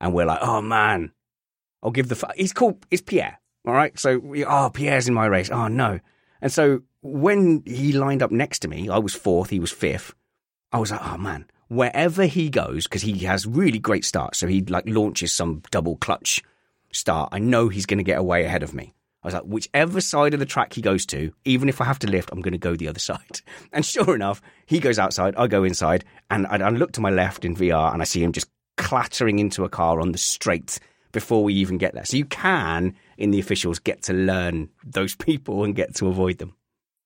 and 0.00 0.14
we're 0.14 0.26
like, 0.26 0.40
oh 0.42 0.62
man, 0.62 1.12
I'll 1.82 1.90
give 1.90 2.08
the. 2.08 2.16
F-. 2.16 2.36
He's 2.36 2.52
called. 2.52 2.84
It's 2.90 3.02
Pierre. 3.02 3.38
All 3.66 3.74
right. 3.74 3.98
So. 3.98 4.20
Oh, 4.46 4.70
Pierre's 4.72 5.08
in 5.08 5.14
my 5.14 5.26
race. 5.26 5.50
Oh 5.50 5.68
no. 5.68 6.00
And 6.40 6.52
so 6.52 6.82
when 7.00 7.62
he 7.66 7.92
lined 7.92 8.22
up 8.22 8.30
next 8.30 8.60
to 8.60 8.68
me, 8.68 8.88
I 8.88 8.98
was 8.98 9.14
fourth. 9.14 9.50
He 9.50 9.60
was 9.60 9.72
fifth. 9.72 10.14
I 10.72 10.78
was 10.78 10.90
like, 10.90 11.04
oh 11.04 11.18
man. 11.18 11.46
Wherever 11.68 12.24
he 12.24 12.48
goes, 12.48 12.84
because 12.84 13.02
he 13.02 13.18
has 13.20 13.46
really 13.46 13.78
great 13.78 14.04
starts, 14.04 14.38
so 14.38 14.46
he 14.46 14.62
like 14.62 14.84
launches 14.86 15.34
some 15.34 15.62
double 15.70 15.96
clutch 15.96 16.42
start. 16.92 17.28
I 17.32 17.40
know 17.40 17.68
he's 17.68 17.84
going 17.84 17.98
to 17.98 18.04
get 18.04 18.18
away 18.18 18.44
ahead 18.44 18.62
of 18.62 18.72
me. 18.72 18.94
I 19.22 19.26
was 19.26 19.34
like, 19.34 19.42
whichever 19.42 20.00
side 20.00 20.32
of 20.32 20.40
the 20.40 20.46
track 20.46 20.72
he 20.72 20.80
goes 20.80 21.04
to, 21.06 21.32
even 21.44 21.68
if 21.68 21.80
I 21.80 21.84
have 21.84 21.98
to 22.00 22.06
lift, 22.10 22.30
I'm 22.32 22.40
going 22.40 22.52
to 22.52 22.58
go 22.58 22.74
the 22.74 22.88
other 22.88 22.98
side. 23.00 23.40
And 23.72 23.84
sure 23.84 24.14
enough, 24.14 24.40
he 24.64 24.80
goes 24.80 24.98
outside, 24.98 25.34
I 25.36 25.46
go 25.46 25.64
inside, 25.64 26.04
and 26.30 26.46
I, 26.46 26.56
I 26.56 26.70
look 26.70 26.92
to 26.92 27.00
my 27.00 27.10
left 27.10 27.44
in 27.44 27.54
VR 27.54 27.92
and 27.92 28.00
I 28.00 28.06
see 28.06 28.22
him 28.22 28.32
just 28.32 28.48
clattering 28.76 29.38
into 29.38 29.64
a 29.64 29.68
car 29.68 30.00
on 30.00 30.12
the 30.12 30.18
straight 30.18 30.78
before 31.12 31.44
we 31.44 31.54
even 31.54 31.78
get 31.78 31.94
there. 31.94 32.04
So 32.04 32.16
you 32.16 32.24
can, 32.24 32.94
in 33.16 33.30
the 33.30 33.40
officials, 33.40 33.78
get 33.78 34.02
to 34.02 34.12
learn 34.12 34.70
those 34.84 35.14
people 35.16 35.64
and 35.64 35.74
get 35.74 35.94
to 35.96 36.08
avoid 36.08 36.38
them. 36.38 36.54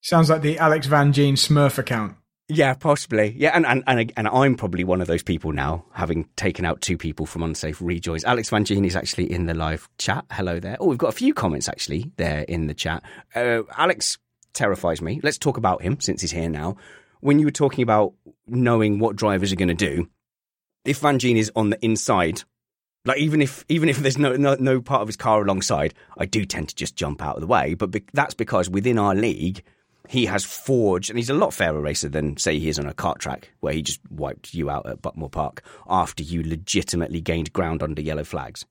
Sounds 0.00 0.30
like 0.30 0.42
the 0.42 0.58
Alex 0.58 0.86
Van 0.86 1.12
Gene 1.12 1.36
Smurf 1.36 1.78
account. 1.78 2.16
Yeah, 2.48 2.74
possibly. 2.74 3.34
Yeah, 3.38 3.52
and, 3.54 3.64
and 3.64 3.84
and 3.86 4.12
and 4.16 4.28
I'm 4.28 4.56
probably 4.56 4.84
one 4.84 5.00
of 5.00 5.06
those 5.06 5.22
people 5.22 5.52
now, 5.52 5.86
having 5.92 6.28
taken 6.36 6.64
out 6.64 6.80
two 6.80 6.98
people 6.98 7.24
from 7.24 7.42
unsafe 7.42 7.80
rejoins. 7.80 8.24
Alex 8.24 8.50
Van 8.50 8.64
Gene 8.64 8.84
is 8.84 8.96
actually 8.96 9.30
in 9.30 9.46
the 9.46 9.54
live 9.54 9.88
chat. 9.96 10.24
Hello 10.30 10.58
there. 10.58 10.76
Oh, 10.80 10.88
we've 10.88 10.98
got 10.98 11.08
a 11.08 11.16
few 11.16 11.32
comments 11.32 11.68
actually 11.68 12.10
there 12.16 12.40
in 12.42 12.66
the 12.66 12.74
chat. 12.74 13.04
Uh, 13.34 13.62
Alex 13.76 14.18
terrifies 14.52 15.00
me. 15.00 15.20
Let's 15.22 15.38
talk 15.38 15.56
about 15.56 15.82
him 15.82 16.00
since 16.00 16.20
he's 16.20 16.32
here 16.32 16.50
now. 16.50 16.76
When 17.20 17.38
you 17.38 17.46
were 17.46 17.52
talking 17.52 17.82
about 17.84 18.14
knowing 18.46 18.98
what 18.98 19.16
drivers 19.16 19.52
are 19.52 19.56
going 19.56 19.68
to 19.68 19.74
do, 19.74 20.10
if 20.84 20.98
Van 20.98 21.18
Gene 21.18 21.36
is 21.36 21.52
on 21.54 21.70
the 21.70 21.82
inside, 21.82 22.42
like 23.04 23.18
even 23.18 23.42
if 23.42 23.64
even 23.68 23.88
if 23.88 23.98
there's 23.98 24.18
no, 24.18 24.36
no 24.36 24.54
no 24.58 24.80
part 24.80 25.02
of 25.02 25.08
his 25.08 25.16
car 25.16 25.42
alongside, 25.42 25.94
I 26.18 26.26
do 26.26 26.44
tend 26.44 26.68
to 26.68 26.74
just 26.74 26.96
jump 26.96 27.22
out 27.22 27.36
of 27.36 27.40
the 27.40 27.46
way. 27.46 27.74
But 27.74 27.90
be, 27.90 28.04
that's 28.12 28.34
because 28.34 28.70
within 28.70 28.98
our 28.98 29.14
league, 29.14 29.62
he 30.08 30.26
has 30.26 30.44
forged, 30.44 31.10
and 31.10 31.18
he's 31.18 31.30
a 31.30 31.34
lot 31.34 31.52
fairer 31.52 31.80
racer 31.80 32.08
than 32.08 32.36
say 32.36 32.58
he 32.58 32.68
is 32.68 32.78
on 32.78 32.86
a 32.86 32.94
kart 32.94 33.18
track 33.18 33.50
where 33.60 33.72
he 33.72 33.82
just 33.82 34.00
wiped 34.10 34.54
you 34.54 34.70
out 34.70 34.86
at 34.86 35.02
Buckmore 35.02 35.30
Park 35.30 35.62
after 35.88 36.22
you 36.22 36.42
legitimately 36.42 37.20
gained 37.20 37.52
ground 37.52 37.82
under 37.82 38.02
yellow 38.02 38.24
flags. 38.24 38.64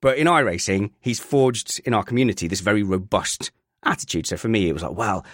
But 0.00 0.18
in 0.18 0.26
iRacing, 0.26 0.90
he's 1.00 1.20
forged 1.20 1.80
in 1.84 1.94
our 1.94 2.02
community 2.02 2.48
this 2.48 2.60
very 2.60 2.82
robust 2.82 3.52
attitude. 3.84 4.26
So 4.26 4.36
for 4.36 4.48
me, 4.48 4.68
it 4.68 4.72
was 4.72 4.82
like, 4.82 4.96
well, 4.96 5.24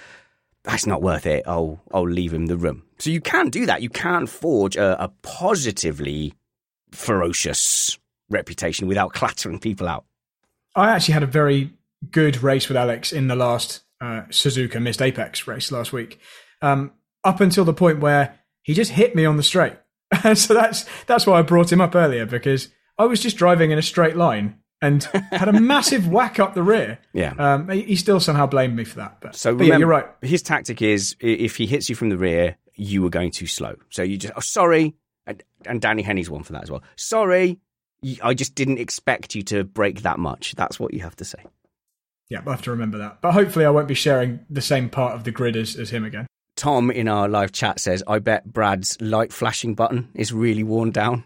that's 0.65 0.87
not 0.87 1.01
worth 1.01 1.25
it. 1.25 1.45
I'll 1.47 1.81
I'll 1.95 2.09
leave 2.09 2.35
him 2.35 2.47
the 2.47 2.59
room. 2.59 2.85
So 2.99 3.09
you 3.09 3.23
can 3.23 3.49
do 3.49 3.65
that. 3.65 3.81
You 3.81 3.89
can 3.89 4.27
forge 4.27 4.77
a, 4.77 5.03
a 5.05 5.09
positively 5.23 6.35
ferocious 6.93 7.99
reputation 8.31 8.89
without 8.89 9.13
clattering 9.13 9.59
people 9.59 9.89
out. 9.89 10.05
I 10.75 10.91
actually 10.91 11.15
had 11.15 11.23
a 11.23 11.27
very 11.27 11.73
good 12.11 12.43
race 12.43 12.69
with 12.69 12.77
Alex 12.77 13.13
in 13.13 13.29
the 13.29 13.37
last 13.37 13.83
uh, 14.01 14.23
Suzuka 14.31 14.81
Missed 14.81 15.03
Apex 15.03 15.47
race 15.47 15.73
last 15.73 15.93
week. 15.93 16.21
Um, 16.63 16.93
up 17.25 17.41
until 17.41 17.65
the 17.65 17.75
point 17.75 18.01
where 18.01 18.39
he 18.63 18.75
just 18.75 18.93
hit 18.93 19.15
me 19.15 19.25
on 19.25 19.37
the 19.37 19.43
straight. 19.43 19.75
so 20.35 20.55
that's 20.55 20.87
that's 21.07 21.27
why 21.27 21.39
I 21.39 21.43
brought 21.43 21.73
him 21.73 21.81
up 21.81 21.95
earlier 21.95 22.27
because 22.27 22.69
I 22.97 23.05
was 23.05 23.21
just 23.21 23.37
driving 23.37 23.71
in 23.71 23.79
a 23.79 23.83
straight 23.83 24.17
line 24.17 24.59
and 24.81 25.03
had 25.33 25.49
a 25.49 25.61
massive 25.61 26.09
whack 26.09 26.39
up 26.39 26.55
the 26.55 26.63
rear. 26.63 26.99
Yeah. 27.13 27.35
Um, 27.39 27.69
he 27.69 27.83
he 27.83 27.97
still 27.97 28.21
somehow 28.21 28.47
blamed 28.47 28.77
me 28.77 28.85
for 28.85 28.97
that. 28.97 29.19
But, 29.21 29.35
So 29.35 29.55
but 29.55 29.67
yeah, 29.67 29.79
you're 29.79 29.89
right. 29.89 30.07
His 30.23 30.43
tactic 30.43 30.81
is 30.81 31.17
if 31.21 31.57
he 31.57 31.67
hits 31.67 31.89
you 31.89 31.95
from 31.95 32.09
the 32.09 32.17
rear, 32.17 32.57
you 32.75 33.03
were 33.03 33.11
going 33.11 33.31
too 33.31 33.47
slow. 33.47 33.75
So 33.91 34.03
you 34.03 34.17
just, 34.17 34.33
oh, 34.37 34.41
sorry. 34.41 34.95
And, 35.27 35.43
and 35.67 35.81
Danny 35.81 36.03
Henny's 36.03 36.31
one 36.31 36.43
for 36.43 36.53
that 36.53 36.63
as 36.63 36.71
well. 36.71 36.83
Sorry. 36.97 37.59
I 38.23 38.35
just 38.35 38.55
didn't 38.55 38.79
expect 38.79 39.35
you 39.35 39.43
to 39.45 39.65
break 39.65 40.03
that 40.03 40.19
much. 40.19 40.55
That's 40.55 40.79
what 40.79 40.95
you 40.95 41.01
have 41.01 41.17
to 41.17 41.25
say. 41.25 41.45
Yeah, 42.29 42.41
I'll 42.47 42.53
have 42.53 42.63
to 42.63 42.71
remember 42.71 42.99
that. 42.99 43.21
But 43.21 43.33
hopefully, 43.33 43.65
I 43.65 43.71
won't 43.71 43.89
be 43.89 43.95
sharing 43.95 44.41
the 44.51 44.61
same 44.61 44.91
part 44.91 45.15
of 45.15 45.25
the 45.25 45.31
grid 45.31 45.57
as, 45.57 45.77
as 45.77 45.91
him 45.91 46.05
again. 46.05 46.27
Tom 46.57 46.91
in 46.91 47.09
our 47.09 47.29
live 47.29 47.53
chat 47.53 47.81
says, 47.81 48.03
I 48.07 48.19
bet 48.19 48.53
Brad's 48.53 49.01
light 49.01 49.33
flashing 49.33 49.75
button 49.75 50.11
is 50.15 50.33
really 50.33 50.65
worn 50.65 50.91
down. 50.91 51.25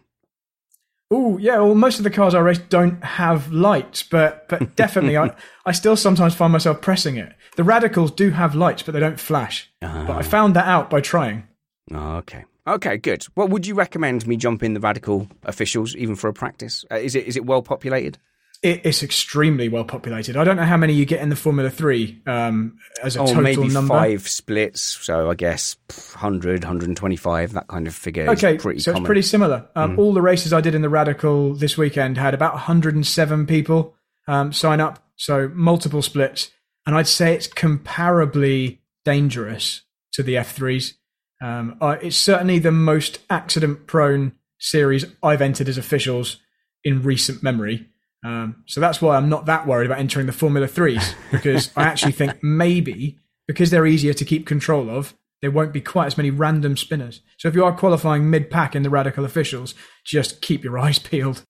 Oh 1.11 1.37
yeah, 1.37 1.58
well 1.58 1.74
most 1.74 1.98
of 1.98 2.04
the 2.04 2.11
cars 2.11 2.35
I 2.35 2.40
race 2.40 2.58
don't 2.58 3.02
have 3.04 3.52
lights, 3.52 4.02
but 4.02 4.48
but 4.48 4.76
definitely 4.76 5.18
I, 5.18 5.35
I 5.66 5.72
still 5.72 5.96
sometimes 5.96 6.35
find 6.35 6.52
myself 6.52 6.80
pressing 6.80 7.16
it. 7.16 7.35
The 7.56 7.64
radicals 7.64 8.11
do 8.12 8.30
have 8.30 8.54
lights, 8.54 8.82
but 8.82 8.92
they 8.92 9.00
don't 9.00 9.20
flash. 9.20 9.70
Ah. 9.82 10.04
But 10.06 10.16
I 10.16 10.22
found 10.22 10.56
that 10.56 10.66
out 10.66 10.88
by 10.88 11.02
trying. 11.02 11.46
Oh, 11.92 12.16
okay. 12.16 12.44
Okay, 12.66 12.96
good. 12.96 13.25
Well, 13.35 13.48
would 13.48 13.66
you 13.66 13.75
recommend 13.75 14.27
me 14.27 14.37
jump 14.37 14.62
in 14.62 14.75
the 14.75 14.81
radical 14.81 15.29
officials 15.44 15.96
even 15.96 16.14
for 16.14 16.29
a 16.29 16.33
practice? 16.33 16.85
Uh, 16.90 16.96
is 16.96 17.14
it 17.14 17.27
is 17.27 17.37
it 17.37 17.44
well 17.44 17.62
populated? 17.62 18.18
it, 18.62 18.81
it's 18.85 19.03
extremely 19.03 19.68
well 19.68 19.83
populated. 19.83 20.37
I 20.37 20.44
don't 20.44 20.55
know 20.55 20.62
how 20.62 20.77
many 20.77 20.92
you 20.92 21.05
get 21.05 21.20
in 21.20 21.31
the 21.31 21.35
Formula 21.37 21.68
Three 21.68 22.22
um, 22.29 22.79
as 23.03 23.16
a 23.16 23.20
Oh, 23.20 23.27
total 23.27 23.42
maybe 23.42 23.66
number. 23.66 23.88
five 23.92 24.29
splits. 24.29 24.81
So 24.81 25.29
I 25.29 25.35
guess 25.35 25.75
100, 26.14 26.62
125, 26.62 27.53
that 27.55 27.66
kind 27.66 27.88
of 27.88 27.94
figure 27.96 28.31
Okay, 28.31 28.55
is 28.55 28.62
pretty 28.62 28.79
so 28.79 28.92
common. 28.92 29.03
Mm. 29.03 29.05
it's 29.05 29.07
pretty 29.09 29.22
similar. 29.22 29.68
Um, 29.75 29.98
All 29.98 30.12
the 30.14 30.22
races 30.22 30.53
I 30.53 30.61
did 30.61 30.77
in 30.77 30.83
the 30.83 30.88
Radical 30.88 31.55
this 31.55 31.77
weekend 31.77 32.16
had 32.18 32.35
about 32.35 32.53
107 32.53 33.46
people 33.46 33.96
um, 34.29 34.53
sign 34.53 34.81
up, 34.81 35.05
so 35.16 35.51
multiple 35.53 36.01
splits, 36.01 36.53
and 36.87 36.94
I'd 36.94 37.09
say 37.09 37.35
it's 37.35 37.48
comparably 37.48 38.79
dangerous 39.05 39.83
to 40.12 40.22
the 40.22 40.35
F3s. 40.35 40.94
Um, 41.42 41.76
uh, 41.81 41.96
it's 42.00 42.16
certainly 42.16 42.59
the 42.61 42.70
most 42.72 43.18
accident-prone 43.28 44.33
series 44.59 45.05
I've 45.22 45.42
entered 45.42 45.68
as 45.68 45.76
officials 45.76 46.38
in 46.85 47.02
recent 47.02 47.42
memory. 47.42 47.88
Um, 48.24 48.62
so 48.66 48.81
that's 48.81 49.02
why 49.02 49.16
I'm 49.16 49.28
not 49.28 49.46
that 49.46 49.66
worried 49.66 49.87
about 49.87 49.98
entering 49.98 50.26
the 50.26 50.33
Formula 50.33 50.68
Threes 50.68 51.14
because 51.33 51.70
I 51.76 51.83
actually 51.83 52.12
think 52.12 52.42
maybe 52.42 53.18
because 53.48 53.70
they're 53.70 53.87
easier 53.87 54.14
to 54.14 54.24
keep 54.24 54.46
control 54.46 54.88
of, 54.88 55.14
there 55.40 55.50
won't 55.50 55.72
be 55.72 55.81
quite 55.81 56.07
as 56.07 56.16
many 56.16 56.31
random 56.31 56.76
spinners. 56.76 57.20
So 57.37 57.48
if 57.48 57.57
you 57.57 57.64
are 57.64 57.76
qualifying 57.76 58.31
mid 58.31 58.48
pack 58.48 58.76
in 58.76 58.85
the 58.85 58.90
radical 58.90 59.24
officials, 59.24 59.74
just 60.05 60.40
keep 60.40 60.62
your 60.62 60.78
eyes 60.78 61.00
peeled. 61.00 61.44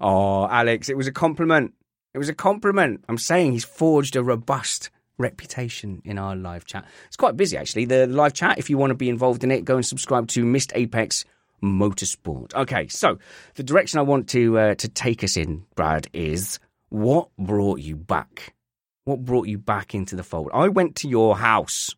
Oh, 0.00 0.46
Alex, 0.46 0.88
it 0.88 0.96
was 0.96 1.08
a 1.08 1.12
compliment. 1.12 1.74
It 2.14 2.18
was 2.18 2.28
a 2.28 2.34
compliment. 2.34 3.04
I'm 3.08 3.18
saying 3.18 3.52
he's 3.52 3.64
forged 3.64 4.14
a 4.14 4.22
robust 4.22 4.90
reputation 5.18 6.00
in 6.04 6.18
our 6.18 6.34
live 6.34 6.64
chat. 6.64 6.84
It's 7.06 7.16
quite 7.16 7.36
busy, 7.36 7.56
actually. 7.56 7.84
The 7.84 8.06
live 8.06 8.32
chat, 8.32 8.58
if 8.58 8.70
you 8.70 8.78
want 8.78 8.90
to 8.90 8.94
be 8.94 9.08
involved 9.08 9.44
in 9.44 9.50
it, 9.50 9.64
go 9.64 9.76
and 9.76 9.84
subscribe 9.84 10.28
to 10.28 10.44
Missed 10.44 10.72
Apex 10.74 11.24
Motorsport. 11.62 12.54
Okay, 12.54 12.88
so 12.88 13.18
the 13.56 13.62
direction 13.62 13.98
I 13.98 14.02
want 14.02 14.28
to 14.30 14.58
uh, 14.58 14.74
to 14.76 14.88
take 14.88 15.24
us 15.24 15.36
in, 15.36 15.64
Brad, 15.74 16.06
is 16.12 16.58
what 16.88 17.28
brought 17.38 17.80
you 17.80 17.96
back? 17.96 18.54
What 19.04 19.24
brought 19.24 19.48
you 19.48 19.58
back 19.58 19.94
into 19.94 20.16
the 20.16 20.22
fold? 20.22 20.50
I 20.54 20.68
went 20.68 20.96
to 20.96 21.08
your 21.08 21.36
house 21.36 21.94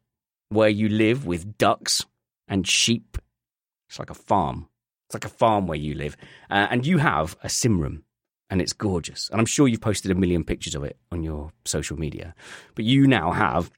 where 0.49 0.69
you 0.69 0.89
live 0.89 1.27
with 1.27 1.59
ducks 1.59 2.05
and 2.49 2.67
sheep. 2.67 3.19
It's 3.89 3.99
like 3.99 4.11
a 4.11 4.15
farm. 4.15 4.69
It's 5.07 5.15
like 5.15 5.25
a 5.25 5.29
farm 5.29 5.67
where 5.67 5.79
you 5.79 5.95
live. 5.95 6.17
Uh, 6.49 6.69
and 6.71 6.87
you 6.87 6.99
have 6.99 7.37
a 7.43 7.49
sim 7.49 7.81
room, 7.81 8.05
and 8.51 8.61
it's 8.61 8.73
gorgeous. 8.73 9.29
And 9.31 9.41
I'm 9.41 9.47
sure 9.47 9.69
you've 9.69 9.81
posted 9.81 10.11
a 10.11 10.15
million 10.15 10.45
pictures 10.45 10.75
of 10.75 10.85
it 10.85 10.99
on 11.11 11.23
your 11.23 11.53
social 11.65 11.99
media. 11.99 12.35
But 12.75 12.85
you 12.85 13.07
now 13.07 13.31
have 13.31 13.71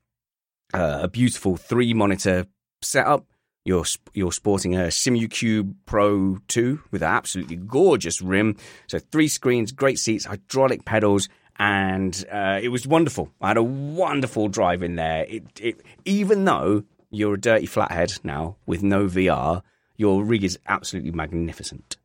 uh, 0.73 1.01
a 1.03 1.09
beautiful 1.09 1.57
three 1.57 1.93
monitor 1.95 2.47
setup. 2.81 3.27
You're, 3.65 3.85
you're 4.13 4.33
sporting 4.33 4.75
a 4.75 4.87
SimuCube 4.89 5.75
Pro 5.87 6.39
2 6.49 6.81
with 6.91 7.03
an 7.03 7.09
absolutely 7.09 7.57
gorgeous 7.57 8.21
rim. 8.21 8.57
So 8.89 8.99
three 8.99 9.29
screens, 9.29 9.71
great 9.71 9.99
seats, 9.99 10.25
hydraulic 10.25 10.85
pedals, 10.85 11.29
and 11.59 12.25
uh, 12.33 12.59
it 12.61 12.71
was 12.71 12.87
wonderful. 12.87 13.31
I 13.41 13.49
had 13.49 13.57
a 13.57 13.63
wonderful 13.63 14.49
drive 14.49 14.83
in 14.83 14.97
there. 14.97 15.27
It, 15.29 15.45
it, 15.61 15.83
even 16.05 16.45
though 16.45 16.83
you're 17.11 17.35
a 17.35 17.41
dirty 17.41 17.67
flathead 17.67 18.15
now 18.25 18.57
with 18.67 18.83
no 18.83 19.05
VR, 19.07 19.63
your 19.97 20.25
rig 20.25 20.43
is 20.43 20.59
absolutely 20.67 21.13
magnificent. 21.13 21.99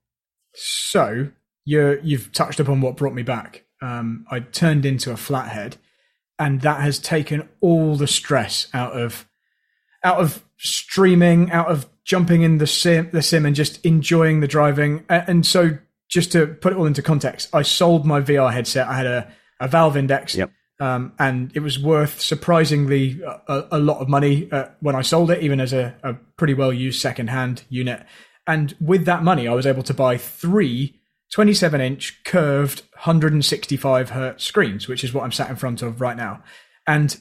So 0.54 1.30
you're, 1.68 2.00
you've 2.00 2.32
touched 2.32 2.62
upon 2.62 2.80
what 2.80 2.96
brought 2.96 3.14
me 3.14 3.24
back. 3.24 3.66
Um, 3.82 4.26
I 4.32 4.40
turned 4.40 4.86
into 4.86 5.12
a 5.12 5.18
flathead, 5.18 5.76
and 6.40 6.62
that 6.62 6.80
has 6.80 6.98
taken 6.98 7.50
all 7.60 7.98
the 7.98 8.08
stress 8.08 8.68
out 8.74 8.94
of 8.94 9.28
out 10.02 10.20
of 10.20 10.46
streaming, 10.58 11.52
out 11.52 11.68
of 11.68 11.86
jumping 12.06 12.44
in 12.44 12.60
the 12.60 12.68
sim, 12.68 13.10
the 13.12 13.22
sim, 13.22 13.46
and 13.46 13.54
just 13.54 13.86
enjoying 13.86 14.40
the 14.40 14.48
driving. 14.48 15.04
And 15.10 15.46
so, 15.46 15.78
just 16.08 16.32
to 16.32 16.48
put 16.48 16.72
it 16.72 16.78
all 16.80 16.86
into 16.86 17.02
context, 17.02 17.50
I 17.54 17.64
sold 17.64 18.06
my 18.06 18.22
VR 18.22 18.54
headset. 18.54 18.88
I 18.88 18.96
had 18.96 19.06
a, 19.06 19.32
a 19.60 19.68
Valve 19.68 19.98
Index, 19.98 20.36
Yep. 20.36 20.50
um, 20.80 21.12
and 21.20 21.52
it 21.54 21.60
was 21.60 21.78
worth 21.78 22.22
surprisingly 22.22 23.20
a, 23.50 23.66
a 23.74 23.80
lot 23.80 24.00
of 24.00 24.08
money 24.08 24.50
uh, 24.54 24.68
when 24.80 24.96
I 24.96 25.02
sold 25.02 25.32
it, 25.32 25.44
even 25.44 25.60
as 25.60 25.74
a, 25.74 25.98
a 26.02 26.14
pretty 26.38 26.54
well 26.54 26.72
used 26.72 27.02
second 27.02 27.30
hand 27.30 27.64
unit. 27.68 28.06
And 28.48 28.74
with 28.80 29.04
that 29.04 29.22
money, 29.22 29.50
I 29.50 29.54
was 29.54 29.66
able 29.68 29.84
to 29.84 29.94
buy 29.94 30.16
three 30.16 31.02
27 31.34 31.82
inch 31.82 32.24
curved 32.24 32.82
165 32.94 34.12
hertz 34.12 34.44
screens, 34.44 34.88
which 34.88 35.04
is 35.04 35.14
what 35.14 35.24
I'm 35.24 35.32
sat 35.32 35.50
in 35.50 35.56
front 35.56 35.82
of 35.82 36.00
right 36.02 36.18
now. 36.18 36.42
And 36.88 37.20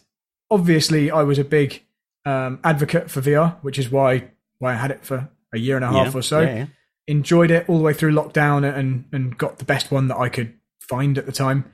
obviously, 0.51 1.11
I 1.11 1.23
was 1.23 1.39
a 1.39 1.45
big 1.45 1.83
um, 2.25 2.61
advocate 2.65 3.11
for 3.11 3.21
VR, 3.21 3.57
which 3.63 3.79
is 3.79 3.91
why 3.91 4.31
why 4.59 4.73
I 4.73 4.77
had 4.77 4.91
it 4.91 5.05
for 5.05 5.29
a 5.53 5.59
year 5.59 5.77
and 5.77 5.85
a 5.85 5.89
half 5.89 6.13
Yeah, 6.15 6.19
or 6.19 6.23
so. 6.23 6.41
yeah, 6.41 6.55
yeah. 6.55 6.67
Enjoyed 7.09 7.51
it 7.51 7.69
all 7.69 7.79
the 7.79 7.85
way 7.85 7.93
through 7.93 8.13
lockdown 8.13 8.65
and 8.77 9.05
and 9.13 9.37
got 9.37 9.59
the 9.59 9.65
best 9.65 9.91
one 9.91 10.09
that 10.09 10.17
I 10.17 10.29
could 10.29 10.55
find 10.81 11.19
at 11.19 11.27
the 11.27 11.33
time. 11.33 11.71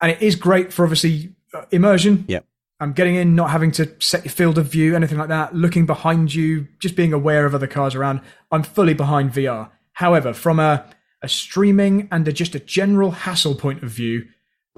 And 0.00 0.12
it 0.12 0.22
is 0.22 0.36
great 0.36 0.72
for 0.72 0.84
obviously 0.84 1.34
uh, 1.54 1.64
immersion. 1.70 2.24
Yep. 2.28 2.44
I'm 2.80 2.92
getting 2.92 3.16
in, 3.16 3.34
not 3.34 3.50
having 3.50 3.72
to 3.72 3.90
set 3.98 4.24
your 4.24 4.30
field 4.30 4.56
of 4.56 4.66
view, 4.66 4.94
anything 4.94 5.18
like 5.18 5.28
that. 5.28 5.52
Looking 5.54 5.84
behind 5.86 6.32
you, 6.32 6.68
just 6.78 6.94
being 6.94 7.12
aware 7.12 7.44
of 7.44 7.52
other 7.52 7.66
cars 7.66 7.96
around. 7.96 8.20
I'm 8.52 8.62
fully 8.62 8.94
behind 8.94 9.32
VR. 9.32 9.70
However, 9.94 10.32
from 10.32 10.60
a 10.60 10.84
a 11.22 11.28
streaming 11.28 12.08
and 12.12 12.26
a, 12.28 12.32
just 12.32 12.54
a 12.54 12.60
general 12.60 13.10
hassle 13.10 13.54
point 13.54 13.82
of 13.82 13.90
view, 13.90 14.26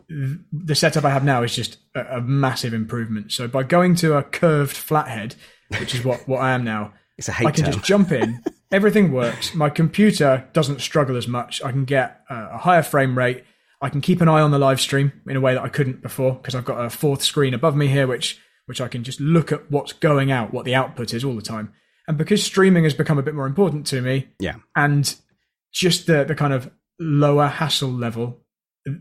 the 0.09 0.75
setup 0.75 1.05
I 1.05 1.11
have 1.11 1.25
now 1.25 1.43
is 1.43 1.55
just 1.55 1.79
a, 1.95 2.17
a 2.19 2.21
massive 2.21 2.75
improvement. 2.75 3.33
So 3.33 3.47
by 3.49 3.63
going 3.63 3.95
to 3.97 4.17
a 4.17 4.23
curved 4.23 4.77
flathead, 4.77 5.35
which 5.79 5.95
is 5.95 6.05
what, 6.05 6.27
what 6.27 6.41
I 6.41 6.53
am 6.53 6.65
now, 6.65 6.93
It's 7.19 7.29
a 7.29 7.33
hate 7.33 7.49
I 7.49 7.51
can 7.51 7.65
term. 7.65 7.73
just 7.75 7.85
jump 7.85 8.13
in. 8.13 8.43
Everything 8.73 9.13
works. 9.13 9.55
My 9.55 9.69
computer 9.69 10.49
doesn't 10.55 10.81
struggle 10.81 11.17
as 11.19 11.29
much. 11.29 11.63
I 11.63 11.71
can 11.71 11.85
get 11.85 12.23
a 12.31 12.57
higher 12.57 12.83
frame 12.83 13.19
rate. 13.19 13.45
I 13.83 13.91
can 13.91 14.01
keep 14.01 14.23
an 14.23 14.29
eye 14.29 14.41
on 14.41 14.53
the 14.53 14.59
live 14.59 14.81
stream 14.81 15.13
in 15.29 15.37
a 15.37 15.41
way 15.41 15.53
that 15.53 15.63
I 15.63 15.69
couldn't 15.69 16.01
before 16.01 16.33
because 16.37 16.55
I've 16.55 16.65
got 16.65 16.83
a 16.83 16.89
fourth 16.89 17.21
screen 17.23 17.53
above 17.53 17.77
me 17.77 17.89
here, 17.89 18.07
which 18.07 18.39
which 18.65 18.81
I 18.81 18.89
can 18.89 19.05
just 19.05 19.21
look 19.21 19.53
at 19.53 19.71
what's 19.71 19.93
going 19.93 20.33
out, 20.33 20.55
what 20.55 20.65
the 20.65 20.75
output 20.75 21.13
is 21.13 21.23
all 21.23 21.35
the 21.37 21.43
time. 21.43 21.75
And 22.09 22.17
because 22.17 22.43
streaming 22.43 22.85
has 22.85 22.95
become 22.95 23.19
a 23.19 23.23
bit 23.23 23.35
more 23.35 23.47
important 23.47 23.87
to 23.89 24.01
me, 24.01 24.29
Yeah. 24.39 24.55
and 24.75 25.15
just 25.73 26.07
the 26.07 26.25
the 26.25 26.35
kind 26.35 26.53
of 26.53 26.71
lower 26.99 27.47
hassle 27.47 27.91
level, 27.91 28.41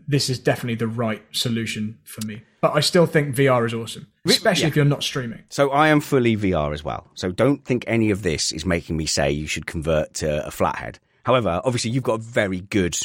this 0.06 0.28
is 0.30 0.38
definitely 0.38 0.74
the 0.74 0.88
right 0.88 1.22
solution 1.32 1.98
for 2.04 2.26
me. 2.26 2.42
But 2.60 2.74
I 2.74 2.80
still 2.80 3.06
think 3.06 3.34
VR 3.34 3.64
is 3.66 3.74
awesome, 3.74 4.06
especially 4.26 4.62
yeah. 4.62 4.68
if 4.68 4.76
you're 4.76 4.84
not 4.84 5.02
streaming. 5.02 5.42
So 5.48 5.70
I 5.70 5.88
am 5.88 6.00
fully 6.00 6.36
VR 6.36 6.72
as 6.72 6.84
well. 6.84 7.08
So 7.14 7.32
don't 7.32 7.64
think 7.64 7.84
any 7.86 8.10
of 8.10 8.22
this 8.22 8.52
is 8.52 8.66
making 8.66 8.96
me 8.96 9.06
say 9.06 9.30
you 9.30 9.46
should 9.46 9.66
convert 9.66 10.14
to 10.14 10.46
a 10.46 10.50
flathead. 10.50 10.98
However, 11.24 11.60
obviously 11.64 11.90
you've 11.90 12.02
got 12.04 12.20
a 12.20 12.22
very 12.22 12.60
good 12.60 12.98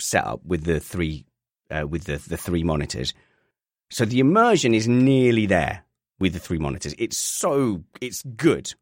setup 0.00 0.44
with 0.44 0.64
the 0.64 0.80
three 0.80 1.26
uh, 1.70 1.86
with 1.86 2.04
the 2.04 2.18
the 2.18 2.36
three 2.36 2.62
monitors. 2.62 3.14
So 3.90 4.04
the 4.04 4.20
immersion 4.20 4.74
is 4.74 4.86
nearly 4.86 5.46
there 5.46 5.84
with 6.20 6.34
the 6.34 6.38
three 6.38 6.58
monitors. 6.58 6.94
It's 6.98 7.16
so 7.16 7.84
it's 8.00 8.22
good. 8.22 8.74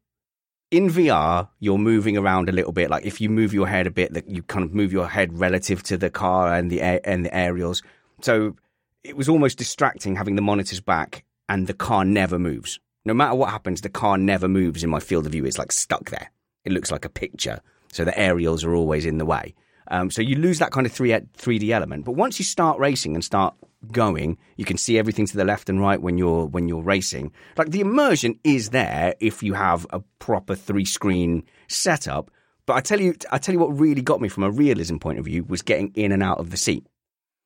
In 0.71 0.87
VR, 0.87 1.49
you're 1.59 1.79
moving 1.79 2.15
around 2.15 2.47
a 2.47 2.51
little 2.51 2.71
bit. 2.71 2.91
Like 2.91 3.05
if 3.05 3.19
you 3.19 3.29
move 3.29 3.53
your 3.53 3.67
head 3.67 3.87
a 3.87 3.91
bit, 3.91 4.13
that 4.13 4.29
you 4.29 4.43
kind 4.43 4.63
of 4.63 4.73
move 4.73 4.93
your 4.93 5.07
head 5.07 5.39
relative 5.39 5.81
to 5.83 5.97
the 5.97 6.11
car 6.11 6.53
and 6.53 6.69
the 6.69 6.81
air, 6.81 7.01
and 7.03 7.25
the 7.25 7.35
aerials. 7.35 7.81
So 8.21 8.55
it 9.03 9.17
was 9.17 9.27
almost 9.27 9.57
distracting 9.57 10.15
having 10.15 10.35
the 10.35 10.43
monitors 10.43 10.79
back 10.79 11.23
and 11.47 11.65
the 11.65 11.73
car 11.73 12.05
never 12.05 12.37
moves. 12.37 12.79
No 13.03 13.15
matter 13.15 13.33
what 13.33 13.49
happens, 13.49 13.81
the 13.81 13.89
car 13.89 14.17
never 14.19 14.47
moves 14.47 14.83
in 14.83 14.91
my 14.91 14.99
field 14.99 15.25
of 15.25 15.31
view. 15.31 15.45
It's 15.45 15.57
like 15.57 15.71
stuck 15.71 16.11
there. 16.11 16.29
It 16.65 16.71
looks 16.71 16.91
like 16.91 17.05
a 17.05 17.09
picture. 17.09 17.61
So 17.91 18.05
the 18.05 18.17
aerials 18.17 18.63
are 18.63 18.75
always 18.75 19.07
in 19.07 19.17
the 19.17 19.25
way. 19.25 19.55
Um, 19.87 20.11
so 20.11 20.21
you 20.21 20.35
lose 20.35 20.59
that 20.59 20.71
kind 20.71 20.85
of 20.85 20.91
3, 20.91 21.09
3D 21.09 21.69
element. 21.69 22.05
But 22.05 22.11
once 22.11 22.37
you 22.37 22.45
start 22.45 22.77
racing 22.77 23.15
and 23.15 23.23
start 23.23 23.55
going, 23.91 24.37
you 24.57 24.65
can 24.65 24.77
see 24.77 24.97
everything 24.97 25.25
to 25.27 25.37
the 25.37 25.45
left 25.45 25.69
and 25.69 25.79
right 25.79 26.01
when 26.01 26.17
you're 26.17 26.45
when 26.45 26.67
you're 26.67 26.81
racing. 26.81 27.31
Like 27.57 27.71
the 27.71 27.81
immersion 27.81 28.39
is 28.43 28.69
there 28.69 29.15
if 29.19 29.41
you 29.43 29.53
have 29.53 29.85
a 29.91 30.01
proper 30.19 30.55
three 30.55 30.85
screen 30.85 31.43
setup. 31.67 32.31
But 32.65 32.75
I 32.75 32.81
tell 32.81 33.01
you, 33.01 33.15
I 33.31 33.39
tell 33.39 33.53
you 33.53 33.59
what 33.59 33.79
really 33.79 34.01
got 34.01 34.21
me 34.21 34.29
from 34.29 34.43
a 34.43 34.51
realism 34.51 34.97
point 34.97 35.17
of 35.17 35.25
view 35.25 35.43
was 35.43 35.61
getting 35.61 35.91
in 35.95 36.11
and 36.11 36.21
out 36.21 36.39
of 36.39 36.51
the 36.51 36.57
seat. 36.57 36.85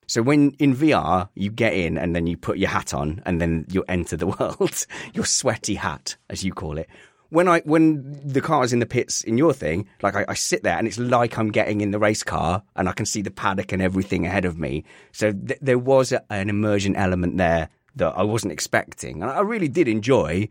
So 0.07 0.21
when 0.21 0.51
in 0.59 0.75
VR 0.75 1.29
you 1.33 1.49
get 1.49 1.73
in 1.73 1.97
and 1.97 2.15
then 2.15 2.27
you 2.27 2.35
put 2.35 2.57
your 2.57 2.69
hat 2.69 2.93
on 2.93 3.21
and 3.25 3.39
then 3.39 3.65
you 3.69 3.85
enter 3.87 4.17
the 4.17 4.27
world, 4.39 4.85
your 5.13 5.25
sweaty 5.25 5.75
hat 5.75 6.17
as 6.29 6.43
you 6.43 6.53
call 6.53 6.77
it. 6.77 6.89
When 7.33 7.47
I 7.47 7.61
when 7.61 8.21
the 8.23 8.41
car's 8.41 8.73
in 8.73 8.79
the 8.79 8.85
pits 8.85 9.23
in 9.23 9.39
your 9.39 9.53
thing, 9.53 9.87
like 10.03 10.15
I, 10.15 10.23
I 10.27 10.35
sit 10.35 10.61
there 10.61 10.77
and 10.77 10.87
it's 10.87 10.99
like 10.99 11.39
I'm 11.39 11.51
getting 11.51 11.81
in 11.81 11.89
the 11.89 11.97
race 11.97 12.21
car 12.21 12.61
and 12.75 12.87
I 12.87 12.91
can 12.91 13.07
see 13.07 13.23
the 13.23 13.31
paddock 13.31 13.71
and 13.71 13.81
everything 13.81 14.27
ahead 14.27 14.45
of 14.45 14.59
me. 14.59 14.83
So 15.11 15.31
th- 15.31 15.59
there 15.59 15.79
was 15.79 16.11
a, 16.11 16.23
an 16.29 16.47
immersion 16.49 16.95
element 16.95 17.37
there 17.37 17.69
that 17.95 18.13
I 18.15 18.21
wasn't 18.21 18.53
expecting, 18.53 19.23
and 19.23 19.31
I 19.31 19.39
really 19.39 19.67
did 19.67 19.87
enjoy 19.87 20.47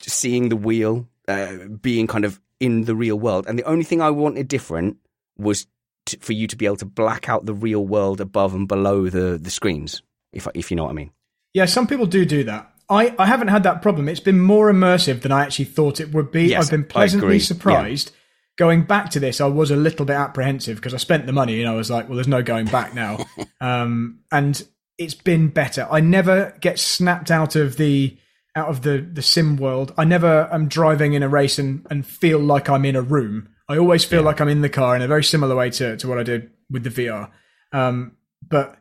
seeing 0.00 0.48
the 0.48 0.56
wheel 0.56 1.08
uh, 1.28 1.68
being 1.80 2.08
kind 2.08 2.24
of 2.24 2.40
in 2.58 2.86
the 2.86 2.96
real 2.96 3.16
world. 3.16 3.46
And 3.46 3.56
the 3.56 3.64
only 3.64 3.84
thing 3.84 4.00
I 4.00 4.10
wanted 4.10 4.48
different 4.48 4.96
was 5.38 5.68
t- 6.06 6.18
for 6.20 6.32
you 6.32 6.48
to 6.48 6.56
be 6.56 6.66
able 6.66 6.76
to 6.78 6.86
black 6.86 7.28
out 7.28 7.46
the 7.46 7.54
real 7.54 7.86
world 7.86 8.20
above 8.20 8.52
and 8.52 8.66
below 8.66 9.08
the 9.08 9.38
the 9.38 9.50
screens, 9.50 10.02
if 10.32 10.48
if 10.54 10.72
you 10.72 10.76
know 10.76 10.84
what 10.84 10.90
I 10.90 10.94
mean. 10.94 11.12
Yeah, 11.52 11.66
some 11.66 11.86
people 11.86 12.06
do 12.06 12.24
do 12.24 12.42
that. 12.44 12.73
I, 12.88 13.14
I 13.18 13.26
haven't 13.26 13.48
had 13.48 13.62
that 13.62 13.82
problem. 13.82 14.08
It's 14.08 14.20
been 14.20 14.40
more 14.40 14.70
immersive 14.70 15.22
than 15.22 15.32
I 15.32 15.42
actually 15.42 15.66
thought 15.66 16.00
it 16.00 16.12
would 16.12 16.30
be. 16.30 16.48
Yes, 16.48 16.64
I've 16.64 16.70
been 16.70 16.84
pleasantly 16.84 17.40
surprised 17.40 18.12
going 18.56 18.84
back 18.84 19.10
to 19.10 19.20
this, 19.20 19.40
I 19.40 19.46
was 19.46 19.70
a 19.70 19.76
little 19.76 20.06
bit 20.06 20.16
apprehensive 20.16 20.76
because 20.76 20.94
I 20.94 20.98
spent 20.98 21.26
the 21.26 21.32
money 21.32 21.60
and 21.60 21.68
I 21.68 21.74
was 21.74 21.90
like, 21.90 22.08
well, 22.08 22.16
there's 22.16 22.28
no 22.28 22.42
going 22.42 22.66
back 22.66 22.94
now. 22.94 23.24
um, 23.60 24.20
and 24.30 24.62
it's 24.98 25.14
been 25.14 25.48
better. 25.48 25.88
I 25.90 26.00
never 26.00 26.56
get 26.60 26.78
snapped 26.78 27.30
out 27.30 27.56
of 27.56 27.76
the 27.76 28.16
out 28.56 28.68
of 28.68 28.82
the 28.82 28.98
the 28.98 29.22
sim 29.22 29.56
world. 29.56 29.92
I 29.98 30.04
never 30.04 30.48
am 30.52 30.68
driving 30.68 31.14
in 31.14 31.22
a 31.22 31.28
race 31.28 31.58
and, 31.58 31.84
and 31.90 32.06
feel 32.06 32.38
like 32.38 32.68
I'm 32.68 32.84
in 32.84 32.94
a 32.94 33.02
room. 33.02 33.48
I 33.68 33.78
always 33.78 34.04
feel 34.04 34.22
like 34.22 34.40
I'm 34.40 34.48
in 34.48 34.60
the 34.60 34.68
car 34.68 34.94
in 34.94 35.02
a 35.02 35.08
very 35.08 35.24
similar 35.24 35.56
way 35.56 35.70
to, 35.70 35.96
to 35.96 36.08
what 36.08 36.18
I 36.18 36.22
did 36.22 36.50
with 36.70 36.84
the 36.84 36.90
VR. 36.90 37.30
Um, 37.72 38.16
but 38.46 38.76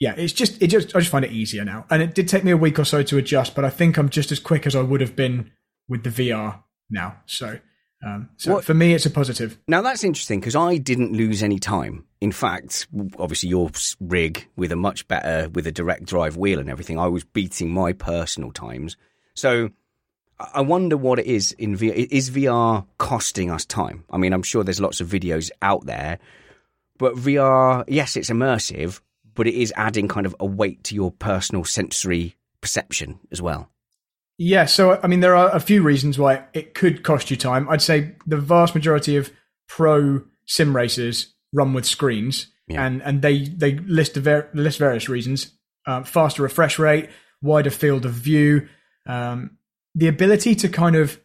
yeah, 0.00 0.14
it's 0.16 0.32
just 0.32 0.60
it 0.62 0.68
just 0.68 0.96
I 0.96 0.98
just 1.00 1.10
find 1.10 1.24
it 1.24 1.30
easier 1.30 1.64
now. 1.64 1.84
And 1.90 2.02
it 2.02 2.14
did 2.14 2.26
take 2.26 2.42
me 2.42 2.50
a 2.50 2.56
week 2.56 2.78
or 2.78 2.84
so 2.84 3.02
to 3.04 3.18
adjust, 3.18 3.54
but 3.54 3.64
I 3.64 3.70
think 3.70 3.96
I'm 3.98 4.08
just 4.08 4.32
as 4.32 4.40
quick 4.40 4.66
as 4.66 4.74
I 4.74 4.82
would 4.82 5.00
have 5.00 5.14
been 5.14 5.52
with 5.88 6.02
the 6.02 6.10
VR 6.10 6.62
now. 6.90 7.18
So 7.26 7.58
um, 8.04 8.30
so 8.38 8.54
What- 8.54 8.64
for 8.64 8.72
me, 8.72 8.94
it's 8.94 9.04
a 9.04 9.10
positive. 9.10 9.58
Now 9.68 9.82
that's 9.82 10.02
interesting 10.02 10.40
because 10.40 10.56
I 10.56 10.78
didn't 10.78 11.12
lose 11.12 11.42
any 11.42 11.58
time. 11.58 12.06
In 12.20 12.32
fact, 12.32 12.88
obviously 13.18 13.50
your 13.50 13.70
rig 14.00 14.46
with 14.56 14.72
a 14.72 14.76
much 14.76 15.06
better 15.06 15.48
with 15.50 15.66
a 15.66 15.72
direct 15.72 16.04
drive 16.06 16.36
wheel 16.36 16.58
and 16.58 16.70
everything, 16.70 16.98
I 16.98 17.08
was 17.08 17.24
beating 17.24 17.70
my 17.70 17.92
personal 17.92 18.52
times. 18.52 18.96
So 19.34 19.68
I 20.38 20.48
I 20.54 20.60
wonder 20.62 20.96
what 20.96 21.18
it 21.18 21.26
is 21.26 21.52
in 21.52 21.76
VR. 21.76 21.92
Is 22.10 22.30
VR 22.30 22.86
costing 22.96 23.50
us 23.50 23.66
time? 23.66 24.04
I 24.10 24.16
mean, 24.16 24.32
I'm 24.32 24.42
sure 24.42 24.64
there's 24.64 24.80
lots 24.80 25.02
of 25.02 25.08
videos 25.08 25.50
out 25.60 25.84
there, 25.84 26.18
but 26.96 27.14
VR, 27.14 27.84
yes, 27.86 28.16
it's 28.16 28.30
immersive, 28.30 29.00
but 29.34 29.46
it 29.46 29.54
is 29.54 29.72
adding 29.76 30.08
kind 30.08 30.26
of 30.26 30.34
a 30.40 30.46
weight 30.46 30.84
to 30.84 30.94
your 30.94 31.10
personal 31.10 31.64
sensory 31.64 32.36
perception 32.60 33.18
as 33.32 33.40
well. 33.40 33.70
Yeah, 34.38 34.64
so 34.64 34.98
I 35.02 35.06
mean, 35.06 35.20
there 35.20 35.36
are 35.36 35.54
a 35.54 35.60
few 35.60 35.82
reasons 35.82 36.18
why 36.18 36.44
it 36.54 36.74
could 36.74 37.02
cost 37.02 37.30
you 37.30 37.36
time. 37.36 37.68
I'd 37.68 37.82
say 37.82 38.14
the 38.26 38.38
vast 38.38 38.74
majority 38.74 39.16
of 39.16 39.30
pro 39.68 40.22
sim 40.46 40.74
racers 40.74 41.34
run 41.52 41.74
with 41.74 41.84
screens, 41.84 42.46
Yeah. 42.66 42.84
and 42.86 43.02
and 43.02 43.20
they 43.22 43.44
they 43.44 43.74
list 43.74 44.16
ver- 44.16 44.48
list 44.54 44.78
various 44.78 45.08
reasons: 45.08 45.52
uh, 45.86 46.04
faster 46.04 46.42
refresh 46.42 46.78
rate, 46.78 47.10
wider 47.42 47.70
field 47.70 48.06
of 48.06 48.12
view, 48.12 48.66
um, 49.06 49.58
the 49.94 50.08
ability 50.08 50.54
to 50.54 50.68
kind 50.68 50.96
of 50.96 51.20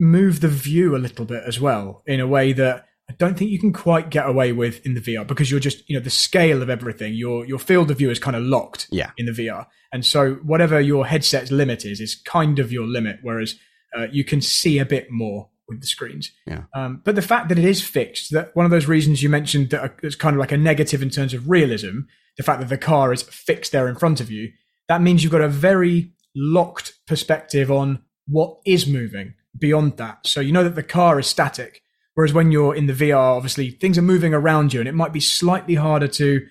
move 0.00 0.40
the 0.40 0.48
view 0.48 0.94
a 0.96 0.98
little 0.98 1.24
bit 1.24 1.44
as 1.46 1.60
well 1.60 2.02
in 2.06 2.20
a 2.20 2.26
way 2.26 2.52
that 2.52 2.86
I 3.08 3.12
don't 3.14 3.36
think 3.36 3.50
you 3.50 3.58
can 3.58 3.72
quite 3.72 4.08
get 4.10 4.26
away 4.26 4.52
with 4.52 4.84
in 4.86 4.94
the 4.94 5.00
VR 5.00 5.26
because 5.26 5.50
you're 5.50 5.60
just 5.60 5.88
you 5.88 5.96
know 5.96 6.02
the 6.02 6.10
scale 6.10 6.62
of 6.62 6.70
everything. 6.70 7.14
Your 7.14 7.44
your 7.44 7.58
field 7.58 7.90
of 7.90 7.98
view 7.98 8.10
is 8.10 8.18
kind 8.18 8.36
of 8.36 8.42
locked 8.42 8.88
Yeah. 8.90 9.10
in 9.18 9.26
the 9.26 9.32
VR. 9.32 9.66
And 9.92 10.04
so 10.04 10.34
whatever 10.36 10.80
your 10.80 11.06
headset's 11.06 11.50
limit 11.52 11.84
is, 11.84 12.00
is 12.00 12.14
kind 12.16 12.58
of 12.58 12.72
your 12.72 12.86
limit, 12.86 13.18
whereas 13.22 13.56
uh, 13.96 14.06
you 14.10 14.24
can 14.24 14.40
see 14.40 14.78
a 14.78 14.84
bit 14.86 15.10
more 15.10 15.50
with 15.68 15.80
the 15.80 15.86
screens. 15.86 16.32
Yeah. 16.46 16.62
Um, 16.74 17.00
but 17.04 17.14
the 17.14 17.22
fact 17.22 17.48
that 17.50 17.58
it 17.58 17.64
is 17.64 17.82
fixed, 17.82 18.32
that 18.32 18.54
one 18.56 18.64
of 18.66 18.70
those 18.70 18.86
reasons 18.88 19.22
you 19.22 19.28
mentioned 19.28 19.70
that 19.70 19.94
it's 20.02 20.16
kind 20.16 20.34
of 20.34 20.40
like 20.40 20.50
a 20.52 20.56
negative 20.56 21.00
in 21.00 21.10
terms 21.10 21.32
of 21.32 21.48
realism, 21.48 22.00
the 22.36 22.42
fact 22.42 22.60
that 22.60 22.68
the 22.68 22.76
car 22.78 23.12
is 23.12 23.22
fixed 23.22 23.70
there 23.72 23.86
in 23.88 23.94
front 23.94 24.20
of 24.20 24.30
you, 24.30 24.50
that 24.88 25.00
means 25.00 25.22
you've 25.22 25.32
got 25.32 25.40
a 25.40 25.48
very 25.48 26.12
locked 26.34 26.94
perspective 27.06 27.70
on 27.70 28.02
what 28.26 28.58
is 28.66 28.86
moving 28.86 29.34
beyond 29.56 29.96
that. 29.98 30.26
So 30.26 30.40
you 30.40 30.52
know 30.52 30.64
that 30.64 30.74
the 30.74 30.82
car 30.82 31.18
is 31.20 31.26
static. 31.28 31.82
Whereas 32.14 32.32
when 32.32 32.52
you're 32.52 32.74
in 32.74 32.86
the 32.86 32.92
VR, 32.92 33.36
obviously 33.36 33.70
things 33.70 33.98
are 33.98 34.02
moving 34.02 34.34
around 34.34 34.72
you 34.72 34.80
and 34.80 34.88
it 34.88 34.94
might 34.94 35.12
be 35.12 35.20
slightly 35.20 35.74
harder 35.74 36.08
to, 36.08 36.46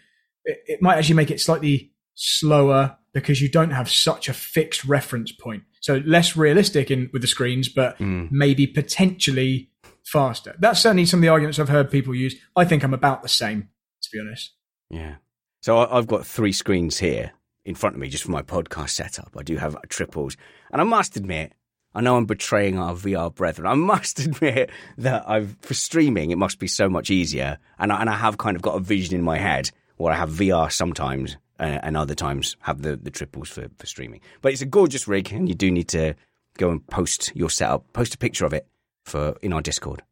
it, 0.46 0.58
it 0.68 0.82
might 0.82 0.98
actually 0.98 1.16
make 1.16 1.32
it 1.32 1.40
slightly 1.40 1.94
slower 2.16 2.98
because 3.14 3.42
you 3.42 3.50
don't 3.50 3.72
have 3.72 3.90
such 3.90 4.28
a 4.28 4.34
fixed 4.34 4.84
reference 4.86 5.32
point. 5.32 5.64
So 5.82 6.02
less 6.06 6.36
realistic 6.36 6.92
in 6.92 7.10
with 7.14 7.22
the 7.22 7.28
screens, 7.28 7.70
but 7.70 7.98
hmm. 7.98 8.26
maybe 8.32 8.68
potentially 8.68 9.70
faster. 10.06 10.56
That's 10.60 10.82
certainly 10.82 11.06
some 11.06 11.20
of 11.20 11.22
the 11.22 11.30
arguments 11.30 11.60
I've 11.60 11.70
heard 11.70 11.92
people 11.92 12.16
use. 12.16 12.36
I 12.56 12.66
think 12.66 12.84
I'm 12.84 12.94
about 12.94 13.22
the 13.22 13.30
same, 13.30 13.70
to 14.02 14.10
be 14.12 14.20
honest. 14.20 14.54
Yeah. 14.90 15.16
So 15.62 15.78
I've 15.78 16.08
got 16.08 16.26
three 16.26 16.52
screens 16.52 17.00
here 17.00 17.32
in 17.66 17.76
front 17.76 17.96
of 17.96 18.02
me 18.02 18.10
just 18.10 18.26
for 18.26 18.32
my 18.32 18.42
podcast 18.42 18.90
setup. 18.90 19.32
I 19.38 19.44
do 19.44 19.56
have 19.58 19.78
triples. 19.88 20.36
And 20.72 20.82
I 20.82 20.84
must 20.84 21.16
admit, 21.16 21.54
I 21.96 22.02
know 22.02 22.18
I'm 22.18 22.26
betraying 22.26 22.78
our 22.78 22.94
VR 22.94 23.34
brethren. 23.34 23.68
I 23.68 23.74
must 23.76 24.20
admit 24.20 24.70
that 24.98 25.28
I've, 25.28 25.56
for 25.62 25.74
streaming, 25.74 26.32
it 26.32 26.38
must 26.38 26.60
be 26.60 26.68
so 26.68 26.90
much 26.90 27.10
easier. 27.10 27.60
And 27.80 27.92
I, 27.92 28.02
and 28.02 28.10
I 28.10 28.16
have 28.16 28.38
kind 28.38 28.56
of 28.56 28.62
got 28.62 28.76
a 28.76 28.80
vision 28.80 29.16
in 29.16 29.22
my 29.22 29.38
head 29.38 29.72
where 29.98 30.14
I 30.14 30.18
have 30.18 30.30
VR 30.30 30.72
sometimes 30.72 31.38
uh, 31.60 31.80
and 31.84 31.96
other 31.96 32.16
times 32.16 32.58
have 32.62 32.82
the, 32.82 32.96
the 32.96 33.12
triples 33.12 33.50
for, 33.50 33.68
for 33.78 33.86
streaming. 33.86 34.22
But 34.42 34.54
it's 34.54 34.62
a 34.62 34.66
gorgeous 34.66 35.08
rig 35.08 35.32
and 35.32 35.48
you 35.48 35.56
do 35.56 35.72
need 35.72 35.88
to 35.90 36.16
go 36.58 36.70
and 36.70 36.86
post 36.88 37.32
your 37.36 37.50
setup, 37.50 37.92
post 37.94 38.16
a 38.16 38.18
picture 38.18 38.46
of 38.46 38.54
it 38.54 38.68
for 39.06 39.38
in 39.42 39.54
our 39.54 39.62
Discord. 39.62 40.04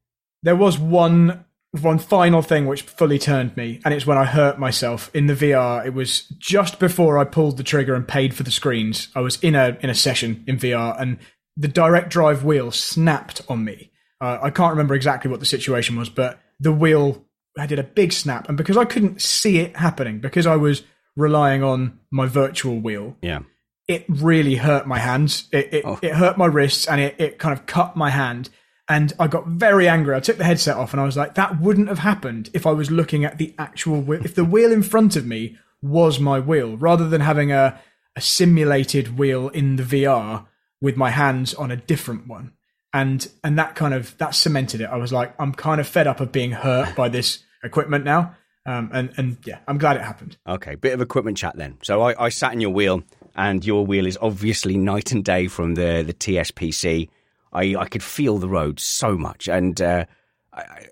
There 0.43 0.55
was 0.55 0.77
one 0.77 1.45
one 1.79 1.99
final 1.99 2.41
thing 2.41 2.67
which 2.67 2.81
fully 2.81 3.17
turned 3.17 3.55
me, 3.55 3.79
and 3.85 3.93
it's 3.93 4.05
when 4.05 4.17
I 4.17 4.25
hurt 4.25 4.59
myself 4.59 5.09
in 5.13 5.27
the 5.27 5.33
VR. 5.33 5.85
It 5.85 5.93
was 5.93 6.23
just 6.37 6.79
before 6.79 7.17
I 7.17 7.23
pulled 7.23 7.55
the 7.55 7.63
trigger 7.63 7.95
and 7.95 8.05
paid 8.05 8.33
for 8.33 8.43
the 8.43 8.51
screens. 8.51 9.07
I 9.15 9.21
was 9.21 9.37
in 9.41 9.55
a 9.55 9.77
in 9.81 9.89
a 9.89 9.95
session 9.95 10.43
in 10.47 10.57
VR, 10.57 10.99
and 10.99 11.17
the 11.57 11.67
direct 11.67 12.09
drive 12.09 12.43
wheel 12.43 12.71
snapped 12.71 13.41
on 13.49 13.63
me. 13.63 13.91
Uh, 14.19 14.37
I 14.41 14.49
can't 14.51 14.71
remember 14.71 14.93
exactly 14.95 15.29
what 15.31 15.39
the 15.39 15.45
situation 15.45 15.95
was, 15.95 16.09
but 16.09 16.39
the 16.59 16.71
wheel 16.71 17.25
I 17.57 17.65
did 17.67 17.79
a 17.79 17.83
big 17.83 18.13
snap, 18.13 18.47
and 18.47 18.57
because 18.57 18.77
I 18.77 18.85
couldn't 18.85 19.21
see 19.21 19.59
it 19.59 19.75
happening, 19.75 20.19
because 20.19 20.47
I 20.47 20.55
was 20.55 20.83
relying 21.17 21.63
on 21.63 21.99
my 22.09 22.25
virtual 22.25 22.79
wheel, 22.79 23.17
Yeah. 23.21 23.39
it 23.87 24.05
really 24.07 24.55
hurt 24.55 24.87
my 24.87 24.99
hands. 24.99 25.49
It 25.51 25.73
it, 25.73 25.85
Oh. 25.85 25.99
it 26.01 26.13
hurt 26.13 26.37
my 26.37 26.45
wrists 26.45 26.87
and 26.87 27.01
it, 27.01 27.15
it 27.19 27.39
kind 27.39 27.51
of 27.57 27.65
cut 27.65 27.97
my 27.97 28.09
hand. 28.09 28.49
And 28.87 29.11
I 29.19 29.27
got 29.27 29.47
very 29.47 29.87
angry. 29.89 30.15
I 30.15 30.19
took 30.21 30.37
the 30.37 30.43
headset 30.45 30.77
off 30.77 30.93
and 30.93 31.01
I 31.01 31.05
was 31.05 31.17
like, 31.17 31.35
that 31.35 31.59
wouldn't 31.61 31.87
have 31.89 31.99
happened 31.99 32.49
if 32.53 32.65
I 32.65 32.71
was 32.71 32.89
looking 32.91 33.25
at 33.25 33.37
the 33.37 33.53
actual 33.57 34.01
wheel. 34.01 34.23
If 34.23 34.35
the 34.35 34.45
wheel 34.45 34.71
in 34.71 34.83
front 34.83 35.15
of 35.15 35.25
me 35.25 35.57
was 35.81 36.19
my 36.19 36.39
wheel, 36.39 36.77
rather 36.77 37.07
than 37.09 37.21
having 37.21 37.51
a, 37.51 37.79
a 38.15 38.21
simulated 38.21 39.17
wheel 39.17 39.49
in 39.49 39.75
the 39.77 39.83
VR 39.83 40.45
with 40.81 40.97
my 40.97 41.11
hands 41.11 41.53
on 41.53 41.71
a 41.71 41.75
different 41.75 42.27
one. 42.27 42.53
And 42.93 43.29
and 43.43 43.57
that 43.57 43.75
kind 43.75 43.93
of 43.93 44.17
that 44.17 44.35
cemented 44.35 44.81
it. 44.81 44.89
I 44.89 44.97
was 44.97 45.13
like, 45.13 45.33
I'm 45.39 45.53
kind 45.53 45.79
of 45.79 45.87
fed 45.87 46.07
up 46.07 46.19
of 46.19 46.31
being 46.31 46.51
hurt 46.51 46.95
by 46.95 47.07
this 47.07 47.43
equipment 47.63 48.03
now. 48.03 48.35
Um, 48.65 48.89
and 48.93 49.11
and 49.17 49.37
yeah, 49.45 49.59
I'm 49.67 49.77
glad 49.77 49.95
it 49.95 50.01
happened. 50.01 50.37
Okay, 50.45 50.75
bit 50.75 50.93
of 50.93 51.01
equipment 51.01 51.37
chat 51.37 51.55
then. 51.55 51.77
So 51.83 52.01
I, 52.01 52.25
I 52.25 52.29
sat 52.29 52.53
in 52.53 52.59
your 52.59 52.71
wheel, 52.71 53.03
and 53.35 53.65
your 53.65 53.85
wheel 53.85 54.05
is 54.05 54.17
obviously 54.21 54.77
night 54.77 55.11
and 55.13 55.23
day 55.23 55.47
from 55.47 55.75
the 55.75 56.03
the 56.05 56.13
TSPC. 56.13 57.09
I 57.53 57.75
I 57.75 57.85
could 57.85 58.03
feel 58.03 58.37
the 58.37 58.49
road 58.49 58.79
so 58.79 59.17
much, 59.17 59.47
and 59.47 59.81
uh, 59.81 60.05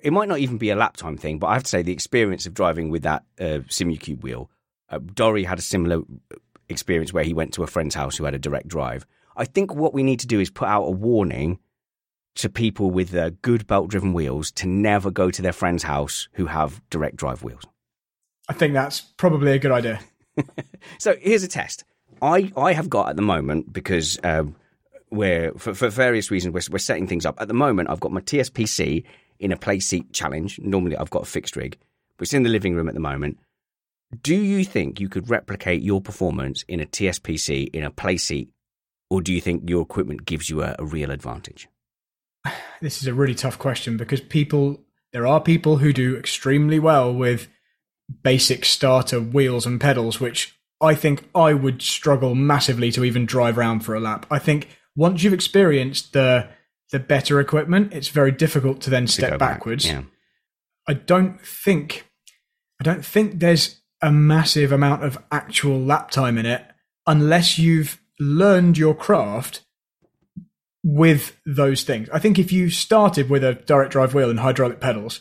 it 0.02 0.14
might 0.14 0.30
not 0.30 0.40
even 0.40 0.58
be 0.58 0.70
a 0.70 0.76
lap 0.76 0.96
time 0.98 1.18
thing, 1.18 1.38
but 1.38 1.48
I 1.48 1.54
have 1.54 1.64
to 1.64 1.70
say 1.70 1.82
the 1.82 1.92
experience 1.92 2.46
of 2.46 2.54
driving 2.54 2.90
with 2.90 3.04
that 3.04 3.24
uh, 3.40 3.60
SimuCube 3.68 4.24
wheel. 4.24 4.50
Uh, 4.90 5.00
Dory 5.00 5.44
had 5.44 5.60
a 5.60 5.62
similar 5.62 6.02
experience 6.70 7.12
where 7.12 7.24
he 7.24 7.34
went 7.34 7.54
to 7.54 7.64
a 7.64 7.68
friend's 7.68 7.96
house 7.96 8.18
who 8.18 8.24
had 8.24 8.34
a 8.34 8.40
direct 8.40 8.68
drive. 8.68 9.06
I 9.40 9.46
think 9.46 9.74
what 9.74 9.94
we 9.94 10.04
need 10.04 10.20
to 10.20 10.28
do 10.28 10.40
is 10.42 10.50
put 10.50 10.68
out 10.68 10.84
a 10.84 10.92
warning 10.92 11.60
to 12.36 12.50
people 12.50 12.92
with 12.92 13.16
uh, 13.16 13.32
good 13.42 13.66
belt 13.66 13.90
driven 13.90 14.14
wheels 14.14 14.52
to 14.52 14.68
never 14.68 15.10
go 15.10 15.32
to 15.32 15.42
their 15.42 15.54
friend's 15.54 15.82
house 15.82 16.28
who 16.34 16.46
have 16.46 16.82
direct 16.90 17.16
drive 17.16 17.42
wheels. 17.42 17.64
I 18.50 18.54
think 18.54 18.74
that's 18.74 19.00
probably 19.00 19.54
a 19.54 19.60
good 19.60 19.72
idea. 19.72 20.00
So 21.00 21.16
here's 21.20 21.44
a 21.44 21.50
test. 21.50 21.84
I, 22.22 22.52
I 22.56 22.72
have 22.72 22.90
got 22.90 23.10
at 23.10 23.18
the 23.18 23.22
moment 23.22 23.74
because 23.74 24.18
um, 24.24 24.56
we're 25.12 25.52
for, 25.54 25.74
for 25.74 25.90
various 25.90 26.32
reasons 26.32 26.54
we're, 26.54 26.74
we're 26.74 26.80
setting 26.80 27.08
things 27.08 27.26
up. 27.26 27.40
At 27.42 27.50
the 27.50 27.54
moment, 27.54 27.90
I've 27.90 28.00
got 28.00 28.14
my 28.14 28.22
TSPC 28.22 29.04
in 29.40 29.52
a 29.52 29.58
Playseat 29.58 30.14
challenge. 30.14 30.60
Normally, 30.60 30.96
I've 30.96 31.10
got 31.10 31.24
a 31.24 31.26
fixed 31.26 31.58
rig, 31.58 31.78
but 32.18 32.24
it's 32.24 32.34
in 32.34 32.44
the 32.44 32.50
living 32.50 32.74
room 32.76 32.88
at 32.88 32.94
the 32.94 33.02
moment. 33.02 33.40
Do 34.24 34.36
you 34.36 34.64
think 34.64 35.02
you 35.02 35.10
could 35.10 35.30
replicate 35.30 35.82
your 35.82 36.00
performance 36.02 36.64
in 36.70 36.80
a 36.80 36.86
TSPC 36.86 37.70
in 37.74 37.84
a 37.84 37.92
Playseat, 37.92 38.48
or 39.10 39.22
do 39.22 39.34
you 39.34 39.42
think 39.42 39.70
your 39.70 39.82
equipment 39.82 40.26
gives 40.26 40.50
you 40.50 40.64
a, 40.64 40.76
a 40.80 40.86
real 40.86 41.12
advantage? 41.12 41.68
This 42.82 43.02
is 43.02 43.08
a 43.08 43.14
really 43.14 43.36
tough 43.36 43.60
question 43.60 43.98
because 43.98 44.22
people, 44.22 44.80
there 45.12 45.28
are 45.28 45.42
people 45.42 45.80
who 45.80 45.92
do 45.92 46.16
extremely 46.16 46.80
well 46.80 47.14
with 47.14 47.50
basic 48.24 48.64
starter 48.64 49.20
wheels 49.20 49.66
and 49.66 49.82
pedals, 49.82 50.22
which 50.22 50.58
I 50.82 50.96
think 50.96 51.28
I 51.36 51.54
would 51.54 51.82
struggle 51.82 52.36
massively 52.36 52.90
to 52.94 53.04
even 53.04 53.26
drive 53.26 53.58
around 53.58 53.82
for 53.82 53.96
a 53.96 54.00
lap. 54.00 54.26
I 54.32 54.40
think 54.40 54.70
once 54.96 55.24
you've 55.24 55.34
experienced 55.34 56.14
the 56.14 56.48
the 56.92 57.00
better 57.00 57.40
equipment, 57.40 57.94
it's 57.94 58.08
very 58.08 58.32
difficult 58.32 58.82
to 58.82 58.90
then 58.90 59.06
To 59.06 59.12
step 59.12 59.32
go 59.32 59.38
back, 59.38 59.56
backwards. 59.58 59.86
Yeah. 59.86 60.04
I 60.88 60.94
don't 60.94 61.40
think 61.42 62.10
I 62.80 62.84
don't 62.84 63.06
think 63.06 63.40
there's 63.40 63.82
a 64.02 64.12
massive 64.12 64.72
amount 64.72 65.04
of 65.04 65.18
actual 65.32 65.80
lap 65.80 66.12
time 66.12 66.38
in 66.38 66.46
it 66.46 66.64
unless 67.06 67.60
you've 67.60 68.02
learned 68.20 68.78
your 68.78 68.96
craft 68.96 69.62
with 70.84 71.38
those 71.46 71.84
things. 71.84 72.10
I 72.12 72.20
think 72.20 72.40
if 72.40 72.52
you 72.52 72.70
started 72.70 73.30
with 73.30 73.44
a 73.44 73.54
direct 73.54 73.92
drive 73.92 74.14
wheel 74.14 74.30
and 74.30 74.40
hydraulic 74.40 74.80
pedals, 74.80 75.20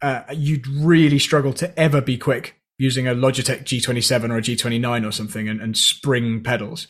uh, 0.00 0.22
you'd 0.32 0.66
really 0.66 1.18
struggle 1.18 1.52
to 1.54 1.78
ever 1.78 2.00
be 2.00 2.18
quick 2.18 2.60
using 2.78 3.06
a 3.06 3.14
Logitech 3.14 3.62
G27 3.62 4.30
or 4.30 4.38
a 4.38 4.42
G29 4.42 5.06
or 5.06 5.12
something 5.12 5.48
and, 5.48 5.60
and 5.60 5.76
spring 5.76 6.42
pedals. 6.42 6.88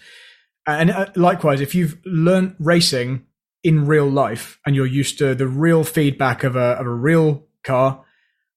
And 0.66 0.90
uh, 0.90 1.06
likewise, 1.16 1.60
if 1.60 1.74
you've 1.74 1.98
learned 2.04 2.56
racing 2.58 3.26
in 3.62 3.86
real 3.86 4.08
life 4.08 4.58
and 4.64 4.74
you're 4.74 4.86
used 4.86 5.18
to 5.18 5.34
the 5.34 5.46
real 5.46 5.84
feedback 5.84 6.44
of 6.44 6.56
a, 6.56 6.78
of 6.78 6.86
a 6.86 6.94
real 6.94 7.46
car, 7.62 8.04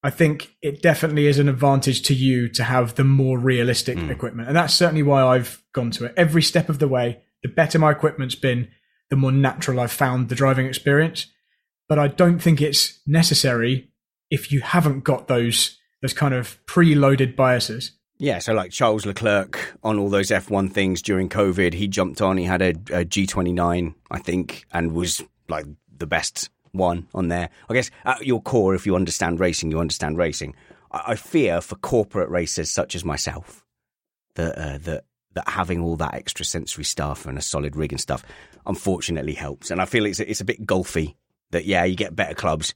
I 0.01 0.11
think 0.11 0.55
it 0.61 0.81
definitely 0.81 1.27
is 1.27 1.39
an 1.39 1.49
advantage 1.49 2.03
to 2.03 2.13
you 2.13 2.47
to 2.49 2.63
have 2.63 2.95
the 2.95 3.03
more 3.03 3.39
realistic 3.39 3.97
equipment. 3.97 4.47
And 4.47 4.55
that's 4.55 4.73
certainly 4.73 5.03
why 5.03 5.23
I've 5.23 5.63
gone 5.75 5.91
to 5.91 6.05
it. 6.05 6.13
Every 6.17 6.41
step 6.41 6.69
of 6.69 6.79
the 6.79 6.87
way, 6.87 7.21
the 7.43 7.49
better 7.49 7.77
my 7.77 7.91
equipment's 7.91 8.33
been, 8.33 8.69
the 9.11 9.15
more 9.15 9.31
natural 9.31 9.79
I've 9.79 9.91
found 9.91 10.29
the 10.29 10.35
driving 10.35 10.65
experience. 10.65 11.27
But 11.87 11.99
I 11.99 12.07
don't 12.07 12.39
think 12.39 12.61
it's 12.61 12.99
necessary 13.05 13.91
if 14.31 14.51
you 14.51 14.61
haven't 14.61 15.03
got 15.03 15.27
those 15.27 15.77
those 16.01 16.13
kind 16.13 16.33
of 16.33 16.57
preloaded 16.65 17.35
biases. 17.35 17.91
Yeah, 18.17 18.39
so 18.39 18.53
like 18.53 18.71
Charles 18.71 19.05
Leclerc 19.05 19.77
on 19.83 19.99
all 19.99 20.09
those 20.09 20.29
F1 20.29 20.71
things 20.71 21.01
during 21.01 21.29
COVID, 21.29 21.73
he 21.73 21.87
jumped 21.87 22.21
on, 22.21 22.37
he 22.37 22.45
had 22.45 22.61
a 22.61 22.69
a 22.69 23.05
G29, 23.05 23.93
I 24.09 24.19
think, 24.19 24.65
and 24.71 24.93
was 24.93 25.23
like 25.47 25.65
the 25.95 26.07
best 26.07 26.49
one 26.71 27.07
on 27.13 27.27
there. 27.27 27.49
I 27.69 27.73
guess 27.73 27.91
at 28.05 28.25
your 28.25 28.41
core, 28.41 28.73
if 28.73 28.85
you 28.85 28.95
understand 28.95 29.39
racing, 29.39 29.69
you 29.69 29.79
understand 29.79 30.17
racing. 30.17 30.55
I, 30.91 31.03
I 31.07 31.15
fear 31.15 31.61
for 31.61 31.75
corporate 31.75 32.29
racers 32.29 32.71
such 32.71 32.95
as 32.95 33.05
myself 33.05 33.63
that 34.35 34.57
uh, 34.57 34.77
that 34.79 35.03
that 35.35 35.47
having 35.47 35.81
all 35.81 35.95
that 35.97 36.15
extra 36.15 36.45
sensory 36.45 36.83
stuff 36.83 37.25
and 37.25 37.37
a 37.37 37.41
solid 37.41 37.75
rig 37.75 37.91
and 37.91 38.01
stuff, 38.01 38.23
unfortunately, 38.65 39.33
helps. 39.33 39.69
And 39.69 39.81
I 39.81 39.85
feel 39.85 40.05
it's 40.05 40.19
it's 40.19 40.41
a 40.41 40.45
bit 40.45 40.65
golfy. 40.65 41.15
That 41.51 41.65
yeah, 41.65 41.83
you 41.83 41.95
get 41.95 42.15
better 42.15 42.33
clubs. 42.33 42.73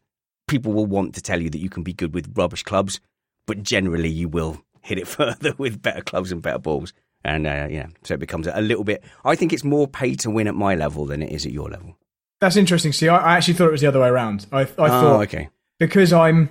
People 0.48 0.74
will 0.74 0.86
want 0.86 1.16
to 1.16 1.22
tell 1.22 1.42
you 1.42 1.50
that 1.50 1.60
you 1.60 1.70
can 1.70 1.84
be 1.84 1.94
good 1.94 2.14
with 2.14 2.38
rubbish 2.38 2.64
clubs, 2.64 3.00
but 3.48 3.64
generally 3.64 4.10
you 4.10 4.30
will 4.30 4.62
hit 4.82 5.00
it 5.00 5.08
further 5.08 5.54
with 5.58 5.82
better 5.82 6.02
clubs 6.02 6.32
and 6.32 6.42
better 6.42 6.60
balls. 6.60 6.94
And 7.24 7.48
uh, 7.48 7.68
yeah, 7.70 7.88
so 8.04 8.14
it 8.14 8.20
becomes 8.20 8.48
a 8.48 8.62
little 8.62 8.84
bit. 8.84 9.04
I 9.26 9.36
think 9.36 9.52
it's 9.52 9.64
more 9.64 9.88
pay 9.88 10.16
to 10.16 10.30
win 10.30 10.48
at 10.48 10.56
my 10.56 10.76
level 10.76 11.06
than 11.06 11.22
it 11.22 11.32
is 11.32 11.46
at 11.46 11.52
your 11.52 11.70
level. 11.70 11.98
That's 12.40 12.56
interesting. 12.56 12.94
See, 12.94 13.10
I, 13.10 13.18
I 13.18 13.38
actually 13.38 13.56
thought 13.56 13.68
it 13.68 13.74
was 13.74 13.82
the 13.82 13.88
other 13.88 14.00
way 14.00 14.08
around. 14.08 14.46
I, 14.52 14.62
I 14.62 14.64
oh, 14.64 14.88
thought 14.88 15.22
okay. 15.24 15.50
because 15.78 16.14
I'm 16.14 16.50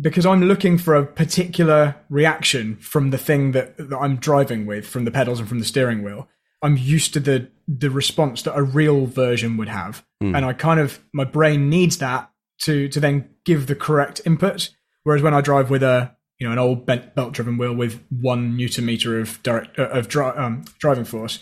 because 0.00 0.26
I'm 0.26 0.42
looking 0.42 0.78
for 0.78 0.94
a 0.94 1.06
particular 1.06 1.96
reaction 2.10 2.76
from 2.76 3.10
the 3.10 3.18
thing 3.18 3.52
that, 3.52 3.76
that 3.78 3.96
I'm 3.96 4.16
driving 4.16 4.66
with, 4.66 4.86
from 4.86 5.04
the 5.04 5.10
pedals 5.10 5.40
and 5.40 5.48
from 5.48 5.58
the 5.58 5.64
steering 5.64 6.02
wheel. 6.02 6.28
I'm 6.62 6.76
used 6.76 7.12
to 7.14 7.20
the 7.20 7.50
the 7.68 7.90
response 7.90 8.42
that 8.42 8.56
a 8.56 8.62
real 8.62 9.06
version 9.06 9.56
would 9.56 9.68
have, 9.68 10.04
and 10.34 10.44
I 10.44 10.52
kind 10.52 10.80
of 10.80 11.00
my 11.12 11.24
brain 11.24 11.68
needs 11.68 11.98
that 11.98 12.30
to 12.62 12.88
to 12.88 13.00
then 13.00 13.28
give 13.44 13.66
the 13.66 13.74
correct 13.74 14.20
input. 14.24 14.70
Whereas 15.04 15.22
when 15.22 15.34
I 15.34 15.42
drive 15.42 15.70
with 15.70 15.82
a 15.82 16.16
you 16.38 16.46
know 16.46 16.52
an 16.52 16.58
old 16.58 16.86
bent 16.86 17.14
belt 17.14 17.34
driven 17.34 17.58
wheel 17.58 17.74
with 17.74 18.02
one 18.10 18.56
newton 18.56 18.86
meter 18.86 19.20
of 19.20 19.42
direct 19.42 19.78
uh, 19.78 19.88
of 19.88 20.08
dri- 20.08 20.24
um, 20.24 20.64
driving 20.78 21.04
force, 21.04 21.40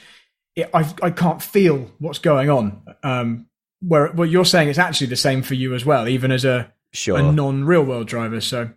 it, 0.56 0.68
I 0.74 0.92
I 1.00 1.10
can't 1.10 1.42
feel 1.42 1.92
what's 1.98 2.18
going 2.18 2.50
on. 2.50 2.82
Um, 3.02 3.46
where 3.80 4.08
what 4.08 4.30
you're 4.30 4.44
saying 4.44 4.68
is 4.68 4.78
actually 4.78 5.08
the 5.08 5.16
same 5.16 5.42
for 5.42 5.54
you 5.54 5.74
as 5.74 5.84
well, 5.84 6.08
even 6.08 6.32
as 6.32 6.44
a 6.44 6.72
Sure. 6.94 7.18
a 7.18 7.22
non 7.22 7.64
real 7.64 7.84
world 7.84 8.06
driver. 8.06 8.40
So, 8.40 8.70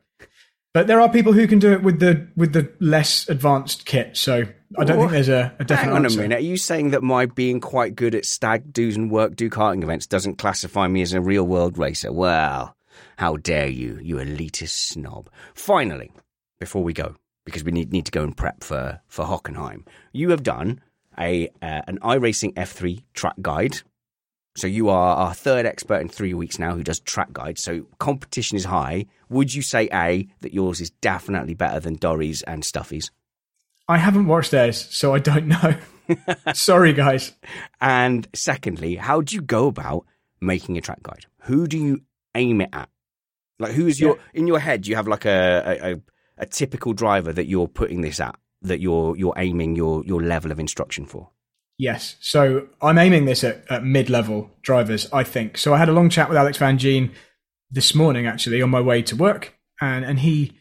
but 0.74 0.88
there 0.88 1.00
are 1.00 1.10
people 1.10 1.34
who 1.34 1.48
can 1.48 1.60
do 1.60 1.72
it 1.72 1.84
with 1.84 2.00
the 2.00 2.28
with 2.36 2.52
the 2.54 2.74
less 2.80 3.30
advanced 3.30 3.86
kit. 3.86 4.18
So 4.18 4.44
I 4.78 4.84
don't 4.84 5.00
think 5.00 5.12
there's 5.12 5.30
a, 5.30 5.56
a 5.60 5.64
definite 5.64 5.92
Hang 5.92 5.96
on 5.96 6.06
answer. 6.06 6.20
a 6.20 6.24
minute. 6.24 6.40
Are 6.40 6.42
you 6.42 6.58
saying 6.58 6.90
that 6.92 7.04
my 7.04 7.28
being 7.28 7.62
quite 7.62 7.96
good 7.96 8.16
at 8.16 8.26
stag 8.26 8.74
do's 8.74 8.98
and 8.98 9.10
work 9.10 9.36
do 9.36 9.50
karting 9.50 9.84
events 9.84 10.08
doesn't 10.08 10.38
classify 10.38 10.88
me 10.88 11.02
as 11.02 11.14
a 11.14 11.22
real 11.22 11.46
world 11.46 11.78
racer? 11.78 12.12
Well, 12.12 12.76
how 13.18 13.38
dare 13.38 13.68
you, 13.68 14.00
you 14.02 14.16
elitist 14.16 14.70
snob. 14.70 15.30
Finally, 15.54 16.12
before 16.60 16.84
we 16.84 16.94
go, 16.94 17.16
because 17.46 17.64
we 17.64 17.72
need, 17.72 17.92
need 17.92 18.06
to 18.06 18.12
go 18.12 18.24
and 18.24 18.36
prep 18.36 18.64
for, 18.64 19.00
for 19.08 19.26
Hockenheim, 19.26 19.86
you 20.12 20.32
have 20.32 20.44
done 20.44 20.82
a 21.20 21.48
uh, 21.62 21.82
an 21.88 22.00
iRacing 22.00 22.54
F3 22.54 23.04
track 23.14 23.36
guide. 23.42 23.80
So 24.58 24.66
you 24.66 24.90
are 24.90 25.16
our 25.16 25.36
third 25.36 25.68
expert 25.68 26.02
in 26.02 26.10
three 26.10 26.34
weeks 26.34 26.58
now 26.58 26.74
who 26.74 26.84
does 26.84 27.00
track 27.00 27.32
guides. 27.32 27.62
So 27.62 27.86
competition 28.00 28.58
is 28.58 28.66
high. 28.66 29.06
Would 29.30 29.54
you 29.54 29.62
say 29.62 29.88
A, 29.94 30.28
that 30.42 30.52
yours 30.52 30.82
is 30.82 30.90
definitely 30.90 31.54
better 31.54 31.80
than 31.80 31.94
Dory's 31.94 32.42
and 32.42 32.66
Stuffy's? 32.66 33.12
I 33.88 33.98
haven't 33.98 34.26
watched 34.26 34.50
theirs, 34.50 34.88
so 34.90 35.14
I 35.14 35.20
don't 35.20 35.48
know. 35.48 35.78
Sorry, 36.56 36.92
guys. 36.94 37.34
And 37.82 38.28
secondly, 38.34 38.96
how 38.96 39.22
do 39.22 39.36
you 39.36 39.44
go 39.44 39.68
about 39.68 40.08
making 40.42 40.76
a 40.76 40.82
track 40.82 41.04
guide? 41.04 41.28
Who 41.44 41.68
do 41.68 41.78
you 41.78 42.02
aim 42.34 42.60
it 42.62 42.70
at? 42.74 42.90
Like, 43.60 43.74
who's 43.74 44.00
your 44.00 44.18
in 44.34 44.48
your 44.48 44.58
head? 44.60 44.82
Do 44.82 44.90
you 44.90 44.96
have 44.96 45.08
like 45.08 45.26
a, 45.26 45.64
a, 45.66 45.92
a, 45.94 46.02
a 46.40 46.46
typical 46.48 46.94
driver 46.94 47.32
that 47.32 47.46
you're 47.46 47.68
putting 47.68 48.02
this 48.02 48.20
at? 48.20 48.36
That 48.64 48.80
you're 48.80 49.16
you're 49.18 49.36
aiming 49.38 49.76
your 49.76 50.04
your 50.04 50.24
level 50.24 50.52
of 50.52 50.60
instruction 50.60 51.06
for? 51.06 51.30
Yes. 51.78 52.16
So 52.22 52.68
I'm 52.82 52.98
aiming 52.98 53.26
this 53.26 53.44
at, 53.44 53.64
at 53.70 53.84
mid 53.84 54.10
level 54.10 54.50
drivers, 54.64 55.12
I 55.14 55.24
think. 55.24 55.58
So 55.58 55.74
I 55.74 55.78
had 55.78 55.90
a 55.90 55.94
long 55.94 56.10
chat 56.10 56.28
with 56.28 56.38
Alex 56.38 56.58
Van 56.58 56.78
Gene 56.78 57.12
this 57.70 57.94
morning, 57.94 58.26
actually, 58.26 58.62
on 58.62 58.70
my 58.70 58.82
way 58.82 59.02
to 59.04 59.16
work, 59.16 59.56
and 59.80 60.04
and 60.04 60.20
he 60.20 60.58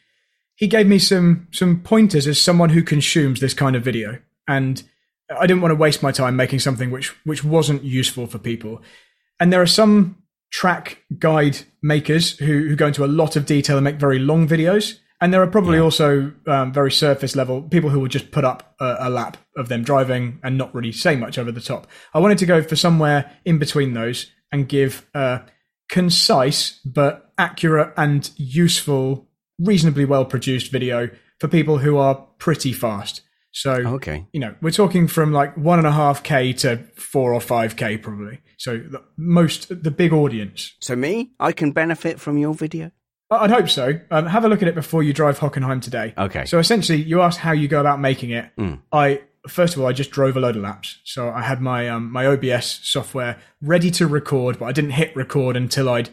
he 0.55 0.67
gave 0.67 0.87
me 0.87 0.99
some 0.99 1.49
some 1.53 1.81
pointers 1.81 2.27
as 2.27 2.41
someone 2.41 2.71
who 2.71 2.83
consumes 2.83 3.41
this 3.41 3.55
kind 3.55 3.77
of 3.77 3.85
video, 3.85 4.19
and 4.47 4.83
I 5.31 5.47
didn't 5.47 5.63
want 5.63 5.73
to 5.73 5.77
waste 5.77 6.03
my 6.03 6.13
time 6.13 6.37
making 6.37 6.59
something 6.61 6.91
which 6.91 7.15
which 7.25 7.45
wasn't 7.45 7.85
useful 7.85 8.27
for 8.27 8.39
people. 8.39 8.83
And 9.41 9.53
there 9.53 9.63
are 9.63 9.67
some 9.67 10.23
track 10.51 11.03
guide 11.19 11.59
makers 11.83 12.39
who 12.39 12.69
who 12.69 12.77
go 12.77 12.89
into 12.89 13.05
a 13.05 13.07
lot 13.07 13.37
of 13.37 13.47
detail 13.47 13.77
and 13.79 13.85
make 13.85 13.97
very 13.97 14.19
long 14.19 14.47
videos. 14.47 14.99
And 15.21 15.33
there 15.33 15.43
are 15.43 15.47
probably 15.47 15.79
also 15.79 16.33
um, 16.47 16.73
very 16.73 16.93
surface 16.93 17.35
level 17.35 17.63
people 17.63 17.91
who 17.91 18.01
will 18.01 18.09
just 18.09 18.31
put 18.31 18.45
up 18.45 18.75
a, 18.81 18.97
a 19.01 19.11
lap 19.11 19.39
of 19.57 19.69
them 19.69 19.83
driving 19.83 20.41
and 20.43 20.59
not 20.59 20.75
really 20.75 20.93
say 20.93 21.17
much 21.17 21.39
over 21.39 21.51
the 21.51 21.61
top. 21.61 21.87
I 22.13 22.19
wanted 22.19 22.39
to 22.39 22.47
go 22.47 22.63
for 22.63 22.77
somewhere 22.77 23.33
in 23.45 23.59
between 23.59 23.95
those 23.95 24.31
and 24.53 24.69
give 24.69 25.07
a 25.15 25.43
concise 25.89 26.81
but 26.85 27.33
accurate 27.39 27.93
and 27.97 28.31
useful, 28.37 29.29
reasonably 29.59 30.05
well 30.05 30.25
produced 30.25 30.71
video 30.71 31.09
for 31.41 31.49
people 31.49 31.79
who 31.79 31.97
are 31.97 32.17
pretty 32.39 32.73
fast. 32.73 33.23
So, 33.53 33.73
Okay. 33.73 34.27
you 34.33 34.41
know, 34.41 34.55
we're 34.61 34.71
talking 34.71 35.09
from 35.09 35.33
like 35.33 35.57
one 35.57 35.79
and 35.79 35.87
a 35.87 35.93
half 35.93 36.23
K 36.23 36.53
to 36.55 36.85
four 36.97 37.33
or 37.33 37.41
five 37.41 37.77
K 37.77 37.97
probably. 37.97 38.41
So 38.59 38.77
the 38.77 39.03
most, 39.17 39.83
the 39.83 39.91
big 39.91 40.13
audience. 40.13 40.75
So 40.81 40.95
me, 40.95 41.33
I 41.41 41.53
can 41.53 41.73
benefit 41.73 42.21
from 42.21 42.37
your 42.37 42.53
video. 42.53 42.91
I'd 43.31 43.51
hope 43.51 43.69
so. 43.69 43.99
Um, 44.11 44.27
have 44.27 44.45
a 44.45 44.49
look 44.49 44.63
at 44.63 44.69
it 44.69 44.75
before 44.75 45.03
you 45.03 45.13
drive 45.13 45.39
Hockenheim 45.39 45.83
today. 45.83 46.15
Okay. 46.17 46.45
So 46.45 46.59
essentially, 46.59 47.03
you 47.03 47.23
asked 47.23 47.39
how 47.41 47.53
you 47.53 47.67
go 47.69 47.81
about 47.81 48.01
making 48.01 48.31
it. 48.31 48.51
I 48.93 49.23
first 49.49 49.75
of 49.75 49.81
all, 49.81 49.87
I 49.87 49.93
just 49.93 50.11
drove 50.11 50.37
a 50.37 50.41
load 50.41 50.57
of 50.57 50.63
laps. 50.63 50.99
So 51.05 51.29
I 51.31 51.43
had 51.43 51.61
my 51.61 51.89
um, 51.89 52.11
my 52.13 52.27
OBS 52.27 52.81
software 52.83 53.39
ready 53.61 53.91
to 53.93 54.07
record, 54.07 54.59
but 54.59 54.67
I 54.67 54.73
didn't 54.73 54.91
hit 54.91 55.15
record 55.17 55.57
until 55.57 55.89
I'd 55.89 56.11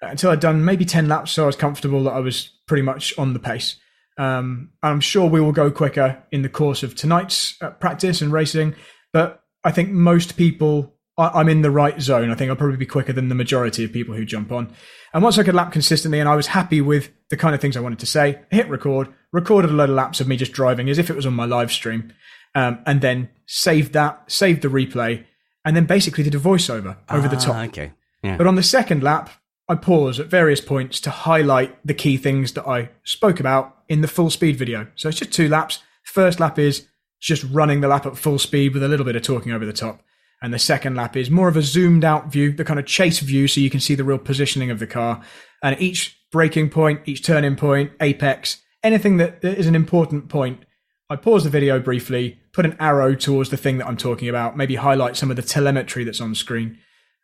until 0.00 0.30
I'd 0.30 0.40
done 0.40 0.64
maybe 0.64 0.84
ten 0.84 1.08
laps. 1.08 1.32
So 1.32 1.44
I 1.44 1.46
was 1.46 1.56
comfortable 1.56 2.02
that 2.04 2.12
I 2.12 2.20
was 2.20 2.50
pretty 2.66 2.82
much 2.82 3.16
on 3.18 3.32
the 3.32 3.38
pace. 3.38 3.76
Um, 4.16 4.70
I'm 4.82 5.00
sure 5.00 5.28
we 5.28 5.40
will 5.40 5.52
go 5.52 5.70
quicker 5.70 6.22
in 6.30 6.42
the 6.42 6.48
course 6.48 6.82
of 6.82 6.94
tonight's 6.94 7.60
uh, 7.60 7.70
practice 7.70 8.22
and 8.22 8.32
racing, 8.32 8.76
but 9.12 9.42
I 9.64 9.72
think 9.72 9.90
most 9.90 10.36
people, 10.36 10.93
I, 11.16 11.28
I'm 11.28 11.48
in 11.48 11.62
the 11.62 11.70
right 11.70 12.00
zone. 12.00 12.30
I 12.30 12.34
think 12.34 12.50
I'll 12.50 12.56
probably 12.56 12.76
be 12.76 12.86
quicker 12.86 13.12
than 13.12 13.28
the 13.28 13.34
majority 13.34 13.84
of 13.84 13.92
people 13.92 14.14
who 14.14 14.24
jump 14.24 14.50
on. 14.52 14.72
And 15.12 15.22
once 15.22 15.38
I 15.38 15.42
could 15.44 15.54
lap 15.54 15.72
consistently 15.72 16.18
and 16.20 16.28
I 16.28 16.34
was 16.36 16.48
happy 16.48 16.80
with 16.80 17.10
the 17.30 17.36
kind 17.36 17.54
of 17.54 17.60
things 17.60 17.76
I 17.76 17.80
wanted 17.80 18.00
to 18.00 18.06
say, 18.06 18.40
I 18.50 18.54
hit 18.54 18.68
record, 18.68 19.08
recorded 19.32 19.70
a 19.70 19.74
load 19.74 19.90
of 19.90 19.96
laps 19.96 20.20
of 20.20 20.26
me 20.28 20.36
just 20.36 20.52
driving 20.52 20.88
as 20.90 20.98
if 20.98 21.10
it 21.10 21.16
was 21.16 21.26
on 21.26 21.34
my 21.34 21.44
live 21.44 21.70
stream, 21.72 22.12
um, 22.54 22.80
and 22.86 23.00
then 23.00 23.28
saved 23.46 23.92
that, 23.92 24.30
saved 24.30 24.62
the 24.62 24.68
replay, 24.68 25.24
and 25.64 25.76
then 25.76 25.86
basically 25.86 26.24
did 26.24 26.34
a 26.34 26.38
voiceover 26.40 26.96
over 27.08 27.28
the 27.28 27.36
Ah, 27.36 27.40
top. 27.40 27.68
Okay. 27.68 27.92
Yeah. 28.22 28.36
But 28.36 28.46
on 28.46 28.54
the 28.56 28.62
second 28.62 29.02
lap, 29.02 29.30
I 29.68 29.76
pause 29.76 30.20
at 30.20 30.26
various 30.26 30.60
points 30.60 31.00
to 31.00 31.10
highlight 31.10 31.76
the 31.86 31.94
key 31.94 32.16
things 32.16 32.52
that 32.52 32.66
I 32.68 32.90
spoke 33.04 33.40
about 33.40 33.78
in 33.88 34.00
the 34.02 34.08
full 34.08 34.30
speed 34.30 34.56
video. 34.56 34.88
So 34.96 35.08
it's 35.08 35.18
just 35.18 35.32
two 35.32 35.48
laps. 35.48 35.78
First 36.02 36.38
lap 36.40 36.58
is 36.58 36.86
just 37.20 37.44
running 37.50 37.80
the 37.80 37.88
lap 37.88 38.04
at 38.04 38.18
full 38.18 38.38
speed 38.38 38.74
with 38.74 38.82
a 38.82 38.88
little 38.88 39.06
bit 39.06 39.16
of 39.16 39.22
talking 39.22 39.52
over 39.52 39.64
the 39.64 39.72
top. 39.72 40.02
And 40.44 40.52
the 40.52 40.58
second 40.58 40.94
lap 40.94 41.16
is 41.16 41.30
more 41.30 41.48
of 41.48 41.56
a 41.56 41.62
zoomed 41.62 42.04
out 42.04 42.30
view, 42.30 42.52
the 42.52 42.66
kind 42.66 42.78
of 42.78 42.84
chase 42.84 43.20
view, 43.20 43.48
so 43.48 43.62
you 43.62 43.70
can 43.70 43.80
see 43.80 43.94
the 43.94 44.04
real 44.04 44.18
positioning 44.18 44.70
of 44.70 44.78
the 44.78 44.86
car. 44.86 45.22
And 45.62 45.80
each 45.80 46.20
braking 46.30 46.68
point, 46.68 47.00
each 47.06 47.24
turning 47.24 47.56
point, 47.56 47.92
apex, 47.98 48.58
anything 48.82 49.16
that 49.16 49.40
that 49.40 49.56
is 49.56 49.66
an 49.66 49.74
important 49.74 50.28
point, 50.28 50.66
I 51.08 51.16
pause 51.16 51.44
the 51.44 51.50
video 51.50 51.80
briefly, 51.80 52.38
put 52.52 52.66
an 52.66 52.76
arrow 52.78 53.14
towards 53.14 53.48
the 53.48 53.56
thing 53.56 53.78
that 53.78 53.86
I'm 53.86 53.96
talking 53.96 54.28
about, 54.28 54.54
maybe 54.54 54.74
highlight 54.74 55.16
some 55.16 55.30
of 55.30 55.36
the 55.36 55.42
telemetry 55.42 56.04
that's 56.04 56.20
on 56.20 56.34
screen 56.34 56.78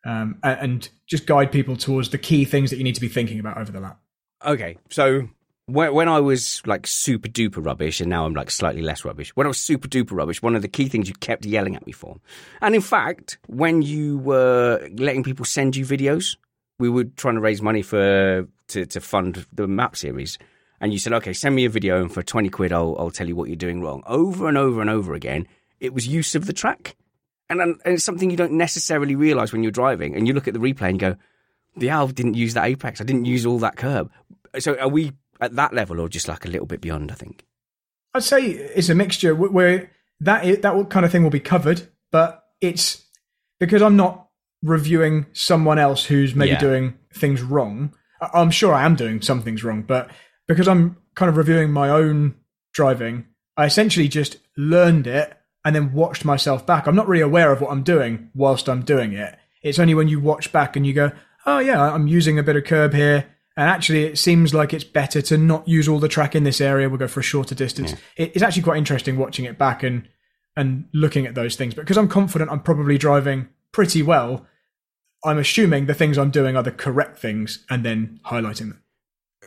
um, 0.06 0.38
and 0.42 0.88
just 1.06 1.26
guide 1.26 1.52
people 1.52 1.76
towards 1.76 2.08
the 2.08 2.16
key 2.16 2.46
things 2.46 2.70
that 2.70 2.78
you 2.78 2.84
need 2.84 2.94
to 2.94 3.02
be 3.02 3.08
thinking 3.08 3.38
about 3.38 3.58
over 3.58 3.70
the 3.70 3.80
lap. 3.80 4.00
Okay, 4.46 4.78
so 4.88 5.28
when, 5.72 5.94
when 5.94 6.08
I 6.08 6.20
was 6.20 6.62
like 6.66 6.86
super 6.86 7.28
duper 7.28 7.64
rubbish, 7.64 8.00
and 8.00 8.10
now 8.10 8.26
I'm 8.26 8.34
like 8.34 8.50
slightly 8.50 8.82
less 8.82 9.04
rubbish. 9.04 9.30
When 9.36 9.46
I 9.46 9.48
was 9.48 9.58
super 9.58 9.88
duper 9.88 10.12
rubbish, 10.12 10.42
one 10.42 10.56
of 10.56 10.62
the 10.62 10.68
key 10.68 10.88
things 10.88 11.08
you 11.08 11.14
kept 11.14 11.44
yelling 11.44 11.76
at 11.76 11.86
me 11.86 11.92
for, 11.92 12.16
and 12.60 12.74
in 12.74 12.80
fact, 12.80 13.38
when 13.46 13.82
you 13.82 14.18
were 14.18 14.88
letting 14.96 15.22
people 15.22 15.44
send 15.44 15.76
you 15.76 15.84
videos, 15.84 16.36
we 16.78 16.88
were 16.88 17.04
trying 17.04 17.34
to 17.34 17.40
raise 17.40 17.62
money 17.62 17.82
for 17.82 18.48
to, 18.68 18.86
to 18.86 19.00
fund 19.00 19.46
the 19.52 19.66
map 19.66 19.96
series, 19.96 20.38
and 20.80 20.92
you 20.92 20.98
said, 20.98 21.12
"Okay, 21.14 21.32
send 21.32 21.54
me 21.54 21.64
a 21.64 21.70
video, 21.70 22.00
and 22.00 22.12
for 22.12 22.22
twenty 22.22 22.48
quid, 22.48 22.72
I'll 22.72 22.96
I'll 22.98 23.10
tell 23.10 23.28
you 23.28 23.36
what 23.36 23.48
you're 23.48 23.56
doing 23.56 23.80
wrong." 23.80 24.02
Over 24.06 24.48
and 24.48 24.58
over 24.58 24.80
and 24.80 24.90
over 24.90 25.14
again, 25.14 25.46
it 25.78 25.94
was 25.94 26.06
use 26.06 26.34
of 26.34 26.46
the 26.46 26.52
track. 26.52 26.96
and, 27.48 27.60
and 27.60 27.80
it's 27.84 28.04
something 28.04 28.30
you 28.30 28.36
don't 28.36 28.52
necessarily 28.52 29.16
realize 29.16 29.52
when 29.52 29.62
you're 29.62 29.72
driving. 29.72 30.14
And 30.14 30.26
you 30.26 30.34
look 30.34 30.48
at 30.48 30.54
the 30.54 30.60
replay 30.60 30.90
and 30.90 30.98
go, 30.98 31.16
"The 31.76 31.90
Alv 31.90 32.14
didn't 32.14 32.34
use 32.34 32.54
that 32.54 32.66
apex. 32.66 33.00
I 33.00 33.04
didn't 33.04 33.24
use 33.24 33.44
all 33.44 33.58
that 33.58 33.76
curb." 33.76 34.10
So 34.58 34.76
are 34.78 34.88
we 34.88 35.12
at 35.40 35.56
that 35.56 35.72
level, 35.74 36.00
or 36.00 36.08
just 36.08 36.28
like 36.28 36.44
a 36.44 36.48
little 36.48 36.66
bit 36.66 36.80
beyond? 36.80 37.10
I 37.10 37.14
think. 37.14 37.44
I'd 38.14 38.22
say 38.24 38.42
it's 38.46 38.88
a 38.88 38.94
mixture 38.94 39.34
where 39.34 39.90
that 40.20 40.62
that 40.62 40.90
kind 40.90 41.06
of 41.06 41.12
thing 41.12 41.22
will 41.22 41.30
be 41.30 41.40
covered, 41.40 41.82
but 42.10 42.44
it's 42.60 43.04
because 43.58 43.82
I'm 43.82 43.96
not 43.96 44.28
reviewing 44.62 45.26
someone 45.32 45.78
else 45.78 46.04
who's 46.04 46.34
maybe 46.34 46.50
Yeah. 46.52 46.58
doing 46.60 46.94
things 47.14 47.40
wrong. 47.42 47.94
I'm 48.34 48.50
sure 48.50 48.74
I 48.74 48.84
am 48.84 48.96
doing 48.96 49.22
some 49.22 49.42
things 49.42 49.64
wrong, 49.64 49.82
but 49.82 50.10
because 50.46 50.68
I'm 50.68 50.96
kind 51.14 51.28
of 51.30 51.36
reviewing 51.36 51.70
my 51.72 51.88
own 51.88 52.34
driving, 52.74 53.24
I 53.56 53.64
essentially 53.64 54.08
just 54.08 54.36
learned 54.56 55.06
it 55.06 55.32
and 55.64 55.74
then 55.74 55.92
watched 55.92 56.24
myself 56.24 56.66
back. 56.66 56.86
I'm 56.86 56.96
not 56.96 57.08
really 57.08 57.22
aware 57.22 57.52
of 57.52 57.60
what 57.60 57.70
I'm 57.70 57.82
doing 57.82 58.30
whilst 58.34 58.68
I'm 58.68 58.82
doing 58.82 59.12
it. 59.14 59.36
It's 59.62 59.78
only 59.78 59.94
when 59.94 60.08
you 60.08 60.20
watch 60.20 60.52
back 60.52 60.76
and 60.76 60.86
you 60.86 60.92
go, 60.92 61.12
"Oh 61.46 61.58
yeah, 61.60 61.80
I'm 61.94 62.06
using 62.08 62.38
a 62.38 62.42
bit 62.42 62.56
of 62.56 62.64
curb 62.64 62.92
here." 62.94 63.26
And 63.60 63.68
actually, 63.68 64.04
it 64.04 64.16
seems 64.16 64.54
like 64.54 64.72
it's 64.72 64.84
better 64.84 65.20
to 65.20 65.36
not 65.36 65.68
use 65.68 65.86
all 65.86 65.98
the 65.98 66.08
track 66.08 66.34
in 66.34 66.44
this 66.44 66.62
area. 66.62 66.88
We'll 66.88 66.96
go 66.96 67.06
for 67.06 67.20
a 67.20 67.22
shorter 67.22 67.54
distance. 67.54 67.92
It, 68.16 68.32
it's 68.32 68.42
actually 68.42 68.62
quite 68.62 68.78
interesting 68.78 69.18
watching 69.18 69.44
it 69.44 69.58
back 69.58 69.82
and 69.82 70.08
and 70.56 70.86
looking 70.94 71.26
at 71.26 71.34
those 71.34 71.56
things. 71.56 71.74
But 71.74 71.82
because 71.82 71.98
I'm 71.98 72.08
confident 72.08 72.50
I'm 72.50 72.62
probably 72.62 72.96
driving 72.96 73.50
pretty 73.70 74.02
well, 74.02 74.46
I'm 75.26 75.36
assuming 75.36 75.84
the 75.84 75.92
things 75.92 76.16
I'm 76.16 76.30
doing 76.30 76.56
are 76.56 76.62
the 76.62 76.72
correct 76.72 77.18
things 77.18 77.66
and 77.68 77.84
then 77.84 78.20
highlighting 78.24 78.70
them. 78.70 78.82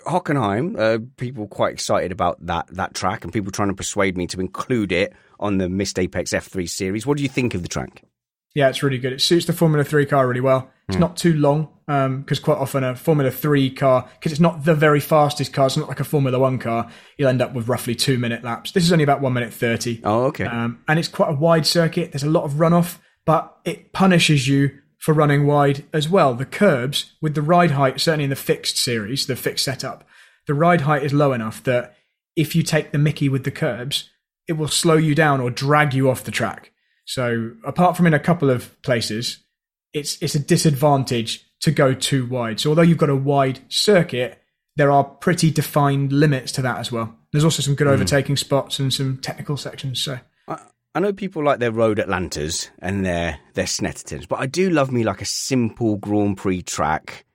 Hockenheim, 0.05 0.77
uh, 0.77 0.99
people 1.17 1.47
quite 1.47 1.73
excited 1.73 2.11
about 2.11 2.37
that 2.45 2.67
that 2.67 2.93
track, 2.93 3.23
and 3.23 3.33
people 3.33 3.51
trying 3.51 3.69
to 3.69 3.73
persuade 3.73 4.15
me 4.15 4.27
to 4.27 4.39
include 4.39 4.91
it 4.91 5.11
on 5.39 5.57
the 5.57 5.67
Missed 5.67 5.97
Apex 5.97 6.33
F3 6.33 6.69
series. 6.69 7.07
What 7.07 7.17
do 7.17 7.23
you 7.23 7.29
think 7.29 7.55
of 7.55 7.63
the 7.63 7.67
track? 7.67 8.03
Yeah, 8.55 8.69
it's 8.69 8.83
really 8.83 8.99
good. 8.99 9.13
It 9.13 9.21
suits 9.21 9.45
the 9.45 9.53
Formula 9.53 9.83
3 9.83 10.05
car 10.05 10.27
really 10.27 10.41
well. 10.41 10.69
It's 10.89 10.97
not 10.97 11.15
too 11.15 11.33
long 11.33 11.69
um, 11.87 12.21
because 12.21 12.39
quite 12.39 12.57
often 12.57 12.83
a 12.83 12.95
Formula 12.95 13.31
3 13.31 13.69
car, 13.71 14.07
because 14.19 14.31
it's 14.31 14.41
not 14.41 14.65
the 14.65 14.75
very 14.75 14.99
fastest 14.99 15.53
car, 15.53 15.67
it's 15.67 15.77
not 15.77 15.87
like 15.87 15.99
a 15.99 16.03
Formula 16.03 16.37
1 16.37 16.59
car, 16.59 16.89
you'll 17.17 17.29
end 17.29 17.41
up 17.41 17.53
with 17.53 17.67
roughly 17.67 17.95
two 17.95 18.17
minute 18.17 18.43
laps. 18.43 18.71
This 18.71 18.83
is 18.83 18.91
only 18.91 19.03
about 19.03 19.21
one 19.21 19.33
minute 19.33 19.53
30. 19.53 20.01
Oh, 20.03 20.25
okay. 20.25 20.45
Um, 20.45 20.81
and 20.87 20.99
it's 20.99 21.07
quite 21.07 21.29
a 21.29 21.35
wide 21.35 21.65
circuit. 21.65 22.11
There's 22.11 22.23
a 22.23 22.29
lot 22.29 22.43
of 22.43 22.53
runoff, 22.53 22.97
but 23.25 23.57
it 23.65 23.93
punishes 23.93 24.47
you 24.47 24.77
for 24.99 25.13
running 25.13 25.47
wide 25.47 25.85
as 25.93 26.09
well. 26.09 26.33
The 26.33 26.45
curbs 26.45 27.13
with 27.21 27.33
the 27.33 27.41
ride 27.41 27.71
height, 27.71 27.99
certainly 27.99 28.25
in 28.25 28.29
the 28.29 28.35
fixed 28.35 28.77
series, 28.77 29.25
the 29.25 29.35
fixed 29.35 29.65
setup, 29.65 30.05
the 30.47 30.53
ride 30.53 30.81
height 30.81 31.03
is 31.03 31.13
low 31.13 31.31
enough 31.33 31.63
that 31.63 31.95
if 32.35 32.55
you 32.55 32.63
take 32.63 32.91
the 32.91 32.97
Mickey 32.97 33.29
with 33.29 33.45
the 33.45 33.51
curbs, 33.51 34.09
it 34.47 34.53
will 34.53 34.67
slow 34.67 34.97
you 34.97 35.15
down 35.15 35.39
or 35.39 35.49
drag 35.49 35.93
you 35.93 36.09
off 36.09 36.23
the 36.23 36.31
track. 36.31 36.72
So 37.05 37.51
apart 37.65 37.97
from 37.97 38.07
in 38.07 38.13
a 38.13 38.19
couple 38.19 38.49
of 38.49 38.81
places, 38.81 39.39
it's 39.93 40.21
it's 40.21 40.35
a 40.35 40.39
disadvantage 40.39 41.45
to 41.61 41.71
go 41.71 41.93
too 41.93 42.25
wide. 42.25 42.59
So 42.59 42.69
although 42.69 42.81
you've 42.81 42.97
got 42.97 43.09
a 43.09 43.15
wide 43.15 43.59
circuit, 43.69 44.41
there 44.75 44.91
are 44.91 45.03
pretty 45.03 45.51
defined 45.51 46.11
limits 46.11 46.51
to 46.53 46.61
that 46.61 46.77
as 46.77 46.91
well. 46.91 47.15
There's 47.31 47.43
also 47.43 47.61
some 47.61 47.75
good 47.75 47.87
hmm. 47.87 47.93
overtaking 47.93 48.37
spots 48.37 48.79
and 48.79 48.93
some 48.93 49.17
technical 49.17 49.57
sections. 49.57 50.01
So 50.01 50.19
I, 50.47 50.59
I 50.95 50.99
know 50.99 51.13
people 51.13 51.43
like 51.43 51.59
their 51.59 51.71
road 51.71 51.99
Atlantas 51.99 52.69
and 52.79 53.05
their 53.05 53.39
their 53.53 53.65
Snettertons, 53.65 54.27
but 54.27 54.39
I 54.39 54.45
do 54.45 54.69
love 54.69 54.91
me 54.91 55.03
like 55.03 55.21
a 55.21 55.25
simple 55.25 55.97
Grand 55.97 56.37
Prix 56.37 56.63
track 56.63 57.25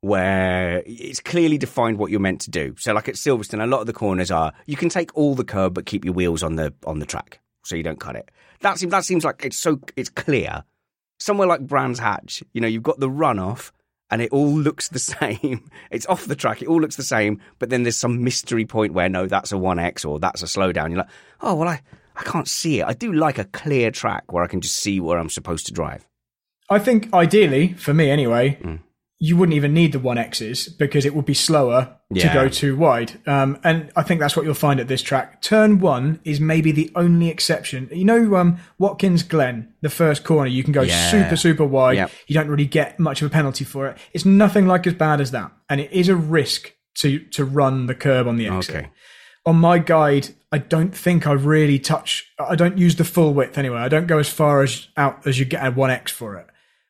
where 0.00 0.82
it's 0.86 1.20
clearly 1.20 1.58
defined 1.58 1.98
what 1.98 2.10
you're 2.10 2.20
meant 2.20 2.40
to 2.42 2.50
do. 2.50 2.74
So 2.78 2.92
like 2.92 3.08
at 3.08 3.16
Silverstone, 3.16 3.62
a 3.62 3.66
lot 3.66 3.80
of 3.80 3.86
the 3.86 3.92
corners 3.92 4.30
are 4.30 4.52
you 4.66 4.76
can 4.76 4.88
take 4.88 5.16
all 5.16 5.34
the 5.34 5.44
curb 5.44 5.74
but 5.74 5.86
keep 5.86 6.04
your 6.04 6.14
wheels 6.14 6.42
on 6.42 6.56
the 6.56 6.72
on 6.86 6.98
the 6.98 7.06
track 7.06 7.40
so 7.64 7.76
you 7.76 7.82
don't 7.82 8.00
cut 8.00 8.16
it. 8.16 8.30
That 8.60 8.78
seems 8.78 8.90
that 8.92 9.04
seems 9.04 9.24
like 9.24 9.44
it's 9.44 9.58
so 9.58 9.80
it's 9.96 10.08
clear. 10.08 10.64
Somewhere 11.18 11.48
like 11.48 11.60
Brands 11.66 11.98
Hatch, 11.98 12.42
you 12.52 12.60
know, 12.60 12.68
you've 12.68 12.82
got 12.82 13.00
the 13.00 13.08
runoff 13.08 13.70
and 14.10 14.20
it 14.20 14.30
all 14.32 14.52
looks 14.52 14.88
the 14.88 14.98
same. 14.98 15.70
It's 15.90 16.06
off 16.06 16.26
the 16.26 16.36
track, 16.36 16.62
it 16.62 16.68
all 16.68 16.80
looks 16.80 16.96
the 16.96 17.02
same, 17.02 17.40
but 17.58 17.70
then 17.70 17.84
there's 17.84 17.96
some 17.96 18.22
mystery 18.22 18.66
point 18.66 18.92
where 18.92 19.08
no, 19.08 19.26
that's 19.26 19.50
a 19.52 19.56
1x 19.56 20.06
or 20.06 20.18
that's 20.18 20.42
a 20.42 20.46
slowdown. 20.46 20.90
You're 20.90 20.98
like, 20.98 21.08
oh, 21.40 21.54
well, 21.54 21.68
I, 21.68 21.80
I 22.16 22.22
can't 22.22 22.48
see 22.48 22.80
it. 22.80 22.86
I 22.86 22.92
do 22.92 23.12
like 23.12 23.38
a 23.38 23.44
clear 23.44 23.90
track 23.90 24.32
where 24.32 24.44
I 24.44 24.46
can 24.46 24.60
just 24.60 24.76
see 24.76 25.00
where 25.00 25.18
I'm 25.18 25.30
supposed 25.30 25.66
to 25.66 25.72
drive. 25.72 26.06
I 26.68 26.78
think 26.78 27.12
ideally, 27.14 27.72
for 27.74 27.94
me 27.94 28.10
anyway, 28.10 28.58
Mm. 28.62 28.80
You 29.18 29.36
wouldn't 29.36 29.56
even 29.56 29.72
need 29.72 29.92
the 29.92 29.98
one 29.98 30.18
X's 30.18 30.68
because 30.68 31.06
it 31.06 31.14
would 31.14 31.24
be 31.24 31.32
slower 31.34 31.96
to 32.14 32.28
go 32.34 32.48
too 32.48 32.76
wide. 32.76 33.18
Um, 33.26 33.58
and 33.64 33.90
I 33.96 34.02
think 34.02 34.20
that's 34.20 34.36
what 34.36 34.44
you'll 34.44 34.54
find 34.54 34.78
at 34.78 34.88
this 34.88 35.00
track. 35.00 35.40
Turn 35.40 35.78
one 35.80 36.20
is 36.24 36.38
maybe 36.38 36.70
the 36.70 36.90
only 36.94 37.28
exception. 37.30 37.88
You 37.90 38.04
know, 38.04 38.36
um, 38.36 38.58
Watkins 38.78 39.22
Glen, 39.22 39.72
the 39.80 39.88
first 39.88 40.22
corner, 40.22 40.48
you 40.48 40.62
can 40.62 40.72
go 40.72 40.82
Yeah. 40.82 41.10
super, 41.10 41.36
super 41.36 41.64
wide. 41.64 41.96
Yep. 41.96 42.10
You 42.26 42.34
don't 42.34 42.48
really 42.48 42.66
get 42.66 42.98
much 42.98 43.22
of 43.22 43.26
a 43.26 43.30
penalty 43.30 43.64
for 43.64 43.86
it. 43.88 43.96
It's 44.12 44.26
nothing 44.26 44.66
like 44.66 44.86
as 44.86 44.94
bad 44.94 45.20
as 45.22 45.30
that. 45.30 45.50
And 45.70 45.80
it 45.80 45.90
is 45.92 46.08
a 46.10 46.16
risk 46.16 46.72
to, 46.96 47.18
to 47.18 47.44
run 47.44 47.86
the 47.86 47.94
curb 47.94 48.28
on 48.28 48.36
the 48.36 48.48
exit. 48.48 48.76
Okay. 48.76 48.88
On 49.46 49.56
my 49.56 49.78
guide, 49.78 50.28
I 50.52 50.58
don't 50.58 50.94
think 50.94 51.26
I 51.26 51.32
really 51.32 51.78
touch, 51.78 52.30
I 52.38 52.54
don't 52.54 52.76
use 52.76 52.96
the 52.96 53.04
full 53.04 53.32
width 53.32 53.56
anyway. 53.56 53.78
I 53.78 53.88
don't 53.88 54.06
go 54.06 54.18
as 54.18 54.28
far 54.28 54.62
as 54.62 54.88
out 54.96 55.26
as 55.26 55.38
you 55.38 55.44
get 55.44 55.66
a 55.66 55.70
1X 55.72 56.10
for 56.10 56.36
it 56.36 56.46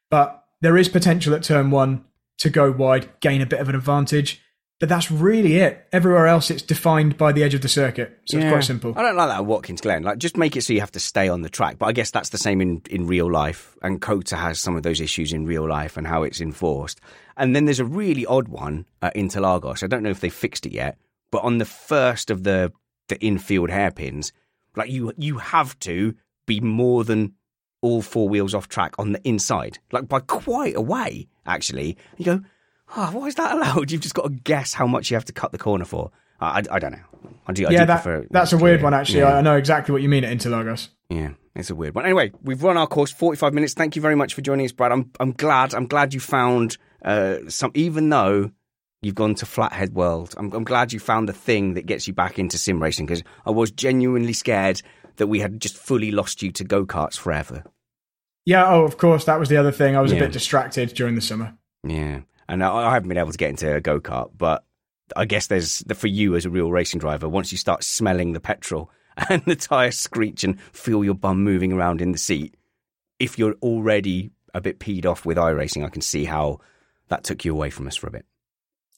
but 0.08 0.44
there 0.60 0.76
is 0.76 0.88
potential 0.88 1.34
at 1.34 1.42
turn 1.42 1.70
one 1.70 2.04
to 2.38 2.50
go 2.50 2.70
wide, 2.70 3.08
gain 3.20 3.40
a 3.40 3.46
bit 3.46 3.60
of 3.60 3.68
an 3.68 3.74
advantage. 3.74 4.42
But 4.78 4.90
that's 4.90 5.10
really 5.10 5.56
it. 5.56 5.86
Everywhere 5.90 6.26
else, 6.26 6.50
it's 6.50 6.60
defined 6.60 7.16
by 7.16 7.32
the 7.32 7.42
edge 7.42 7.54
of 7.54 7.62
the 7.62 7.68
circuit, 7.68 8.20
so 8.26 8.36
it's 8.36 8.46
quite 8.46 8.64
simple. 8.64 8.92
I 8.94 9.00
don't 9.00 9.16
like 9.16 9.28
that 9.28 9.38
at 9.38 9.46
Watkins 9.46 9.80
Glen. 9.80 10.02
Like, 10.02 10.18
just 10.18 10.36
make 10.36 10.54
it 10.54 10.62
so 10.62 10.74
you 10.74 10.80
have 10.80 10.92
to 10.92 11.00
stay 11.00 11.30
on 11.30 11.40
the 11.40 11.48
track. 11.48 11.78
But 11.78 11.86
I 11.86 11.92
guess 11.92 12.10
that's 12.10 12.28
the 12.28 12.36
same 12.36 12.60
in, 12.60 12.82
in 12.90 13.06
real 13.06 13.30
life. 13.30 13.74
And 13.80 14.02
COTA 14.02 14.36
has 14.36 14.60
some 14.60 14.76
of 14.76 14.82
those 14.82 15.00
issues 15.00 15.32
in 15.32 15.46
real 15.46 15.66
life 15.66 15.96
and 15.96 16.06
how 16.06 16.24
it's 16.24 16.42
enforced. 16.42 17.00
And 17.38 17.56
then 17.56 17.64
there's 17.64 17.80
a 17.80 17.86
really 17.86 18.26
odd 18.26 18.48
one 18.48 18.84
at 19.00 19.14
Interlagos. 19.14 19.82
I 19.82 19.86
don't 19.86 20.02
know 20.02 20.10
if 20.10 20.20
they 20.20 20.28
fixed 20.28 20.66
it 20.66 20.72
yet, 20.72 20.98
but 21.30 21.42
on 21.42 21.56
the 21.56 21.64
first 21.64 22.30
of 22.30 22.42
the 22.44 22.70
the 23.08 23.18
infield 23.20 23.70
hairpins, 23.70 24.32
like 24.74 24.90
you 24.90 25.12
you 25.16 25.38
have 25.38 25.78
to 25.80 26.14
be 26.46 26.60
more 26.60 27.02
than 27.02 27.32
all 27.86 28.02
four 28.02 28.28
wheels 28.28 28.54
off 28.54 28.68
track 28.68 28.94
on 28.98 29.12
the 29.12 29.20
inside, 29.26 29.78
like 29.92 30.08
by 30.08 30.20
quite 30.20 30.76
a 30.76 30.80
way. 30.80 31.28
Actually, 31.46 31.96
you 32.16 32.24
go, 32.24 32.40
oh, 32.96 33.10
why 33.12 33.26
is 33.26 33.36
that 33.36 33.54
allowed? 33.54 33.90
You've 33.92 34.00
just 34.00 34.14
got 34.14 34.24
to 34.24 34.30
guess 34.30 34.74
how 34.74 34.86
much 34.86 35.10
you 35.10 35.16
have 35.16 35.24
to 35.26 35.32
cut 35.32 35.52
the 35.52 35.58
corner 35.58 35.84
for. 35.84 36.10
I, 36.40 36.58
I, 36.58 36.62
I 36.72 36.78
don't 36.78 36.92
know. 36.92 36.98
I 37.46 37.52
do, 37.52 37.66
I 37.66 37.70
yeah, 37.70 37.80
do 37.80 37.86
that, 37.86 38.02
prefer 38.02 38.26
that's 38.30 38.52
a 38.52 38.58
weird 38.58 38.82
one, 38.82 38.92
actually. 38.92 39.20
Yeah. 39.20 39.36
I 39.36 39.40
know 39.40 39.56
exactly 39.56 39.92
what 39.92 40.02
you 40.02 40.08
mean 40.08 40.24
at 40.24 40.36
Interlagos. 40.36 40.88
Yeah, 41.08 41.30
it's 41.54 41.70
a 41.70 41.74
weird 41.74 41.94
one. 41.94 42.04
Anyway, 42.04 42.32
we've 42.42 42.62
run 42.62 42.76
our 42.76 42.86
course, 42.86 43.12
forty-five 43.12 43.54
minutes. 43.54 43.74
Thank 43.74 43.94
you 43.94 44.02
very 44.02 44.16
much 44.16 44.34
for 44.34 44.42
joining 44.42 44.66
us, 44.66 44.72
Brad. 44.72 44.92
I'm 44.92 45.10
I'm 45.20 45.32
glad. 45.32 45.74
I'm 45.74 45.86
glad 45.86 46.12
you 46.12 46.20
found 46.20 46.76
uh, 47.04 47.38
some, 47.48 47.70
even 47.74 48.08
though 48.08 48.50
you've 49.02 49.14
gone 49.14 49.36
to 49.36 49.46
Flathead 49.46 49.94
World. 49.94 50.34
I'm 50.36 50.52
I'm 50.52 50.64
glad 50.64 50.92
you 50.92 50.98
found 50.98 51.28
the 51.28 51.32
thing 51.32 51.74
that 51.74 51.86
gets 51.86 52.08
you 52.08 52.14
back 52.14 52.38
into 52.38 52.58
sim 52.58 52.82
racing 52.82 53.06
because 53.06 53.22
I 53.44 53.50
was 53.50 53.70
genuinely 53.70 54.32
scared 54.32 54.82
that 55.16 55.28
we 55.28 55.40
had 55.40 55.60
just 55.60 55.76
fully 55.76 56.10
lost 56.10 56.42
you 56.42 56.52
to 56.52 56.64
go 56.64 56.84
karts 56.84 57.16
forever. 57.16 57.64
Yeah, 58.46 58.66
oh, 58.68 58.84
of 58.84 58.96
course, 58.96 59.24
that 59.24 59.40
was 59.40 59.48
the 59.48 59.56
other 59.56 59.72
thing. 59.72 59.96
I 59.96 60.00
was 60.00 60.12
a 60.12 60.18
bit 60.18 60.32
distracted 60.32 60.94
during 60.94 61.16
the 61.16 61.20
summer. 61.20 61.54
Yeah, 61.84 62.20
and 62.48 62.64
I, 62.64 62.72
I 62.72 62.94
haven't 62.94 63.08
been 63.08 63.18
able 63.18 63.32
to 63.32 63.38
get 63.38 63.50
into 63.50 63.74
a 63.74 63.80
go 63.80 64.00
kart, 64.00 64.30
but 64.38 64.64
I 65.14 65.24
guess 65.24 65.48
there's 65.48 65.84
for 65.94 66.06
you 66.06 66.36
as 66.36 66.46
a 66.46 66.50
real 66.50 66.70
racing 66.70 67.00
driver. 67.00 67.28
Once 67.28 67.52
you 67.52 67.58
start 67.58 67.84
smelling 67.84 68.32
the 68.32 68.40
petrol 68.40 68.90
and 69.28 69.42
the 69.44 69.56
tires 69.56 69.98
screech 69.98 70.44
and 70.44 70.60
feel 70.72 71.04
your 71.04 71.14
bum 71.14 71.42
moving 71.42 71.72
around 71.72 72.00
in 72.00 72.12
the 72.12 72.18
seat, 72.18 72.56
if 73.18 73.38
you're 73.38 73.56
already 73.62 74.30
a 74.54 74.60
bit 74.60 74.78
peed 74.78 75.06
off 75.06 75.26
with 75.26 75.36
iRacing, 75.36 75.84
I 75.84 75.90
can 75.90 76.02
see 76.02 76.24
how 76.24 76.60
that 77.08 77.24
took 77.24 77.44
you 77.44 77.52
away 77.52 77.70
from 77.70 77.86
us 77.86 77.96
for 77.96 78.06
a 78.06 78.10
bit. 78.10 78.26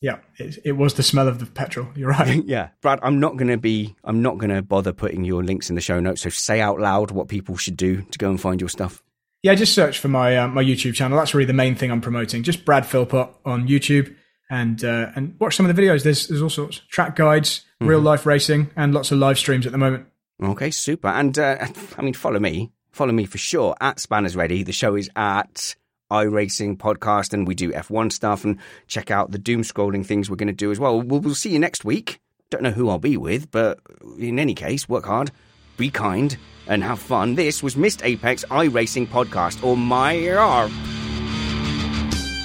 Yeah, 0.01 0.18
it, 0.36 0.59
it 0.64 0.72
was 0.72 0.94
the 0.94 1.03
smell 1.03 1.26
of 1.26 1.40
the 1.40 1.46
petrol. 1.46 1.88
You're 1.96 2.11
right. 2.11 2.44
yeah, 2.46 2.68
Brad, 2.80 3.01
I'm 3.03 3.18
not 3.18 3.36
going 3.36 3.49
to 3.49 3.59
be, 3.59 3.96
I'm 4.05 4.22
not 4.22 4.38
going 4.38 4.51
to 4.51 4.62
bother 4.62 4.92
putting 4.92 5.24
your 5.24 5.42
links 5.42 5.70
in 5.70 5.74
the 5.74 5.80
show 5.80 5.99
notes. 5.99 6.22
So 6.22 6.30
say 6.30 6.61
out 6.61 6.78
loud 6.78 7.11
what 7.11 7.26
people 7.26 7.57
should 7.57 7.76
do 7.76 8.03
to 8.03 8.18
go 8.18 8.30
and 8.30 8.40
find 8.40 8.61
your 8.61 8.70
stuff. 8.70 9.03
Yeah, 9.43 9.55
just 9.55 9.74
search 9.74 9.99
for 9.99 10.09
my 10.09 10.36
uh, 10.36 10.49
my 10.49 10.62
YouTube 10.62 10.95
channel. 10.95 11.16
That's 11.18 11.34
really 11.34 11.47
the 11.47 11.53
main 11.53 11.74
thing 11.74 11.91
I'm 11.91 12.01
promoting. 12.01 12.43
Just 12.43 12.64
Brad 12.64 12.84
Philpott 12.84 13.30
on 13.45 13.68
YouTube, 13.68 14.14
and 14.51 14.82
uh, 14.84 15.11
and 15.14 15.36
watch 15.39 15.57
some 15.57 15.68
of 15.68 15.74
the 15.74 15.80
videos. 15.80 16.03
There's 16.03 16.26
there's 16.26 16.43
all 16.43 16.51
sorts 16.51 16.80
track 16.89 17.14
guides, 17.14 17.64
real 17.80 18.01
life 18.01 18.26
racing, 18.26 18.70
and 18.76 18.93
lots 18.93 19.12
of 19.12 19.18
live 19.18 19.39
streams 19.39 19.66
at 19.66 19.72
the 19.72 19.78
moment. 19.78 20.07
Okay, 20.43 20.70
super. 20.70 21.09
And 21.09 21.39
uh, 21.39 21.66
I 21.97 22.03
mean, 22.03 22.14
follow 22.14 22.41
me. 22.41 22.72
Follow 22.91 23.12
me 23.12 23.26
for 23.26 23.39
sure 23.39 23.76
at 23.80 24.01
Spanners 24.01 24.34
Ready. 24.34 24.62
The 24.64 24.72
show 24.72 24.97
is 24.97 25.11
at 25.14 25.76
iRacing 26.11 26.78
Podcast, 26.78 27.32
and 27.32 27.47
we 27.47 27.55
do 27.55 27.70
F1 27.72 28.12
stuff. 28.12 28.45
And 28.45 28.59
check 28.86 29.11
out 29.11 29.30
the 29.30 29.39
doom 29.39 29.62
scrolling 29.62 30.05
things 30.05 30.28
we're 30.30 30.36
going 30.36 30.49
to 30.49 30.53
do 30.53 30.70
as 30.70 30.80
well. 30.80 31.01
We'll, 31.01 31.20
we'll 31.20 31.34
see 31.34 31.51
you 31.51 31.59
next 31.59 31.84
week. 31.84 32.20
Don't 32.51 32.62
know 32.62 32.70
who 32.70 32.89
I'll 32.89 32.99
be 32.99 33.16
with, 33.16 33.51
but 33.51 33.78
in 34.18 34.39
any 34.39 34.55
case, 34.55 34.89
work 34.89 35.05
hard, 35.05 35.30
be 35.79 35.91
kind, 35.91 36.37
and 36.66 36.85
have 36.85 36.99
fun. 36.99 37.35
This 37.35 37.62
was 37.62 37.74
Missed 37.74 38.05
Apex 38.05 38.45
iRacing 38.51 39.07
Podcast, 39.07 39.64
or 39.64 39.76
Mayor. 39.76 40.39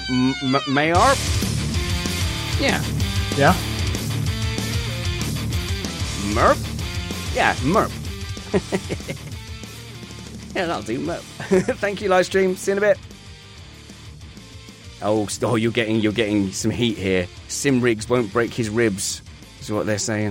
M- 0.08 0.34
M- 0.54 0.74
Mayor? 0.74 0.94
Yeah. 2.58 2.82
Yeah. 3.36 3.54
Merp? 6.32 7.34
Yeah, 7.34 7.54
Merp. 7.56 9.20
Yeah, 10.54 10.66
that'll 10.66 10.82
do. 10.82 11.04
Thank 11.80 12.00
you, 12.00 12.08
live 12.08 12.26
stream. 12.26 12.54
See 12.54 12.70
you 12.70 12.76
in 12.76 12.78
a 12.78 12.80
bit. 12.80 12.98
Oh, 15.02 15.26
oh, 15.42 15.56
you're 15.56 15.72
getting 15.72 15.96
you're 15.96 16.12
getting 16.12 16.52
some 16.52 16.70
heat 16.70 16.96
here. 16.96 17.26
Sim 17.48 17.80
Riggs 17.80 18.08
won't 18.08 18.32
break 18.32 18.54
his 18.54 18.70
ribs, 18.70 19.20
is 19.60 19.72
what 19.72 19.84
they're 19.84 19.98
saying. 19.98 20.30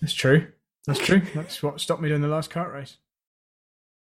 That's 0.00 0.14
true. 0.14 0.48
That's 0.86 1.00
true. 1.00 1.22
That's 1.34 1.62
what 1.62 1.80
stopped 1.80 2.00
me 2.00 2.08
doing 2.08 2.22
the 2.22 2.28
last 2.28 2.50
kart 2.50 2.72
race. 2.72 2.96